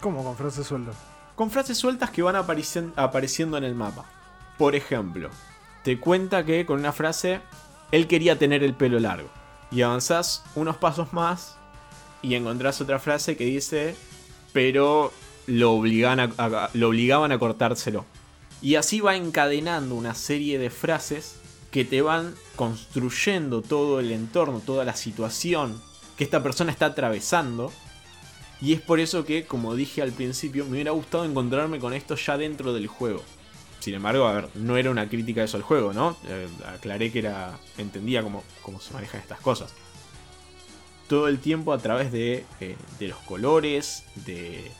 ¿Cómo 0.00 0.24
con 0.24 0.36
frases 0.36 0.66
sueltas? 0.66 0.96
Con 1.34 1.50
frases 1.50 1.76
sueltas 1.76 2.10
que 2.10 2.22
van 2.22 2.34
apareciendo 2.34 3.58
en 3.58 3.64
el 3.64 3.74
mapa. 3.74 4.06
Por 4.56 4.74
ejemplo, 4.74 5.28
te 5.84 6.00
cuenta 6.00 6.46
que 6.46 6.64
con 6.64 6.78
una 6.78 6.92
frase 6.92 7.42
él 7.92 8.06
quería 8.06 8.38
tener 8.38 8.64
el 8.64 8.72
pelo 8.72 8.98
largo. 8.98 9.28
Y 9.70 9.82
avanzás 9.82 10.44
unos 10.54 10.78
pasos 10.78 11.12
más 11.12 11.58
y 12.22 12.36
encontrás 12.36 12.80
otra 12.80 12.98
frase 12.98 13.36
que 13.36 13.44
dice, 13.44 13.94
pero 14.54 15.12
lo 15.46 15.72
obligaban 15.72 16.20
a, 16.20 16.30
a, 16.38 16.70
lo 16.72 16.88
obligaban 16.88 17.32
a 17.32 17.38
cortárselo. 17.38 18.06
Y 18.62 18.76
así 18.76 19.00
va 19.00 19.14
encadenando 19.14 19.94
una 19.94 20.14
serie 20.14 20.58
de 20.58 20.70
frases 20.70 21.38
que 21.70 21.84
te 21.84 22.00
van 22.00 22.34
construyendo 22.56 23.60
todo 23.60 24.00
el 24.00 24.10
entorno, 24.10 24.62
toda 24.64 24.86
la 24.86 24.96
situación 24.96 25.86
que 26.18 26.24
esta 26.24 26.42
persona 26.42 26.72
está 26.72 26.86
atravesando. 26.86 27.72
Y 28.60 28.72
es 28.72 28.80
por 28.80 28.98
eso 28.98 29.24
que, 29.24 29.46
como 29.46 29.76
dije 29.76 30.02
al 30.02 30.10
principio, 30.10 30.64
me 30.64 30.72
hubiera 30.72 30.90
gustado 30.90 31.24
encontrarme 31.24 31.78
con 31.78 31.94
esto 31.94 32.16
ya 32.16 32.36
dentro 32.36 32.74
del 32.74 32.88
juego. 32.88 33.22
Sin 33.78 33.94
embargo, 33.94 34.26
a 34.26 34.32
ver, 34.32 34.48
no 34.56 34.76
era 34.76 34.90
una 34.90 35.08
crítica 35.08 35.44
eso 35.44 35.56
al 35.56 35.62
juego, 35.62 35.92
¿no? 35.92 36.16
Eh, 36.26 36.48
aclaré 36.66 37.12
que 37.12 37.20
era. 37.20 37.56
entendía 37.78 38.24
cómo, 38.24 38.42
cómo 38.62 38.80
se 38.80 38.92
manejan 38.92 39.20
estas 39.20 39.40
cosas. 39.40 39.72
Todo 41.06 41.28
el 41.28 41.38
tiempo 41.38 41.72
a 41.72 41.78
través 41.78 42.10
de, 42.10 42.44
eh, 42.60 42.76
de 42.98 43.08
los 43.08 43.18
colores, 43.18 44.04
de, 44.16 44.70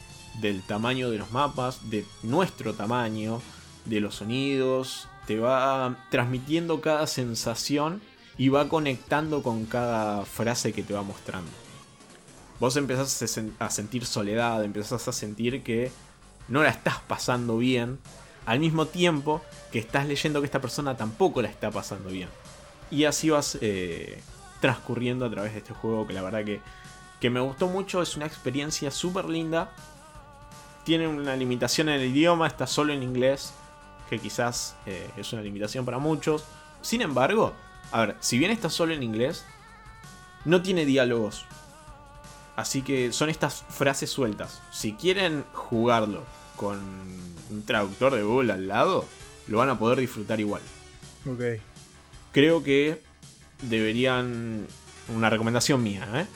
del 0.41 0.63
tamaño 0.63 1.09
de 1.09 1.19
los 1.19 1.31
mapas, 1.31 1.89
de 1.89 2.05
nuestro 2.25 2.75
tamaño, 2.75 3.41
de 3.85 4.01
los 4.01 4.17
sonidos, 4.17 5.09
te 5.27 5.39
va 5.39 6.05
transmitiendo 6.11 6.81
cada 6.81 7.07
sensación 7.07 8.03
y 8.39 8.49
va 8.49 8.69
conectando 8.69 9.43
con 9.43 9.67
cada 9.67 10.25
frase 10.25 10.73
que 10.73 10.85
te 10.85 10.95
va 10.95 11.03
mostrando. 11.03 11.51
Vos 12.61 12.77
empezás 12.77 13.23
a 13.59 13.71
sentir 13.71 14.07
soledad, 14.07 14.65
empezás 14.65 15.07
a 15.09 15.13
sentir 15.13 15.63
que 15.63 15.91
no 16.47 16.63
la 16.63 16.71
estás 16.71 17.01
pasando 17.07 17.59
bien, 17.59 17.99
al 18.47 18.61
mismo 18.61 18.87
tiempo 18.87 19.43
que 19.71 19.79
estás 19.79 20.07
leyendo 20.07 20.41
que 20.41 20.47
esta 20.47 20.61
persona 20.61 20.97
tampoco 20.97 21.43
la 21.43 21.49
está 21.49 21.71
pasando 21.71 22.09
bien. 22.09 22.29
Y 22.91 23.05
así 23.05 23.29
vas 23.29 23.59
eh, 23.61 24.23
transcurriendo 24.61 25.27
a 25.27 25.31
través 25.31 25.53
de 25.53 25.59
este 25.59 25.75
juego 25.75 26.07
que 26.07 26.15
la 26.15 26.23
verdad 26.23 26.45
que, 26.45 26.61
que 27.21 27.29
me 27.29 27.41
gustó 27.41 27.67
mucho, 27.67 28.01
es 28.01 28.17
una 28.17 28.27
experiencia 28.27 28.91
súper 28.91 29.27
linda. 29.27 29.71
Tiene 30.85 31.07
una 31.07 31.37
limitación 31.37 31.91
en 31.91 32.01
el 32.01 32.07
idioma, 32.09 32.47
está 32.47 32.67
solo 32.67 32.93
en 32.93 33.03
inglés, 33.03 33.53
que 34.09 34.19
quizás 34.19 34.75
eh, 34.87 35.11
es 35.17 35.33
una 35.33 35.43
limitación 35.43 35.85
para 35.85 35.99
muchos. 35.99 36.45
Sin 36.81 37.03
embargo, 37.03 37.53
a 37.93 38.07
ver, 38.07 38.17
si 38.21 38.39
bien 38.39 38.51
está 38.51 38.71
solo 38.71 38.95
en 38.95 39.03
inglés, 39.03 39.45
no 40.45 40.63
tiene 40.63 40.85
diálogos. 40.85 41.45
Así 42.57 42.83
que 42.83 43.13
son 43.13 43.31
estas 43.31 43.65
frases 43.69 44.11
sueltas. 44.11 44.61
Si 44.73 44.95
quieren 44.95 45.45
jugarlo 45.53 46.25
con 46.57 46.79
un 47.51 47.63
traductor 47.65 48.15
de 48.15 48.23
Google 48.23 48.53
al 48.53 48.67
lado, 48.67 49.05
lo 49.47 49.59
van 49.59 49.71
a 49.71 49.79
poder 49.79 50.01
disfrutar 50.01 50.41
igual. 50.41 50.63
Ok. 51.27 51.61
Creo 52.33 52.63
que 52.63 53.03
deberían. 53.63 54.67
Una 55.09 55.31
recomendación 55.31 55.83
mía, 55.83 56.07
¿eh? 56.15 56.27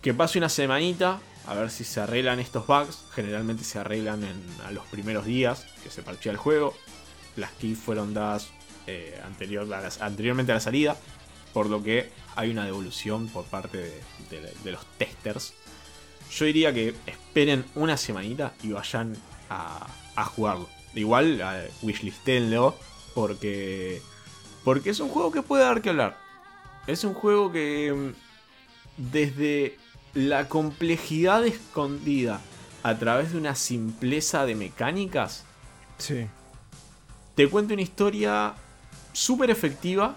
Que 0.00 0.14
pase 0.14 0.38
una 0.38 0.48
semanita 0.48 1.18
a 1.46 1.54
ver 1.54 1.70
si 1.70 1.82
se 1.82 2.00
arreglan 2.00 2.38
estos 2.38 2.66
bugs. 2.66 3.04
Generalmente 3.12 3.64
se 3.64 3.80
arreglan 3.80 4.22
en, 4.22 4.44
a 4.64 4.70
los 4.70 4.86
primeros 4.86 5.24
días 5.24 5.66
que 5.82 5.90
se 5.90 6.02
parchea 6.02 6.30
el 6.30 6.38
juego. 6.38 6.76
Las 7.34 7.50
keys 7.52 7.78
fueron 7.78 8.14
dadas 8.14 8.50
eh, 8.90 9.20
anterior, 9.24 9.62
a 9.72 9.80
la, 9.80 9.90
anteriormente 10.00 10.52
a 10.52 10.56
la 10.56 10.60
salida. 10.60 10.96
Por 11.52 11.66
lo 11.66 11.82
que 11.82 12.10
hay 12.36 12.50
una 12.50 12.64
devolución 12.64 13.28
por 13.28 13.44
parte 13.44 13.78
de, 13.78 14.00
de, 14.30 14.52
de 14.62 14.72
los 14.72 14.84
testers. 14.98 15.52
Yo 16.30 16.44
diría 16.44 16.72
que 16.72 16.94
esperen 17.06 17.64
una 17.74 17.96
semanita 17.96 18.52
y 18.62 18.70
vayan 18.70 19.16
a, 19.48 19.86
a 20.14 20.24
jugarlo. 20.24 20.68
Igual, 20.94 21.42
wishlistenlo 21.82 22.76
porque 23.14 24.02
porque 24.64 24.90
es 24.90 25.00
un 25.00 25.08
juego 25.08 25.32
que 25.32 25.42
puede 25.42 25.64
dar 25.64 25.82
que 25.82 25.90
hablar. 25.90 26.18
Es 26.86 27.04
un 27.04 27.14
juego 27.14 27.50
que 27.50 28.12
desde 28.96 29.78
la 30.14 30.48
complejidad 30.48 31.46
escondida 31.46 32.40
a 32.82 32.98
través 32.98 33.32
de 33.32 33.38
una 33.38 33.54
simpleza 33.54 34.46
de 34.46 34.54
mecánicas, 34.54 35.44
sí. 35.98 36.26
te 37.34 37.48
cuenta 37.48 37.74
una 37.74 37.82
historia 37.82 38.54
súper 39.12 39.50
efectiva 39.50 40.14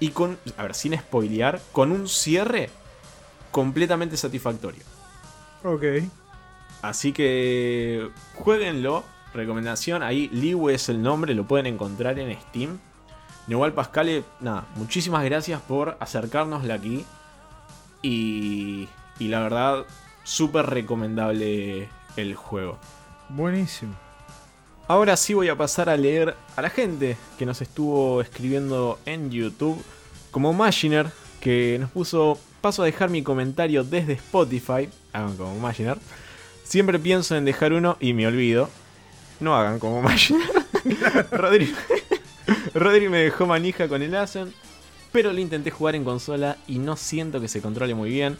y 0.00 0.10
con, 0.10 0.38
a 0.56 0.62
ver, 0.62 0.74
sin 0.74 0.96
spoilear, 0.96 1.60
con 1.72 1.92
un 1.92 2.08
cierre 2.08 2.70
completamente 3.50 4.16
satisfactorio. 4.16 4.82
Ok. 5.64 5.84
Así 6.82 7.12
que 7.12 8.10
jueguenlo. 8.34 9.04
Recomendación, 9.34 10.02
ahí 10.02 10.28
Liwe 10.28 10.74
es 10.74 10.88
el 10.88 11.02
nombre, 11.02 11.34
lo 11.34 11.44
pueden 11.44 11.66
encontrar 11.66 12.18
en 12.18 12.34
Steam. 12.40 12.78
Igual 13.46 13.74
Pascale, 13.74 14.24
nada, 14.40 14.66
muchísimas 14.74 15.22
gracias 15.24 15.60
por 15.60 15.98
acercárnosla 16.00 16.74
aquí. 16.74 17.04
Y, 18.00 18.88
y 19.18 19.28
la 19.28 19.40
verdad, 19.40 19.84
súper 20.24 20.66
recomendable 20.66 21.88
el 22.16 22.34
juego. 22.34 22.78
Buenísimo. 23.28 23.94
Ahora 24.88 25.18
sí 25.18 25.34
voy 25.34 25.50
a 25.50 25.54
pasar 25.54 25.90
a 25.90 25.98
leer 25.98 26.34
a 26.56 26.62
la 26.62 26.70
gente 26.70 27.18
que 27.38 27.44
nos 27.44 27.60
estuvo 27.60 28.22
escribiendo 28.22 28.98
en 29.04 29.30
YouTube. 29.30 29.84
Como 30.30 30.54
Machiner, 30.54 31.08
que 31.42 31.76
nos 31.78 31.90
puso, 31.90 32.38
paso 32.62 32.80
a 32.80 32.86
dejar 32.86 33.10
mi 33.10 33.22
comentario 33.22 33.84
desde 33.84 34.14
Spotify. 34.14 34.88
Hagan 35.12 35.36
como 35.36 35.60
Machiner. 35.60 35.98
Siempre 36.64 36.98
pienso 36.98 37.36
en 37.36 37.44
dejar 37.44 37.74
uno 37.74 37.98
y 38.00 38.14
me 38.14 38.26
olvido. 38.26 38.70
No 39.40 39.54
hagan 39.54 39.78
como 39.78 40.00
Machiner. 40.00 40.48
Rodri, 41.32 41.74
Rodri 42.72 43.10
me 43.10 43.18
dejó 43.18 43.44
manija 43.44 43.88
con 43.88 44.00
el 44.00 44.14
Asen. 44.14 44.54
Pero 45.12 45.34
lo 45.34 45.38
intenté 45.38 45.70
jugar 45.70 45.96
en 45.96 46.04
consola 46.04 46.56
y 46.66 46.78
no 46.78 46.96
siento 46.96 47.42
que 47.42 47.48
se 47.48 47.60
controle 47.60 47.94
muy 47.94 48.08
bien. 48.08 48.38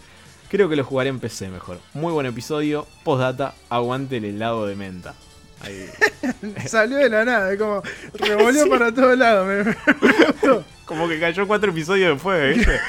Creo 0.48 0.70
que 0.70 0.76
lo 0.76 0.84
jugaré 0.84 1.11
en 1.11 1.20
PC 1.20 1.50
mejor. 1.50 1.78
Muy 1.92 2.11
buen 2.14 2.24
episodio. 2.24 2.87
Postdata, 3.04 3.54
aguante 3.68 4.16
el 4.16 4.24
helado 4.24 4.66
de 4.66 4.76
menta. 4.76 5.14
Ahí. 5.61 5.88
Salió 6.66 6.99
de 6.99 7.09
la 7.09 7.25
nada, 7.25 7.57
como 7.57 7.83
revolvió 8.14 8.64
sí. 8.64 8.71
para 8.71 8.92
todos 8.92 9.18
lados. 9.18 9.47
Me, 9.47 9.64
me 9.64 9.75
como 10.85 11.07
que 11.07 11.21
cayó 11.21 11.47
cuatro 11.47 11.71
episodios 11.71 12.14
después, 12.14 12.57
¿viste? 12.57 12.81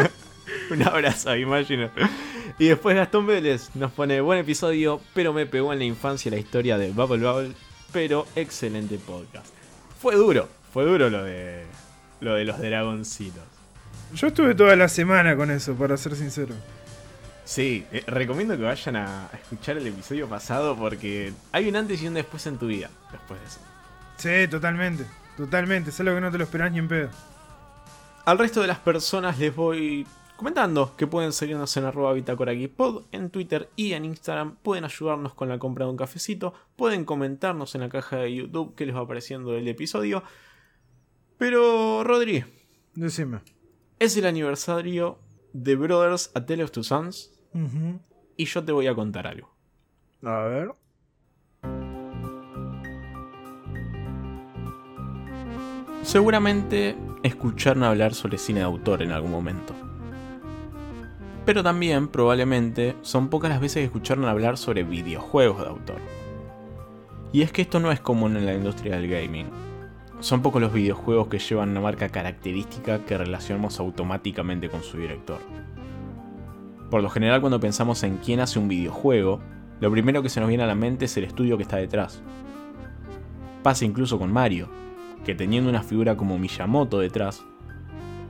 Un 0.70 0.82
abrazo, 0.82 1.36
Imaginer. 1.36 1.90
Y 2.58 2.68
después 2.68 2.96
Gastón 2.96 3.26
Vélez 3.26 3.70
nos 3.74 3.92
pone 3.92 4.20
buen 4.20 4.38
episodio, 4.38 5.00
pero 5.12 5.32
me 5.32 5.44
pegó 5.46 5.72
en 5.72 5.80
la 5.80 5.84
infancia 5.84 6.30
la 6.30 6.38
historia 6.38 6.78
de 6.78 6.90
Bubble 6.92 7.26
Bubble, 7.26 7.52
pero 7.92 8.26
excelente 8.36 8.98
podcast. 8.98 9.48
Fue 10.00 10.14
duro, 10.14 10.48
fue 10.72 10.84
duro 10.84 11.10
lo 11.10 11.24
de 11.24 11.64
lo 12.20 12.34
de 12.34 12.44
los 12.44 12.58
dragoncitos. 12.58 13.42
Yo 14.14 14.28
estuve 14.28 14.54
toda 14.54 14.76
la 14.76 14.88
semana 14.88 15.36
con 15.36 15.50
eso, 15.50 15.74
para 15.74 15.96
ser 15.96 16.14
sincero. 16.14 16.54
Sí, 17.46 17.86
eh, 17.92 18.02
recomiendo 18.08 18.56
que 18.56 18.64
vayan 18.64 18.96
a 18.96 19.30
escuchar 19.32 19.76
el 19.76 19.86
episodio 19.86 20.28
pasado 20.28 20.76
porque 20.76 21.32
hay 21.52 21.68
un 21.68 21.76
antes 21.76 22.02
y 22.02 22.08
un 22.08 22.14
después 22.14 22.44
en 22.48 22.58
tu 22.58 22.66
vida 22.66 22.90
después 23.12 23.40
de 23.40 23.46
eso. 23.46 23.60
Sí, 24.16 24.50
totalmente. 24.50 25.06
Totalmente. 25.36 25.90
Es 25.90 26.00
algo 26.00 26.16
que 26.16 26.20
no 26.20 26.32
te 26.32 26.38
lo 26.38 26.44
esperás 26.44 26.72
ni 26.72 26.80
en 26.80 26.88
pedo. 26.88 27.10
Al 28.24 28.38
resto 28.38 28.60
de 28.62 28.66
las 28.66 28.80
personas 28.80 29.38
les 29.38 29.54
voy 29.54 30.04
comentando 30.36 30.96
que 30.96 31.06
pueden 31.06 31.32
seguirnos 31.32 31.76
en 31.76 31.84
arroba 31.84 32.16
Pod 32.76 33.04
en 33.12 33.30
Twitter 33.30 33.70
y 33.76 33.92
en 33.92 34.06
Instagram. 34.06 34.56
Pueden 34.56 34.84
ayudarnos 34.84 35.32
con 35.34 35.48
la 35.48 35.60
compra 35.60 35.84
de 35.84 35.92
un 35.92 35.96
cafecito. 35.96 36.52
Pueden 36.74 37.04
comentarnos 37.04 37.76
en 37.76 37.82
la 37.82 37.88
caja 37.88 38.16
de 38.16 38.34
YouTube 38.34 38.74
qué 38.74 38.86
les 38.86 38.96
va 38.96 39.06
pareciendo 39.06 39.54
el 39.54 39.68
episodio. 39.68 40.24
Pero, 41.38 42.02
Rodri. 42.02 42.44
Decime. 42.96 43.38
Es 44.00 44.16
el 44.16 44.26
aniversario 44.26 45.20
de 45.52 45.76
Brothers 45.76 46.32
A 46.34 46.44
Tale 46.44 46.64
of 46.64 46.72
Two 46.72 46.82
Sons. 46.82 47.35
Y 48.36 48.44
yo 48.44 48.64
te 48.64 48.72
voy 48.72 48.86
a 48.86 48.94
contar 48.94 49.26
algo. 49.26 49.50
A 50.22 50.40
ver. 50.40 50.72
Seguramente 56.02 56.96
escucharon 57.22 57.82
hablar 57.82 58.14
sobre 58.14 58.38
cine 58.38 58.60
de 58.60 58.66
autor 58.66 59.02
en 59.02 59.10
algún 59.10 59.30
momento. 59.30 59.74
Pero 61.44 61.62
también, 61.62 62.08
probablemente, 62.08 62.96
son 63.02 63.28
pocas 63.28 63.50
las 63.50 63.60
veces 63.60 63.76
que 63.76 63.84
escucharon 63.84 64.24
hablar 64.24 64.56
sobre 64.56 64.82
videojuegos 64.82 65.60
de 65.60 65.68
autor. 65.68 66.00
Y 67.32 67.42
es 67.42 67.52
que 67.52 67.62
esto 67.62 67.80
no 67.80 67.90
es 67.92 68.00
común 68.00 68.36
en 68.36 68.46
la 68.46 68.54
industria 68.54 68.96
del 68.96 69.08
gaming. 69.08 69.46
Son 70.20 70.42
pocos 70.42 70.60
los 70.60 70.72
videojuegos 70.72 71.28
que 71.28 71.38
llevan 71.38 71.70
una 71.70 71.80
marca 71.80 72.08
característica 72.08 73.04
que 73.04 73.18
relacionamos 73.18 73.78
automáticamente 73.78 74.68
con 74.68 74.82
su 74.82 74.96
director. 74.96 75.38
Por 76.90 77.02
lo 77.02 77.10
general 77.10 77.40
cuando 77.40 77.60
pensamos 77.60 78.02
en 78.02 78.18
quién 78.18 78.40
hace 78.40 78.58
un 78.58 78.68
videojuego, 78.68 79.40
lo 79.80 79.90
primero 79.90 80.22
que 80.22 80.28
se 80.28 80.40
nos 80.40 80.48
viene 80.48 80.62
a 80.64 80.68
la 80.68 80.74
mente 80.74 81.06
es 81.06 81.16
el 81.16 81.24
estudio 81.24 81.56
que 81.56 81.64
está 81.64 81.76
detrás. 81.76 82.22
Pasa 83.62 83.84
incluso 83.84 84.18
con 84.18 84.32
Mario, 84.32 84.68
que 85.24 85.34
teniendo 85.34 85.68
una 85.68 85.82
figura 85.82 86.16
como 86.16 86.38
Miyamoto 86.38 87.00
detrás, 87.00 87.44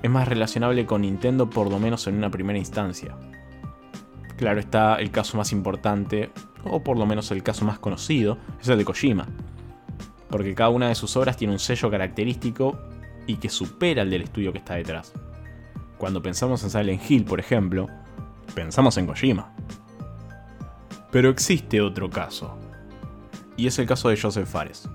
es 0.02 0.10
más 0.10 0.26
relacionable 0.26 0.86
con 0.86 1.02
Nintendo 1.02 1.50
por 1.50 1.70
lo 1.70 1.78
menos 1.78 2.06
en 2.06 2.16
una 2.16 2.30
primera 2.30 2.58
instancia. 2.58 3.16
Claro 4.36 4.60
está 4.60 4.96
el 4.96 5.10
caso 5.10 5.36
más 5.36 5.52
importante, 5.52 6.30
o 6.64 6.82
por 6.82 6.98
lo 6.98 7.06
menos 7.06 7.30
el 7.30 7.42
caso 7.42 7.64
más 7.64 7.78
conocido, 7.78 8.38
es 8.60 8.68
el 8.68 8.78
de 8.78 8.84
Kojima. 8.84 9.26
Porque 10.28 10.54
cada 10.54 10.70
una 10.70 10.88
de 10.88 10.94
sus 10.94 11.16
obras 11.16 11.36
tiene 11.36 11.52
un 11.52 11.58
sello 11.58 11.90
característico 11.90 12.78
y 13.26 13.36
que 13.36 13.48
supera 13.48 14.02
el 14.02 14.10
del 14.10 14.22
estudio 14.22 14.52
que 14.52 14.58
está 14.58 14.74
detrás. 14.74 15.12
Cuando 15.98 16.22
pensamos 16.22 16.62
en 16.64 16.70
Silent 16.70 17.10
Hill, 17.10 17.24
por 17.24 17.40
ejemplo, 17.40 17.88
pensamos 18.54 18.96
en 18.96 19.06
Kojima. 19.06 19.52
Pero 21.11 21.30
existe 21.30 21.80
otro 21.80 22.11
caso, 22.11 22.59
y 23.56 23.66
es 23.66 23.78
el 23.78 23.87
caso 23.87 24.09
de 24.09 24.20
Joseph 24.20 24.48
Fares. 24.48 24.88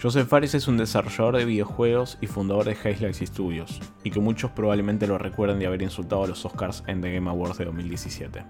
Joseph 0.00 0.28
Fares 0.28 0.54
es 0.54 0.68
un 0.68 0.76
desarrollador 0.76 1.38
de 1.38 1.44
videojuegos 1.44 2.18
y 2.20 2.28
fundador 2.28 2.64
de 2.64 2.74
Galaxy 2.74 3.26
Studios, 3.26 3.80
y 4.04 4.10
que 4.10 4.20
muchos 4.20 4.52
probablemente 4.52 5.08
lo 5.08 5.18
recuerden 5.18 5.58
de 5.58 5.66
haber 5.66 5.82
insultado 5.82 6.24
a 6.24 6.28
los 6.28 6.44
Oscars 6.44 6.84
en 6.86 7.00
The 7.00 7.12
Game 7.12 7.28
Awards 7.28 7.58
de 7.58 7.64
2017. 7.64 8.44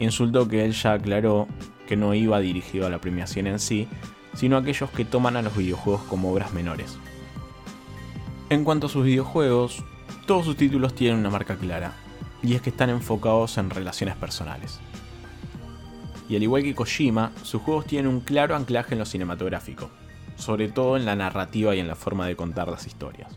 Insulto 0.00 0.48
que 0.48 0.64
él 0.64 0.72
ya 0.72 0.94
aclaró 0.94 1.46
que 1.86 1.96
no 1.96 2.14
iba 2.14 2.40
dirigido 2.40 2.86
a 2.86 2.90
la 2.90 3.00
premiación 3.00 3.46
en 3.46 3.60
sí, 3.60 3.86
sino 4.34 4.56
a 4.56 4.60
aquellos 4.60 4.90
que 4.90 5.04
toman 5.04 5.36
a 5.36 5.42
los 5.42 5.56
videojuegos 5.56 6.02
como 6.02 6.32
obras 6.32 6.52
menores. 6.52 6.98
En 8.48 8.64
cuanto 8.64 8.86
a 8.86 8.90
sus 8.90 9.04
videojuegos, 9.04 9.84
todos 10.26 10.46
sus 10.46 10.56
títulos 10.56 10.94
tienen 10.94 11.18
una 11.18 11.30
marca 11.30 11.56
clara, 11.56 11.92
y 12.42 12.54
es 12.54 12.62
que 12.62 12.70
están 12.70 12.90
enfocados 12.90 13.58
en 13.58 13.70
relaciones 13.70 14.16
personales. 14.16 14.80
Y 16.28 16.36
al 16.36 16.42
igual 16.42 16.62
que 16.62 16.74
Kojima, 16.74 17.32
sus 17.42 17.60
juegos 17.62 17.86
tienen 17.86 18.10
un 18.10 18.20
claro 18.20 18.54
anclaje 18.54 18.94
en 18.94 19.00
lo 19.00 19.04
cinematográfico, 19.04 19.90
sobre 20.36 20.68
todo 20.68 20.96
en 20.96 21.04
la 21.04 21.16
narrativa 21.16 21.74
y 21.74 21.80
en 21.80 21.88
la 21.88 21.96
forma 21.96 22.26
de 22.26 22.36
contar 22.36 22.68
las 22.68 22.86
historias. 22.86 23.36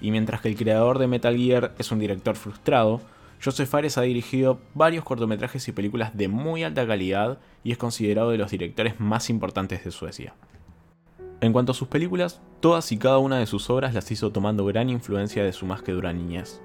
Y 0.00 0.10
mientras 0.10 0.40
que 0.40 0.48
el 0.48 0.56
creador 0.56 0.98
de 0.98 1.06
Metal 1.08 1.36
Gear 1.36 1.74
es 1.78 1.90
un 1.92 1.98
director 1.98 2.36
frustrado, 2.36 3.00
Joseph 3.44 3.68
Fares 3.68 3.98
ha 3.98 4.02
dirigido 4.02 4.60
varios 4.72 5.04
cortometrajes 5.04 5.66
y 5.66 5.72
películas 5.72 6.16
de 6.16 6.28
muy 6.28 6.62
alta 6.62 6.86
calidad 6.86 7.38
y 7.64 7.72
es 7.72 7.78
considerado 7.78 8.30
de 8.30 8.38
los 8.38 8.52
directores 8.52 9.00
más 9.00 9.30
importantes 9.30 9.84
de 9.84 9.90
Suecia. 9.90 10.34
En 11.40 11.52
cuanto 11.52 11.72
a 11.72 11.74
sus 11.74 11.88
películas, 11.88 12.40
todas 12.60 12.92
y 12.92 12.98
cada 12.98 13.18
una 13.18 13.38
de 13.38 13.46
sus 13.46 13.68
obras 13.68 13.94
las 13.94 14.08
hizo 14.12 14.30
tomando 14.30 14.64
gran 14.64 14.88
influencia 14.88 15.42
de 15.42 15.52
su 15.52 15.66
más 15.66 15.82
que 15.82 15.90
dura 15.90 16.12
niñez. 16.12 16.62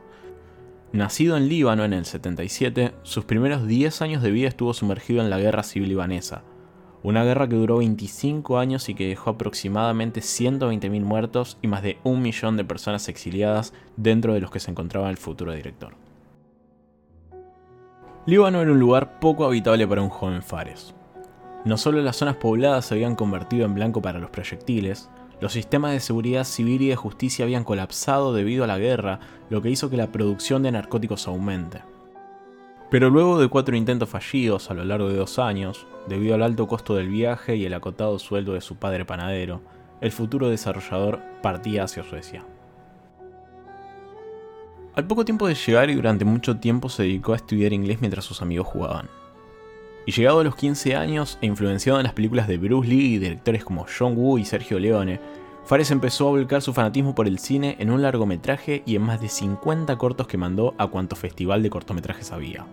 Nacido 0.93 1.35
en 1.35 1.49
Líbano 1.49 1.83
en 1.83 1.91
el 1.91 2.05
77, 2.05 2.93
sus 3.03 3.25
primeros 3.25 3.67
10 3.67 4.01
años 4.01 4.21
de 4.21 4.31
vida 4.31 4.47
estuvo 4.47 4.73
sumergido 4.73 5.21
en 5.21 5.29
la 5.29 5.37
guerra 5.37 5.63
civil 5.63 5.89
libanesa, 5.89 6.43
una 7.03 7.25
guerra 7.25 7.49
que 7.49 7.57
duró 7.57 7.77
25 7.77 8.57
años 8.57 8.87
y 8.87 8.95
que 8.95 9.07
dejó 9.07 9.31
aproximadamente 9.31 10.21
120.000 10.21 11.01
muertos 11.01 11.57
y 11.61 11.67
más 11.67 11.83
de 11.83 11.97
un 12.05 12.21
millón 12.21 12.55
de 12.55 12.63
personas 12.63 13.09
exiliadas 13.09 13.73
dentro 13.97 14.33
de 14.33 14.39
los 14.39 14.49
que 14.49 14.61
se 14.61 14.71
encontraba 14.71 15.09
el 15.09 15.17
futuro 15.17 15.51
director. 15.51 15.93
Líbano 18.25 18.61
era 18.61 18.71
un 18.71 18.79
lugar 18.79 19.19
poco 19.19 19.45
habitable 19.45 19.85
para 19.87 20.01
un 20.01 20.09
joven 20.09 20.41
Fares. 20.41 20.93
No 21.65 21.77
solo 21.77 22.01
las 22.01 22.15
zonas 22.15 22.37
pobladas 22.37 22.85
se 22.85 22.93
habían 22.93 23.15
convertido 23.15 23.65
en 23.65 23.75
blanco 23.75 24.01
para 24.01 24.19
los 24.19 24.29
proyectiles, 24.29 25.09
los 25.39 25.53
sistemas 25.53 25.91
de 25.91 25.99
seguridad 25.99 26.43
civil 26.43 26.81
y 26.81 26.87
de 26.87 26.95
justicia 26.95 27.45
habían 27.45 27.63
colapsado 27.63 28.33
debido 28.33 28.63
a 28.63 28.67
la 28.67 28.79
guerra, 28.79 29.19
lo 29.49 29.61
que 29.61 29.69
hizo 29.69 29.89
que 29.89 29.97
la 29.97 30.11
producción 30.11 30.63
de 30.63 30.71
narcóticos 30.71 31.27
aumente. 31.27 31.81
Pero 32.89 33.09
luego 33.09 33.39
de 33.39 33.49
cuatro 33.49 33.75
intentos 33.75 34.09
fallidos 34.09 34.71
a 34.71 34.73
lo 34.73 34.85
largo 34.85 35.09
de 35.09 35.17
dos 35.17 35.39
años, 35.39 35.85
debido 36.07 36.35
al 36.35 36.43
alto 36.43 36.67
costo 36.67 36.95
del 36.95 37.09
viaje 37.09 37.55
y 37.55 37.65
el 37.65 37.73
acotado 37.73 38.17
sueldo 38.17 38.53
de 38.53 38.61
su 38.61 38.77
padre 38.77 39.05
panadero, 39.05 39.61
el 40.01 40.11
futuro 40.11 40.49
desarrollador 40.49 41.21
partía 41.41 41.83
hacia 41.83 42.03
Suecia. 42.03 42.45
Al 44.95 45.05
poco 45.05 45.25
tiempo 45.25 45.47
de 45.47 45.53
llegar 45.53 45.89
y 45.89 45.95
durante 45.95 46.25
mucho 46.25 46.57
tiempo 46.57 46.89
se 46.89 47.03
dedicó 47.03 47.33
a 47.33 47.35
estudiar 47.35 47.73
inglés 47.73 47.99
mientras 48.01 48.25
sus 48.25 48.41
amigos 48.41 48.67
jugaban. 48.67 49.09
Y 50.07 50.13
llegado 50.13 50.39
a 50.39 50.43
los 50.45 50.55
15 50.55 50.95
años 50.95 51.37
e 51.41 51.47
influenciado 51.47 51.99
en 51.99 52.05
las 52.05 52.13
películas 52.13 52.47
de 52.47 52.57
Bruce 52.57 52.87
Lee 52.87 53.15
y 53.15 53.17
directores 53.17 53.65
como 53.65 53.85
John 53.85 54.15
Woo 54.15 54.37
y 54.37 54.45
Sergio 54.45 54.79
Leone, 54.79 55.19
Fares 55.65 55.91
empezó 55.91 56.29
a 56.29 56.31
volcar 56.31 56.61
su 56.61 56.71
fanatismo 56.71 57.13
por 57.13 57.27
el 57.27 57.39
cine 57.39 57.75
en 57.79 57.91
un 57.91 58.01
largometraje 58.01 58.83
y 58.85 58.95
en 58.95 59.01
más 59.01 59.19
de 59.19 59.27
50 59.27 59.97
cortos 59.97 60.25
que 60.25 60.37
mandó 60.37 60.73
a 60.77 60.87
cuanto 60.87 61.17
festival 61.17 61.61
de 61.61 61.69
cortometrajes 61.69 62.31
había. 62.31 62.65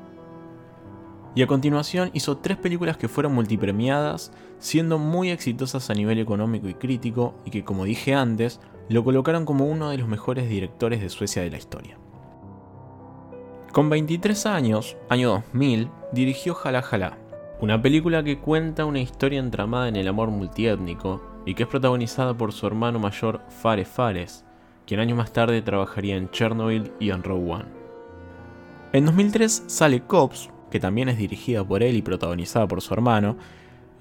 Y 1.34 1.42
a 1.42 1.48
continuación 1.48 2.10
hizo 2.12 2.36
tres 2.36 2.56
películas 2.56 2.96
que 2.96 3.08
fueron 3.08 3.34
multipremiadas, 3.34 4.30
siendo 4.60 4.98
muy 4.98 5.30
exitosas 5.30 5.90
a 5.90 5.94
nivel 5.94 6.20
económico 6.20 6.68
y 6.68 6.74
crítico, 6.74 7.34
y 7.44 7.50
que 7.50 7.64
como 7.64 7.84
dije 7.84 8.14
antes, 8.14 8.60
lo 8.88 9.02
colocaron 9.02 9.44
como 9.44 9.66
uno 9.66 9.90
de 9.90 9.98
los 9.98 10.06
mejores 10.06 10.48
directores 10.48 11.00
de 11.00 11.08
Suecia 11.08 11.42
de 11.42 11.50
la 11.50 11.58
historia. 11.58 11.98
Con 13.72 13.90
23 13.90 14.46
años, 14.46 14.96
año 15.08 15.30
2000, 15.30 15.90
dirigió 16.12 16.54
Jala 16.54 16.80
una 17.64 17.80
película 17.80 18.22
que 18.22 18.36
cuenta 18.36 18.84
una 18.84 19.00
historia 19.00 19.40
entramada 19.40 19.88
en 19.88 19.96
el 19.96 20.06
amor 20.06 20.28
multiétnico 20.28 21.22
y 21.46 21.54
que 21.54 21.62
es 21.62 21.68
protagonizada 21.68 22.36
por 22.36 22.52
su 22.52 22.66
hermano 22.66 22.98
mayor 22.98 23.40
Fare 23.48 23.86
Fares, 23.86 24.44
quien 24.86 25.00
años 25.00 25.16
más 25.16 25.32
tarde 25.32 25.62
trabajaría 25.62 26.14
en 26.16 26.30
Chernobyl 26.30 26.92
y 27.00 27.08
en 27.08 27.22
Rogue 27.22 27.50
One. 27.50 27.64
En 28.92 29.06
2003 29.06 29.64
sale 29.66 30.02
Cops, 30.02 30.50
que 30.70 30.78
también 30.78 31.08
es 31.08 31.16
dirigida 31.16 31.66
por 31.66 31.82
él 31.82 31.96
y 31.96 32.02
protagonizada 32.02 32.68
por 32.68 32.82
su 32.82 32.92
hermano. 32.92 33.38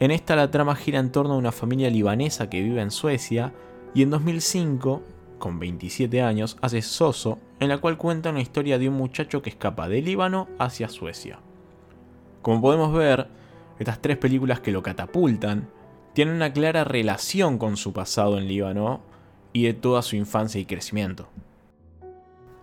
En 0.01 0.11
esta 0.11 0.35
la 0.35 0.51
trama 0.51 0.75
gira 0.75 0.99
en 0.99 1.13
torno 1.13 1.35
a 1.35 1.37
una 1.37 1.53
familia 1.53 1.89
libanesa 1.89 2.49
que 2.49 2.61
vive 2.61 2.81
en 2.81 2.91
Suecia 2.91 3.53
y 3.95 4.01
en 4.01 4.09
2005, 4.09 5.01
con 5.39 5.59
27 5.59 6.21
años, 6.21 6.57
hace 6.59 6.81
Soso, 6.81 7.39
en 7.61 7.69
la 7.69 7.77
cual 7.77 7.97
cuenta 7.97 8.31
una 8.31 8.41
historia 8.41 8.77
de 8.77 8.89
un 8.89 8.95
muchacho 8.95 9.41
que 9.41 9.51
escapa 9.51 9.87
de 9.87 10.01
Líbano 10.01 10.49
hacia 10.59 10.89
Suecia. 10.89 11.39
Como 12.41 12.59
podemos 12.59 12.91
ver, 12.91 13.29
estas 13.83 14.01
tres 14.01 14.17
películas 14.17 14.59
que 14.59 14.71
lo 14.71 14.81
catapultan 14.81 15.69
tiene 16.13 16.33
una 16.33 16.53
clara 16.53 16.83
relación 16.83 17.57
con 17.57 17.77
su 17.77 17.93
pasado 17.93 18.37
en 18.37 18.47
Líbano 18.47 19.01
y 19.51 19.63
de 19.63 19.73
toda 19.73 20.01
su 20.01 20.15
infancia 20.15 20.59
y 20.59 20.65
crecimiento. 20.65 21.27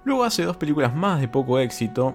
Luego 0.05 0.25
hace 0.25 0.45
dos 0.45 0.57
películas 0.57 0.95
más 0.95 1.21
de 1.21 1.29
poco 1.29 1.59
éxito, 1.59 2.15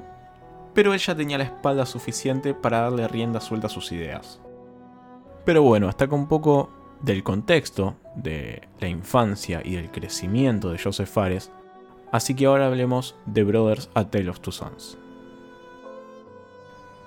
pero 0.74 0.94
ella 0.94 1.16
tenía 1.16 1.38
la 1.38 1.44
espalda 1.46 1.86
suficiente 1.86 2.54
para 2.54 2.82
darle 2.82 3.08
rienda 3.08 3.40
suelta 3.40 3.68
a 3.68 3.70
sus 3.70 3.92
ideas. 3.92 4.42
Pero 5.46 5.62
bueno, 5.62 5.88
hasta 5.88 6.08
con 6.08 6.22
un 6.22 6.28
poco 6.28 6.72
del 7.02 7.24
contexto 7.24 7.96
de 8.16 8.68
la 8.80 8.88
infancia 8.88 9.62
y 9.64 9.76
del 9.76 9.92
crecimiento 9.92 10.72
de 10.72 10.80
Joseph 10.80 11.10
Fares, 11.10 11.52
así 12.12 12.34
que 12.34 12.48
ahora 12.48 12.68
hablemos 12.68 13.16
de 13.26 13.44
Brothers 13.44 13.90
A 13.94 14.10
Tale 14.10 14.30
of 14.30 14.40
Two 14.40 14.52
Sons. 14.52 14.98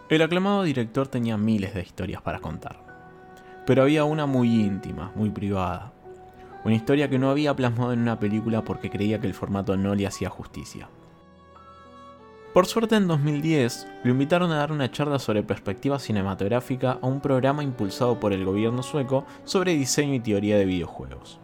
El 0.08 0.22
aclamado 0.22 0.62
director 0.62 1.08
tenía 1.08 1.36
miles 1.36 1.74
de 1.74 1.82
historias 1.82 2.22
para 2.22 2.40
contar 2.40 2.88
pero 3.68 3.82
había 3.82 4.04
una 4.04 4.24
muy 4.24 4.48
íntima, 4.62 5.12
muy 5.14 5.28
privada. 5.28 5.92
Una 6.64 6.74
historia 6.74 7.10
que 7.10 7.18
no 7.18 7.28
había 7.28 7.54
plasmado 7.54 7.92
en 7.92 7.98
una 7.98 8.18
película 8.18 8.64
porque 8.64 8.88
creía 8.88 9.20
que 9.20 9.26
el 9.26 9.34
formato 9.34 9.76
no 9.76 9.94
le 9.94 10.06
hacía 10.06 10.30
justicia. 10.30 10.88
Por 12.54 12.64
suerte 12.64 12.96
en 12.96 13.06
2010 13.06 13.86
lo 14.04 14.10
invitaron 14.10 14.52
a 14.52 14.56
dar 14.56 14.72
una 14.72 14.90
charla 14.90 15.18
sobre 15.18 15.42
perspectiva 15.42 15.98
cinematográfica 15.98 16.98
a 17.02 17.06
un 17.06 17.20
programa 17.20 17.62
impulsado 17.62 18.18
por 18.18 18.32
el 18.32 18.46
gobierno 18.46 18.82
sueco 18.82 19.26
sobre 19.44 19.74
diseño 19.74 20.14
y 20.14 20.20
teoría 20.20 20.56
de 20.56 20.64
videojuegos. 20.64 21.38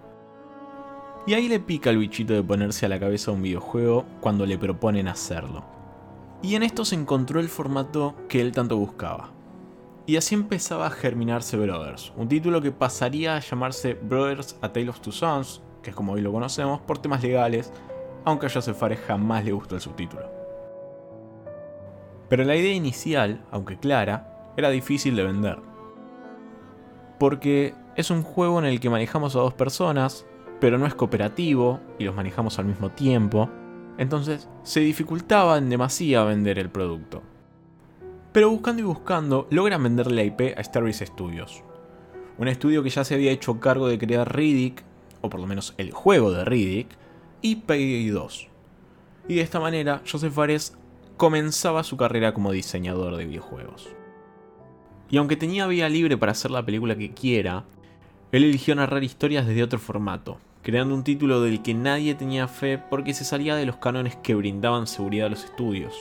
Y 1.26 1.34
ahí 1.34 1.46
le 1.46 1.60
pica 1.60 1.90
el 1.90 1.98
bichito 1.98 2.32
de 2.32 2.42
ponerse 2.42 2.86
a 2.86 2.88
la 2.88 2.98
cabeza 2.98 3.32
un 3.32 3.42
videojuego 3.42 4.06
cuando 4.22 4.46
le 4.46 4.56
proponen 4.56 5.08
hacerlo. 5.08 5.62
Y 6.44 6.56
en 6.56 6.62
esto 6.62 6.84
se 6.84 6.94
encontró 6.94 7.40
el 7.40 7.48
formato 7.48 8.14
que 8.28 8.42
él 8.42 8.52
tanto 8.52 8.76
buscaba. 8.76 9.30
Y 10.04 10.18
así 10.18 10.34
empezaba 10.34 10.86
a 10.86 10.90
germinarse 10.90 11.56
Brothers, 11.56 12.12
un 12.18 12.28
título 12.28 12.60
que 12.60 12.70
pasaría 12.70 13.34
a 13.34 13.40
llamarse 13.40 13.94
Brothers 13.94 14.58
A 14.60 14.70
Tale 14.70 14.90
of 14.90 15.00
Two 15.00 15.10
Sons, 15.10 15.62
que 15.82 15.88
es 15.88 15.96
como 15.96 16.12
hoy 16.12 16.20
lo 16.20 16.32
conocemos, 16.32 16.82
por 16.82 16.98
temas 16.98 17.22
legales, 17.22 17.72
aunque 18.26 18.44
a 18.44 18.50
Joseph 18.50 18.76
Fares 18.76 19.00
jamás 19.06 19.42
le 19.46 19.52
gustó 19.52 19.74
el 19.74 19.80
subtítulo. 19.80 20.30
Pero 22.28 22.44
la 22.44 22.56
idea 22.56 22.74
inicial, 22.74 23.42
aunque 23.50 23.78
clara, 23.78 24.52
era 24.58 24.68
difícil 24.68 25.16
de 25.16 25.24
vender. 25.24 25.62
Porque 27.18 27.74
es 27.96 28.10
un 28.10 28.22
juego 28.22 28.58
en 28.58 28.66
el 28.66 28.80
que 28.80 28.90
manejamos 28.90 29.34
a 29.34 29.40
dos 29.40 29.54
personas, 29.54 30.26
pero 30.60 30.76
no 30.76 30.84
es 30.84 30.94
cooperativo 30.94 31.80
y 31.98 32.04
los 32.04 32.14
manejamos 32.14 32.58
al 32.58 32.66
mismo 32.66 32.90
tiempo, 32.90 33.48
entonces 33.98 34.48
se 34.62 34.80
dificultaba 34.80 35.58
en 35.58 35.70
demasía 35.70 36.24
vender 36.24 36.58
el 36.58 36.70
producto. 36.70 37.22
Pero 38.32 38.50
buscando 38.50 38.82
y 38.82 38.84
buscando, 38.84 39.46
logran 39.50 39.82
venderle 39.82 40.24
IP 40.24 40.58
a 40.58 40.64
Starbreeze 40.64 41.06
Studios. 41.06 41.62
Un 42.36 42.48
estudio 42.48 42.82
que 42.82 42.90
ya 42.90 43.04
se 43.04 43.14
había 43.14 43.30
hecho 43.30 43.60
cargo 43.60 43.86
de 43.86 43.98
crear 43.98 44.34
Riddick, 44.34 44.82
o 45.20 45.30
por 45.30 45.40
lo 45.40 45.46
menos 45.46 45.74
el 45.78 45.92
juego 45.92 46.32
de 46.32 46.44
Riddick, 46.44 46.88
y 47.42 47.56
Payday 47.56 48.08
2. 48.08 48.48
Y 49.28 49.34
de 49.36 49.40
esta 49.40 49.60
manera, 49.60 50.02
Joseph 50.10 50.32
Fares 50.32 50.76
comenzaba 51.16 51.84
su 51.84 51.96
carrera 51.96 52.34
como 52.34 52.50
diseñador 52.50 53.16
de 53.16 53.26
videojuegos. 53.26 53.88
Y 55.10 55.16
aunque 55.16 55.36
tenía 55.36 55.66
vía 55.66 55.88
libre 55.88 56.16
para 56.16 56.32
hacer 56.32 56.50
la 56.50 56.64
película 56.64 56.96
que 56.96 57.12
quiera, 57.12 57.64
él 58.32 58.42
eligió 58.42 58.74
narrar 58.74 59.04
historias 59.04 59.46
desde 59.46 59.62
otro 59.62 59.78
formato, 59.78 60.38
creando 60.64 60.94
un 60.94 61.04
título 61.04 61.42
del 61.42 61.62
que 61.62 61.74
nadie 61.74 62.14
tenía 62.14 62.48
fe 62.48 62.78
porque 62.78 63.12
se 63.12 63.24
salía 63.24 63.54
de 63.54 63.66
los 63.66 63.76
cánones 63.76 64.16
que 64.16 64.34
brindaban 64.34 64.86
seguridad 64.86 65.26
a 65.26 65.30
los 65.30 65.44
estudios. 65.44 65.94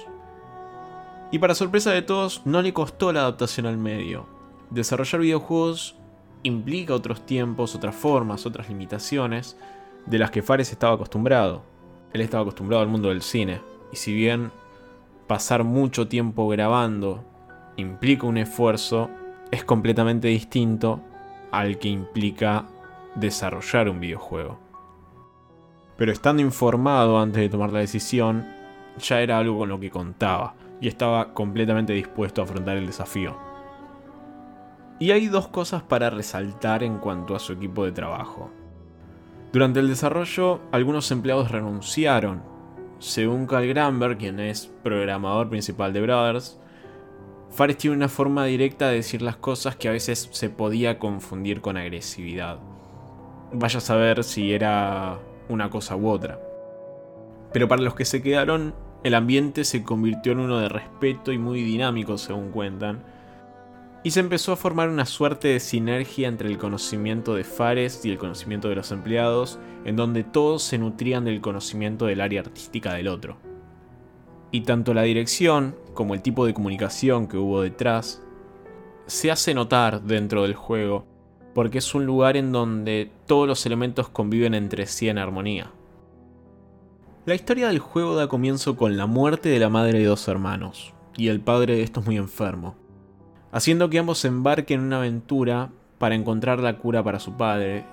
Y 1.32 1.40
para 1.40 1.54
sorpresa 1.54 1.92
de 1.92 2.02
todos, 2.02 2.42
no 2.46 2.62
le 2.62 2.74
costó 2.74 3.12
la 3.12 3.22
adaptación 3.22 3.66
al 3.66 3.78
medio. 3.78 4.26
Desarrollar 4.70 5.20
videojuegos 5.20 5.98
implica 6.44 6.94
otros 6.94 7.26
tiempos, 7.26 7.76
otras 7.76 7.94
formas, 7.94 8.46
otras 8.46 8.70
limitaciones 8.70 9.58
de 10.06 10.18
las 10.18 10.32
que 10.32 10.42
Fares 10.42 10.72
estaba 10.72 10.94
acostumbrado. 10.94 11.64
Él 12.14 12.22
estaba 12.22 12.44
acostumbrado 12.44 12.84
al 12.84 12.90
mundo 12.90 13.10
del 13.10 13.22
cine, 13.22 13.62
y 13.92 13.98
si 13.98 14.14
bien 14.14 14.52
pasar 15.28 15.64
mucho 15.64 16.08
tiempo 16.08 16.48
grabando 16.48 17.24
implica 17.76 18.28
un 18.28 18.38
esfuerzo, 18.38 19.10
es 19.52 19.66
completamente 19.66 20.30
distinto 20.30 21.02
al 21.52 21.80
que 21.80 21.90
implica 21.90 22.66
desarrollar 23.16 23.90
un 23.90 24.00
videojuego. 24.00 24.60
Pero 25.98 26.12
estando 26.12 26.42
informado 26.42 27.20
antes 27.20 27.42
de 27.42 27.50
tomar 27.50 27.72
la 27.72 27.80
decisión, 27.80 28.46
ya 29.00 29.22
era 29.22 29.38
algo 29.38 29.60
con 29.60 29.70
lo 29.70 29.80
que 29.80 29.90
contaba 29.90 30.56
y 30.82 30.88
estaba 30.88 31.34
completamente 31.34 31.94
dispuesto 31.94 32.42
a 32.42 32.46
afrontar 32.46 32.78
el 32.78 32.88
desafío. 32.88 33.38
Y 35.00 35.12
hay 35.12 35.28
dos 35.28 35.48
cosas 35.48 35.84
para 35.84 36.10
resaltar 36.10 36.84
en 36.84 36.98
cuanto 36.98 37.36
a 37.36 37.40
su 37.40 37.54
equipo 37.54 37.86
de 37.86 37.92
trabajo. 37.92 38.52
Durante 39.52 39.80
el 39.80 39.88
desarrollo, 39.88 40.62
algunos 40.72 41.12
empleados 41.12 41.52
renunciaron 41.52 42.54
según 43.04 43.48
Carl 43.48 43.68
Gramberg, 43.68 44.18
quien 44.18 44.40
es 44.40 44.68
programador 44.82 45.50
principal 45.50 45.92
de 45.92 46.00
Brothers, 46.00 46.58
Fares 47.52 47.78
tiene 47.78 47.98
una 47.98 48.08
forma 48.08 48.46
directa 48.46 48.88
de 48.88 48.96
decir 48.96 49.22
las 49.22 49.36
cosas 49.36 49.76
que 49.76 49.90
a 49.90 49.92
veces 49.92 50.30
se 50.32 50.50
podía 50.50 51.00
confundir 51.00 51.60
con 51.60 51.76
agresividad. 51.76 52.60
Vaya 53.54 53.78
a 53.78 53.82
saber 53.82 54.24
si 54.24 54.52
era 54.52 55.20
una 55.48 55.70
cosa 55.70 55.96
u 55.96 56.10
otra. 56.10 56.40
Pero 57.52 57.68
para 57.68 57.84
los 57.84 57.94
que 57.94 58.04
se 58.04 58.22
quedaron, 58.22 58.74
el 59.04 59.14
ambiente 59.14 59.64
se 59.64 59.84
convirtió 59.84 60.32
en 60.32 60.40
uno 60.40 60.60
de 60.60 60.70
respeto 60.70 61.32
y 61.32 61.38
muy 61.38 61.62
dinámico, 61.62 62.18
según 62.18 62.50
cuentan, 62.50 63.04
y 64.04 64.12
se 64.12 64.20
empezó 64.20 64.52
a 64.52 64.58
formar 64.58 64.90
una 64.90 65.06
suerte 65.06 65.50
de 65.50 65.60
sinergia 65.60 66.28
entre 66.28 66.50
el 66.50 66.58
conocimiento 66.58 67.36
de 67.36 67.44
Fares 67.44 68.04
y 68.04 68.12
el 68.12 68.18
conocimiento 68.18 68.68
de 68.68 68.76
los 68.76 68.92
empleados, 68.92 69.60
en 69.86 69.96
donde 69.96 70.24
todos 70.24 70.64
se 70.64 70.78
nutrían 70.78 71.24
del 71.24 71.40
conocimiento 71.40 72.06
del 72.06 72.22
área 72.22 72.42
artística 72.42 72.94
del 72.94 73.08
otro. 73.08 73.38
Y 74.52 74.62
tanto 74.62 74.94
la 74.94 75.04
dirección 75.04 75.76
como 75.94 76.16
el 76.16 76.22
tipo 76.22 76.46
de 76.46 76.54
comunicación 76.54 77.28
que 77.28 77.38
hubo 77.38 77.62
detrás 77.62 78.22
se 79.06 79.32
hace 79.32 79.54
notar 79.54 80.02
dentro 80.02 80.44
del 80.44 80.54
juego, 80.54 81.06
porque 81.54 81.80
es 81.80 81.96
un 81.96 82.06
lugar 82.06 82.38
en 82.38 82.52
donde 82.52 83.12
todos 83.26 83.48
los 83.48 83.66
elementos 83.66 84.10
conviven 84.10 84.54
entre 84.54 84.86
sí 84.88 85.10
en 85.10 85.18
armonía. 85.18 85.72
La 87.26 87.36
historia 87.36 87.68
del 87.68 87.80
juego 87.80 88.16
da 88.16 88.28
comienzo 88.28 88.76
con 88.76 88.98
la 88.98 89.06
muerte 89.06 89.50
de 89.50 89.60
la 89.60 89.70
madre 89.70 90.00
de 90.00 90.06
dos 90.06 90.28
hermanos, 90.28 90.94
y 91.16 91.28
el 91.28 91.40
padre 91.40 91.76
de 91.76 91.84
estos 91.84 92.06
muy 92.06 92.18
enfermo 92.18 92.76
haciendo 93.54 93.90
que 93.90 94.00
ambos 94.00 94.26
embarquen 94.26 94.82
en 94.82 94.88
una 94.88 94.98
aventura 94.98 95.70
para 96.00 96.16
encontrar 96.16 96.60
la 96.60 96.80
cura 96.80 97.04
para 97.04 97.20
su 97.20 97.38
padre. 97.38 97.86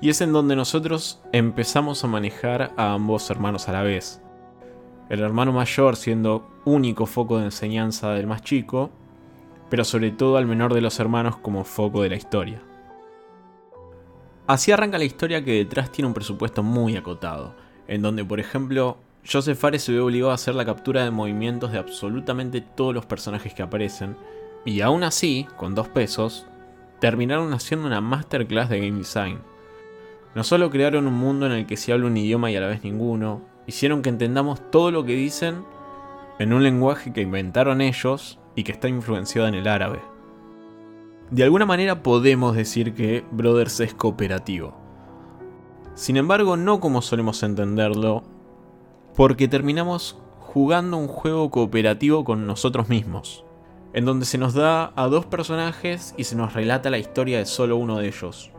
Y 0.00 0.08
es 0.08 0.20
en 0.22 0.32
donde 0.32 0.56
nosotros 0.56 1.20
empezamos 1.30 2.02
a 2.02 2.08
manejar 2.08 2.72
a 2.76 2.94
ambos 2.94 3.30
hermanos 3.30 3.68
a 3.68 3.72
la 3.72 3.82
vez. 3.82 4.20
El 5.10 5.20
hermano 5.20 5.52
mayor 5.52 5.94
siendo 5.94 6.50
único 6.64 7.04
foco 7.04 7.38
de 7.38 7.44
enseñanza 7.44 8.10
del 8.12 8.26
más 8.26 8.42
chico, 8.42 8.90
pero 9.72 9.86
sobre 9.86 10.10
todo 10.10 10.36
al 10.36 10.44
menor 10.44 10.74
de 10.74 10.82
los 10.82 11.00
hermanos 11.00 11.38
como 11.38 11.64
foco 11.64 12.02
de 12.02 12.10
la 12.10 12.16
historia. 12.16 12.60
Así 14.46 14.70
arranca 14.70 14.98
la 14.98 15.04
historia 15.04 15.42
que 15.42 15.52
detrás 15.52 15.90
tiene 15.90 16.08
un 16.08 16.12
presupuesto 16.12 16.62
muy 16.62 16.94
acotado, 16.94 17.54
en 17.88 18.02
donde 18.02 18.22
por 18.22 18.38
ejemplo 18.38 18.98
Joseph 19.26 19.58
Fares 19.58 19.82
se 19.82 19.92
ve 19.92 20.00
obligado 20.00 20.30
a 20.30 20.34
hacer 20.34 20.54
la 20.54 20.66
captura 20.66 21.04
de 21.04 21.10
movimientos 21.10 21.72
de 21.72 21.78
absolutamente 21.78 22.60
todos 22.60 22.92
los 22.92 23.06
personajes 23.06 23.54
que 23.54 23.62
aparecen, 23.62 24.14
y 24.66 24.82
aún 24.82 25.04
así, 25.04 25.46
con 25.56 25.74
dos 25.74 25.88
pesos, 25.88 26.44
terminaron 27.00 27.54
haciendo 27.54 27.86
una 27.86 28.02
masterclass 28.02 28.68
de 28.68 28.78
game 28.78 28.98
design. 28.98 29.38
No 30.34 30.44
solo 30.44 30.70
crearon 30.70 31.06
un 31.06 31.14
mundo 31.14 31.46
en 31.46 31.52
el 31.52 31.66
que 31.66 31.78
se 31.78 31.94
habla 31.94 32.08
un 32.08 32.16
idioma 32.18 32.50
y 32.50 32.56
a 32.56 32.60
la 32.60 32.68
vez 32.68 32.84
ninguno, 32.84 33.40
hicieron 33.66 34.02
que 34.02 34.10
entendamos 34.10 34.70
todo 34.70 34.90
lo 34.90 35.06
que 35.06 35.14
dicen 35.14 35.64
en 36.38 36.52
un 36.52 36.62
lenguaje 36.62 37.14
que 37.14 37.22
inventaron 37.22 37.80
ellos 37.80 38.38
y 38.54 38.64
que 38.64 38.72
está 38.72 38.88
influenciado 38.88 39.48
en 39.48 39.54
el 39.54 39.68
árabe. 39.68 40.00
De 41.30 41.44
alguna 41.44 41.66
manera 41.66 42.02
podemos 42.02 42.54
decir 42.54 42.94
que 42.94 43.24
Brothers 43.30 43.80
es 43.80 43.94
cooperativo. 43.94 44.74
Sin 45.94 46.16
embargo, 46.16 46.56
no 46.56 46.80
como 46.80 47.02
solemos 47.02 47.42
entenderlo, 47.42 48.22
porque 49.14 49.48
terminamos 49.48 50.18
jugando 50.40 50.96
un 50.96 51.08
juego 51.08 51.50
cooperativo 51.50 52.24
con 52.24 52.46
nosotros 52.46 52.88
mismos 52.88 53.44
en 53.92 54.04
donde 54.04 54.26
se 54.26 54.38
nos 54.38 54.54
da 54.54 54.92
a 54.96 55.06
dos 55.06 55.26
personajes 55.26 56.14
y 56.16 56.24
se 56.24 56.36
nos 56.36 56.54
relata 56.54 56.90
la 56.90 56.98
historia 56.98 57.38
de 57.38 57.46
solo 57.46 57.76
uno 57.76 57.98
de 57.98 58.08
ellos. 58.08 58.50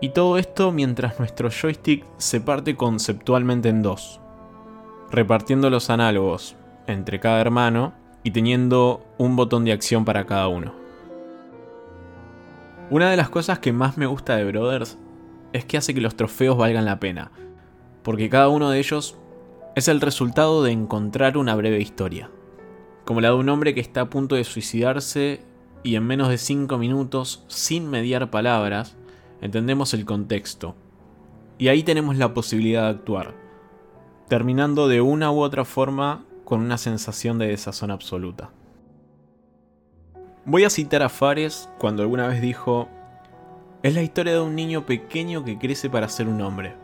Y 0.00 0.10
todo 0.10 0.38
esto 0.38 0.72
mientras 0.72 1.18
nuestro 1.18 1.50
joystick 1.50 2.04
se 2.16 2.40
parte 2.40 2.76
conceptualmente 2.76 3.68
en 3.68 3.82
dos, 3.82 4.20
repartiendo 5.10 5.70
los 5.70 5.90
análogos 5.90 6.56
entre 6.86 7.20
cada 7.20 7.40
hermano 7.40 7.94
y 8.28 8.30
teniendo 8.30 9.06
un 9.16 9.36
botón 9.36 9.64
de 9.64 9.72
acción 9.72 10.04
para 10.04 10.26
cada 10.26 10.48
uno. 10.48 10.74
Una 12.90 13.10
de 13.10 13.16
las 13.16 13.30
cosas 13.30 13.58
que 13.58 13.72
más 13.72 13.96
me 13.96 14.04
gusta 14.04 14.36
de 14.36 14.44
Brothers 14.44 14.98
es 15.54 15.64
que 15.64 15.78
hace 15.78 15.94
que 15.94 16.02
los 16.02 16.14
trofeos 16.14 16.58
valgan 16.58 16.84
la 16.84 17.00
pena, 17.00 17.32
porque 18.02 18.28
cada 18.28 18.50
uno 18.50 18.68
de 18.68 18.80
ellos 18.80 19.16
es 19.76 19.88
el 19.88 20.02
resultado 20.02 20.62
de 20.62 20.72
encontrar 20.72 21.38
una 21.38 21.54
breve 21.54 21.80
historia 21.80 22.28
como 23.08 23.22
la 23.22 23.28
de 23.28 23.36
un 23.36 23.48
hombre 23.48 23.72
que 23.72 23.80
está 23.80 24.02
a 24.02 24.10
punto 24.10 24.34
de 24.34 24.44
suicidarse 24.44 25.40
y 25.82 25.94
en 25.94 26.06
menos 26.06 26.28
de 26.28 26.36
5 26.36 26.76
minutos, 26.76 27.42
sin 27.48 27.88
mediar 27.88 28.30
palabras, 28.30 28.98
entendemos 29.40 29.94
el 29.94 30.04
contexto. 30.04 30.74
Y 31.56 31.68
ahí 31.68 31.82
tenemos 31.82 32.18
la 32.18 32.34
posibilidad 32.34 32.82
de 32.82 32.90
actuar, 32.90 33.34
terminando 34.28 34.88
de 34.88 35.00
una 35.00 35.32
u 35.32 35.40
otra 35.40 35.64
forma 35.64 36.26
con 36.48 36.62
una 36.62 36.78
sensación 36.78 37.38
de 37.38 37.48
desazón 37.48 37.90
absoluta. 37.90 38.48
Voy 40.46 40.64
a 40.64 40.70
citar 40.70 41.02
a 41.02 41.10
Fares 41.10 41.68
cuando 41.76 42.00
alguna 42.00 42.26
vez 42.26 42.40
dijo, 42.40 42.88
es 43.82 43.94
la 43.94 44.02
historia 44.02 44.32
de 44.32 44.40
un 44.40 44.54
niño 44.54 44.86
pequeño 44.86 45.44
que 45.44 45.58
crece 45.58 45.90
para 45.90 46.08
ser 46.08 46.26
un 46.26 46.40
hombre, 46.40 46.74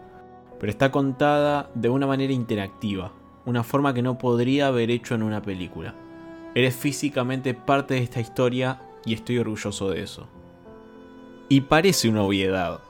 pero 0.60 0.70
está 0.70 0.92
contada 0.92 1.70
de 1.74 1.88
una 1.88 2.06
manera 2.06 2.34
interactiva, 2.34 3.12
una 3.46 3.64
forma 3.64 3.94
que 3.94 4.02
no 4.02 4.18
podría 4.18 4.66
haber 4.66 4.90
hecho 4.90 5.14
en 5.14 5.22
una 5.22 5.40
película. 5.40 5.94
Eres 6.54 6.76
físicamente 6.76 7.54
parte 7.54 7.94
de 7.94 8.02
esta 8.02 8.20
historia 8.20 8.82
y 9.06 9.14
estoy 9.14 9.38
orgulloso 9.38 9.88
de 9.88 10.02
eso. 10.02 10.28
Y 11.48 11.62
parece 11.62 12.10
una 12.10 12.22
obviedad, 12.22 12.80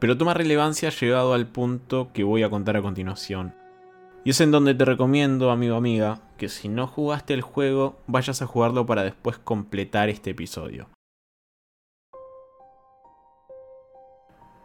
pero 0.00 0.18
toma 0.18 0.34
relevancia 0.34 0.90
llegado 0.90 1.32
al 1.32 1.46
punto 1.46 2.10
que 2.12 2.24
voy 2.24 2.42
a 2.42 2.50
contar 2.50 2.76
a 2.76 2.82
continuación. 2.82 3.54
Y 4.24 4.30
es 4.30 4.40
en 4.40 4.50
donde 4.50 4.74
te 4.74 4.86
recomiendo, 4.86 5.50
amigo 5.50 5.76
amiga, 5.76 6.20
que 6.38 6.48
si 6.48 6.68
no 6.68 6.86
jugaste 6.86 7.34
el 7.34 7.42
juego, 7.42 7.96
vayas 8.06 8.40
a 8.40 8.46
jugarlo 8.46 8.86
para 8.86 9.02
después 9.02 9.36
completar 9.36 10.08
este 10.08 10.30
episodio. 10.30 10.88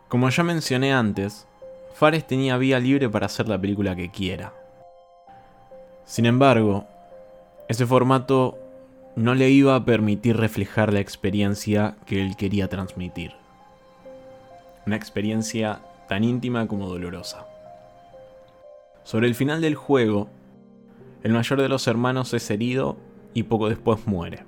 Como 0.08 0.30
ya 0.30 0.44
mencioné 0.44 0.94
antes, 0.94 1.46
Fares 1.94 2.26
tenía 2.26 2.58
vía 2.58 2.80
libre 2.80 3.10
para 3.10 3.26
hacer 3.26 3.50
la 3.50 3.60
película 3.60 3.98
que 3.98 4.10
quiera. 4.10 4.54
Sin 6.06 6.26
embargo, 6.26 6.88
ese 7.68 7.86
formato 7.86 8.58
no 9.18 9.36
le 9.36 9.50
iba 9.50 9.76
a 9.76 9.84
permitir 9.84 10.38
reflejar 10.38 10.94
la 10.94 11.02
experiencia 11.02 11.98
que 12.06 12.22
él 12.22 12.38
quería 12.38 12.70
transmitir. 12.70 13.34
Una 14.88 14.96
experiencia 14.96 15.82
tan 16.08 16.24
íntima 16.24 16.66
como 16.66 16.88
dolorosa. 16.88 17.49
Sobre 19.04 19.28
el 19.28 19.36
final 19.36 19.62
del 19.62 19.76
juego, 19.76 20.30
el 21.24 21.34
mayor 21.34 21.62
de 21.62 21.70
los 21.70 21.88
hermanos 21.88 22.34
es 22.34 22.50
herido 22.50 22.98
y 23.34 23.44
poco 23.44 23.70
después 23.70 24.08
muere. 24.08 24.46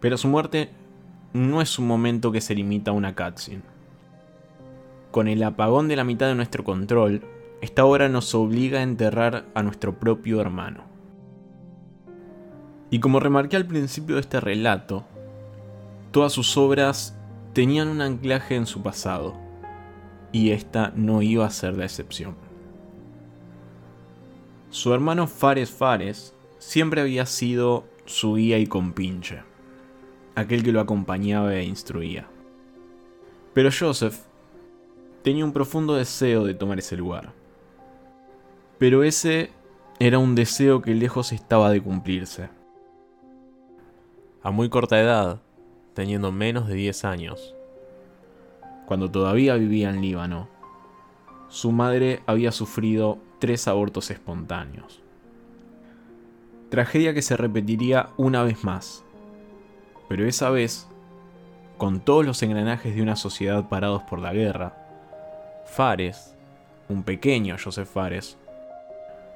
Pero 0.00 0.16
su 0.16 0.28
muerte 0.28 0.70
no 1.32 1.60
es 1.60 1.78
un 1.78 1.86
momento 1.86 2.32
que 2.32 2.40
se 2.40 2.54
limita 2.54 2.90
a 2.90 2.94
una 2.94 3.14
cutscene. 3.14 3.62
Con 5.10 5.28
el 5.28 5.42
apagón 5.42 5.88
de 5.88 5.96
la 5.96 6.04
mitad 6.04 6.26
de 6.26 6.34
nuestro 6.34 6.64
control, 6.64 7.22
esta 7.60 7.84
obra 7.84 8.08
nos 8.08 8.34
obliga 8.34 8.80
a 8.80 8.82
enterrar 8.82 9.46
a 9.54 9.62
nuestro 9.62 9.98
propio 9.98 10.40
hermano. 10.40 10.84
Y 12.90 13.00
como 13.00 13.20
remarqué 13.20 13.56
al 13.56 13.66
principio 13.66 14.16
de 14.16 14.20
este 14.20 14.40
relato, 14.40 15.04
todas 16.10 16.32
sus 16.32 16.56
obras 16.56 17.18
tenían 17.52 17.88
un 17.88 18.00
anclaje 18.00 18.54
en 18.54 18.66
su 18.66 18.82
pasado, 18.82 19.34
y 20.32 20.50
esta 20.50 20.92
no 20.94 21.22
iba 21.22 21.46
a 21.46 21.50
ser 21.50 21.76
la 21.76 21.84
excepción. 21.84 22.45
Su 24.70 24.92
hermano 24.92 25.26
Fares 25.26 25.70
Fares 25.70 26.34
siempre 26.58 27.00
había 27.00 27.26
sido 27.26 27.84
su 28.04 28.34
guía 28.34 28.58
y 28.58 28.66
compinche, 28.66 29.42
aquel 30.34 30.62
que 30.62 30.72
lo 30.72 30.80
acompañaba 30.80 31.54
e 31.54 31.64
instruía. 31.64 32.28
Pero 33.54 33.70
Joseph 33.76 34.18
tenía 35.22 35.44
un 35.44 35.52
profundo 35.52 35.94
deseo 35.94 36.44
de 36.44 36.54
tomar 36.54 36.78
ese 36.78 36.96
lugar. 36.96 37.32
Pero 38.78 39.02
ese 39.02 39.50
era 39.98 40.18
un 40.18 40.34
deseo 40.34 40.82
que 40.82 40.94
lejos 40.94 41.32
estaba 41.32 41.70
de 41.70 41.80
cumplirse. 41.80 42.50
A 44.42 44.50
muy 44.50 44.68
corta 44.68 45.00
edad, 45.00 45.40
teniendo 45.94 46.30
menos 46.32 46.68
de 46.68 46.74
10 46.74 47.04
años, 47.06 47.54
cuando 48.86 49.10
todavía 49.10 49.54
vivía 49.54 49.90
en 49.90 50.02
Líbano, 50.02 50.48
su 51.48 51.72
madre 51.72 52.22
había 52.26 52.52
sufrido 52.52 53.18
tres 53.38 53.68
abortos 53.68 54.10
espontáneos. 54.10 55.00
Tragedia 56.70 57.14
que 57.14 57.22
se 57.22 57.36
repetiría 57.36 58.10
una 58.16 58.42
vez 58.42 58.64
más, 58.64 59.04
pero 60.08 60.26
esa 60.26 60.50
vez, 60.50 60.86
con 61.78 62.00
todos 62.00 62.24
los 62.24 62.42
engranajes 62.42 62.94
de 62.94 63.02
una 63.02 63.16
sociedad 63.16 63.68
parados 63.68 64.02
por 64.02 64.18
la 64.18 64.32
guerra, 64.32 64.74
Fares, 65.66 66.34
un 66.88 67.02
pequeño 67.02 67.56
Joseph 67.62 67.88
Fares, 67.88 68.36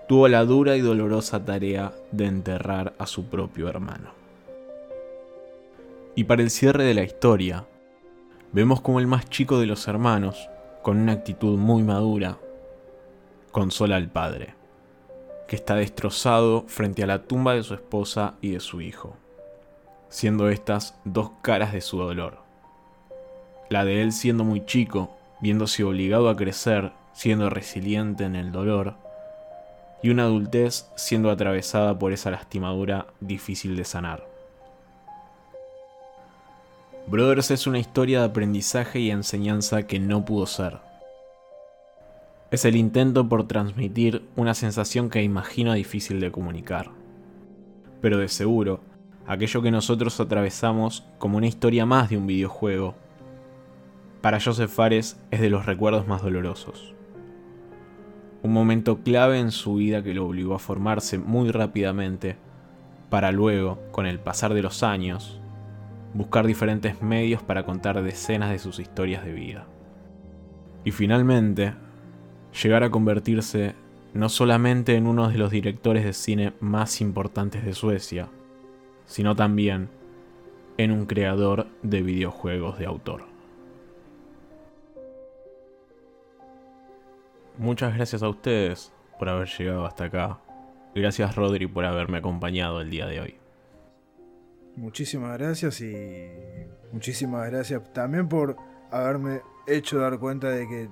tuvo 0.09 0.29
la 0.29 0.45
dura 0.45 0.77
y 0.77 0.81
dolorosa 0.81 1.45
tarea 1.45 1.93
de 2.11 2.27
enterrar 2.27 2.95
a 2.99 3.07
su 3.07 3.27
propio 3.27 3.69
hermano. 3.69 4.11
Y 6.15 6.25
para 6.25 6.43
el 6.43 6.51
cierre 6.51 6.85
de 6.85 6.95
la 6.95 7.05
historia, 7.05 7.65
vemos 8.53 8.81
como 8.81 8.99
el 8.99 9.07
más 9.07 9.29
chico 9.31 9.61
de 9.61 9.67
los 9.67 9.87
hermanos, 9.87 10.49
con 10.83 10.99
una 10.99 11.13
actitud 11.13 11.57
muy 11.57 11.83
madura, 11.83 12.39
consola 13.51 13.97
al 13.97 14.09
padre, 14.09 14.55
que 15.49 15.57
está 15.57 15.75
destrozado 15.75 16.65
frente 16.69 17.03
a 17.03 17.07
la 17.07 17.23
tumba 17.23 17.55
de 17.55 17.63
su 17.63 17.75
esposa 17.75 18.35
y 18.41 18.53
de 18.53 18.61
su 18.61 18.81
hijo, 18.81 19.17
siendo 20.09 20.49
estas 20.49 20.95
dos 21.05 21.31
caras 21.43 21.73
de 21.73 21.81
su 21.81 21.99
dolor. 21.99 22.39
La 23.69 23.85
de 23.85 24.03
él 24.03 24.13
siendo 24.13 24.45
muy 24.45 24.65
chico, 24.65 25.11
viéndose 25.41 25.85
obligado 25.85 26.29
a 26.29 26.37
crecer, 26.37 26.93
siendo 27.13 27.51
resiliente 27.51 28.25
en 28.25 28.37
el 28.37 28.53
dolor, 28.53 28.95
y 30.03 30.11
una 30.11 30.25
adultez 30.25 30.89
siendo 30.97 31.31
atravesada 31.31 31.99
por 31.99 32.13
esa 32.13 32.31
lastimadura 32.31 33.07
difícil 33.21 33.77
de 33.77 33.85
sanar. 33.85 34.27
Brothers 37.07 37.51
es 37.51 37.67
una 37.67 37.79
historia 37.79 38.21
de 38.21 38.27
aprendizaje 38.27 39.01
y 39.01 39.11
enseñanza 39.11 39.83
que 39.83 39.99
no 39.99 40.25
pudo 40.25 40.47
ser 40.47 40.90
es 42.51 42.65
el 42.65 42.75
intento 42.77 43.29
por 43.29 43.47
transmitir 43.47 44.29
una 44.37 44.55
sensación 44.55 45.09
que 45.09 45.23
imagino 45.23 45.73
difícil 45.73 46.21
de 46.21 46.33
comunicar. 46.33 46.91
Pero 48.01 48.19
de 48.19 48.29
seguro, 48.29 48.81
aquello 49.27 49.63
que 49.63 49.71
nosotros 49.71 50.19
atravesamos 50.19 51.07
como 51.19 51.37
una 51.37 51.47
historia 51.47 51.87
más 51.87 52.11
de 52.11 52.17
un 52.17 52.27
videojuego, 52.27 52.97
para 54.21 54.41
Joseph 54.41 54.71
Fares 54.71 55.19
es 55.31 55.41
de 55.41 55.49
los 55.49 55.65
recuerdos 55.65 56.07
más 56.09 56.23
dolorosos. 56.23 56.95
Un 58.43 58.53
momento 58.53 59.03
clave 59.03 59.39
en 59.39 59.51
su 59.51 59.77
vida 59.77 60.03
que 60.03 60.15
lo 60.15 60.27
obligó 60.27 60.55
a 60.55 60.59
formarse 60.59 61.19
muy 61.19 61.51
rápidamente, 61.51 62.37
para 63.11 63.33
luego, 63.33 63.79
con 63.93 64.07
el 64.07 64.19
pasar 64.19 64.55
de 64.55 64.63
los 64.63 64.83
años, 64.83 65.41
buscar 66.15 66.47
diferentes 66.47 67.01
medios 67.01 67.43
para 67.43 67.65
contar 67.65 68.03
decenas 68.03 68.51
de 68.51 68.59
sus 68.59 68.79
historias 68.79 69.25
de 69.25 69.33
vida. 69.33 69.67
Y 70.85 70.91
finalmente, 70.91 71.75
llegar 72.53 72.83
a 72.83 72.91
convertirse 72.91 73.75
no 74.13 74.29
solamente 74.29 74.97
en 74.97 75.07
uno 75.07 75.29
de 75.29 75.39
los 75.39 75.51
directores 75.51 76.05
de 76.05 76.13
cine 76.13 76.53
más 76.61 77.01
importantes 77.01 77.65
de 77.65 77.75
Suecia, 77.75 78.29
sino 79.07 79.37
también 79.37 79.89
en 80.79 80.91
un 80.91 81.07
creador 81.07 81.67
de 81.83 82.03
videojuegos 82.03 82.79
de 82.79 82.87
autor. 82.87 83.25
Muchas 87.59 87.95
gracias 87.95 88.23
a 88.23 88.29
ustedes 88.29 88.93
por 89.19 89.29
haber 89.29 89.49
llegado 89.49 89.85
hasta 89.85 90.05
acá. 90.05 90.41
Gracias 90.95 91.37
Rodri 91.37 91.67
por 91.67 91.85
haberme 91.85 92.19
acompañado 92.19 92.81
el 92.81 92.91
día 92.91 93.07
de 93.07 93.21
hoy. 93.21 93.35
Muchísimas 94.77 95.37
gracias 95.37 95.81
y 95.83 96.27
muchísimas 96.91 97.51
gracias 97.51 97.93
también 97.93 98.29
por 98.29 98.57
haberme 98.91 99.43
hecho 99.67 99.99
dar 99.99 100.19
cuenta 100.19 100.49
de 100.51 100.67
que 100.67 100.89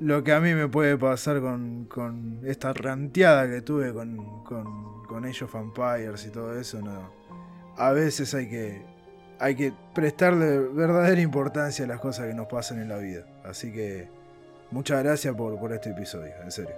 lo 0.00 0.22
que 0.22 0.32
a 0.32 0.40
mí 0.40 0.54
me 0.54 0.68
puede 0.68 0.96
pasar 0.96 1.40
con, 1.40 2.40
esta 2.44 2.72
ranteada 2.72 3.48
que 3.48 3.62
tuve 3.62 3.92
con, 3.92 4.44
con, 4.44 5.04
con 5.04 5.24
Age 5.24 5.44
of 5.44 5.54
Empires 5.54 6.26
y 6.26 6.30
todo 6.30 6.58
eso. 6.58 6.80
A 7.76 7.92
veces 7.92 8.34
hay 8.34 8.48
que, 8.48 8.82
hay 9.38 9.54
que 9.54 9.72
prestarle 9.94 10.58
verdadera 10.58 11.20
importancia 11.20 11.84
a 11.84 11.88
las 11.88 12.00
cosas 12.00 12.26
que 12.26 12.34
nos 12.34 12.46
pasan 12.46 12.80
en 12.80 12.88
la 12.88 12.98
vida. 12.98 13.26
Así 13.44 13.72
que 13.72 14.08
muchas 14.70 15.02
gracias 15.02 15.34
por, 15.34 15.58
por 15.58 15.72
este 15.72 15.90
episodio, 15.90 16.32
en 16.42 16.50
serio. 16.50 16.74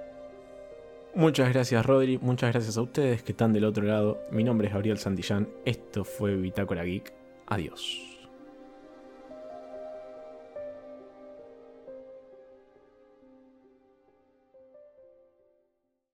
Muchas 1.14 1.52
gracias 1.52 1.84
Rodri, 1.84 2.18
muchas 2.18 2.52
gracias 2.52 2.76
a 2.76 2.82
ustedes 2.82 3.22
que 3.22 3.32
están 3.32 3.52
del 3.52 3.64
otro 3.64 3.82
lado. 3.84 4.20
Mi 4.30 4.44
nombre 4.44 4.68
es 4.68 4.74
Gabriel 4.74 4.98
Santillán, 4.98 5.48
esto 5.64 6.04
fue 6.04 6.36
Bitácora 6.36 6.84
Geek. 6.84 7.12
Adiós. 7.46 8.17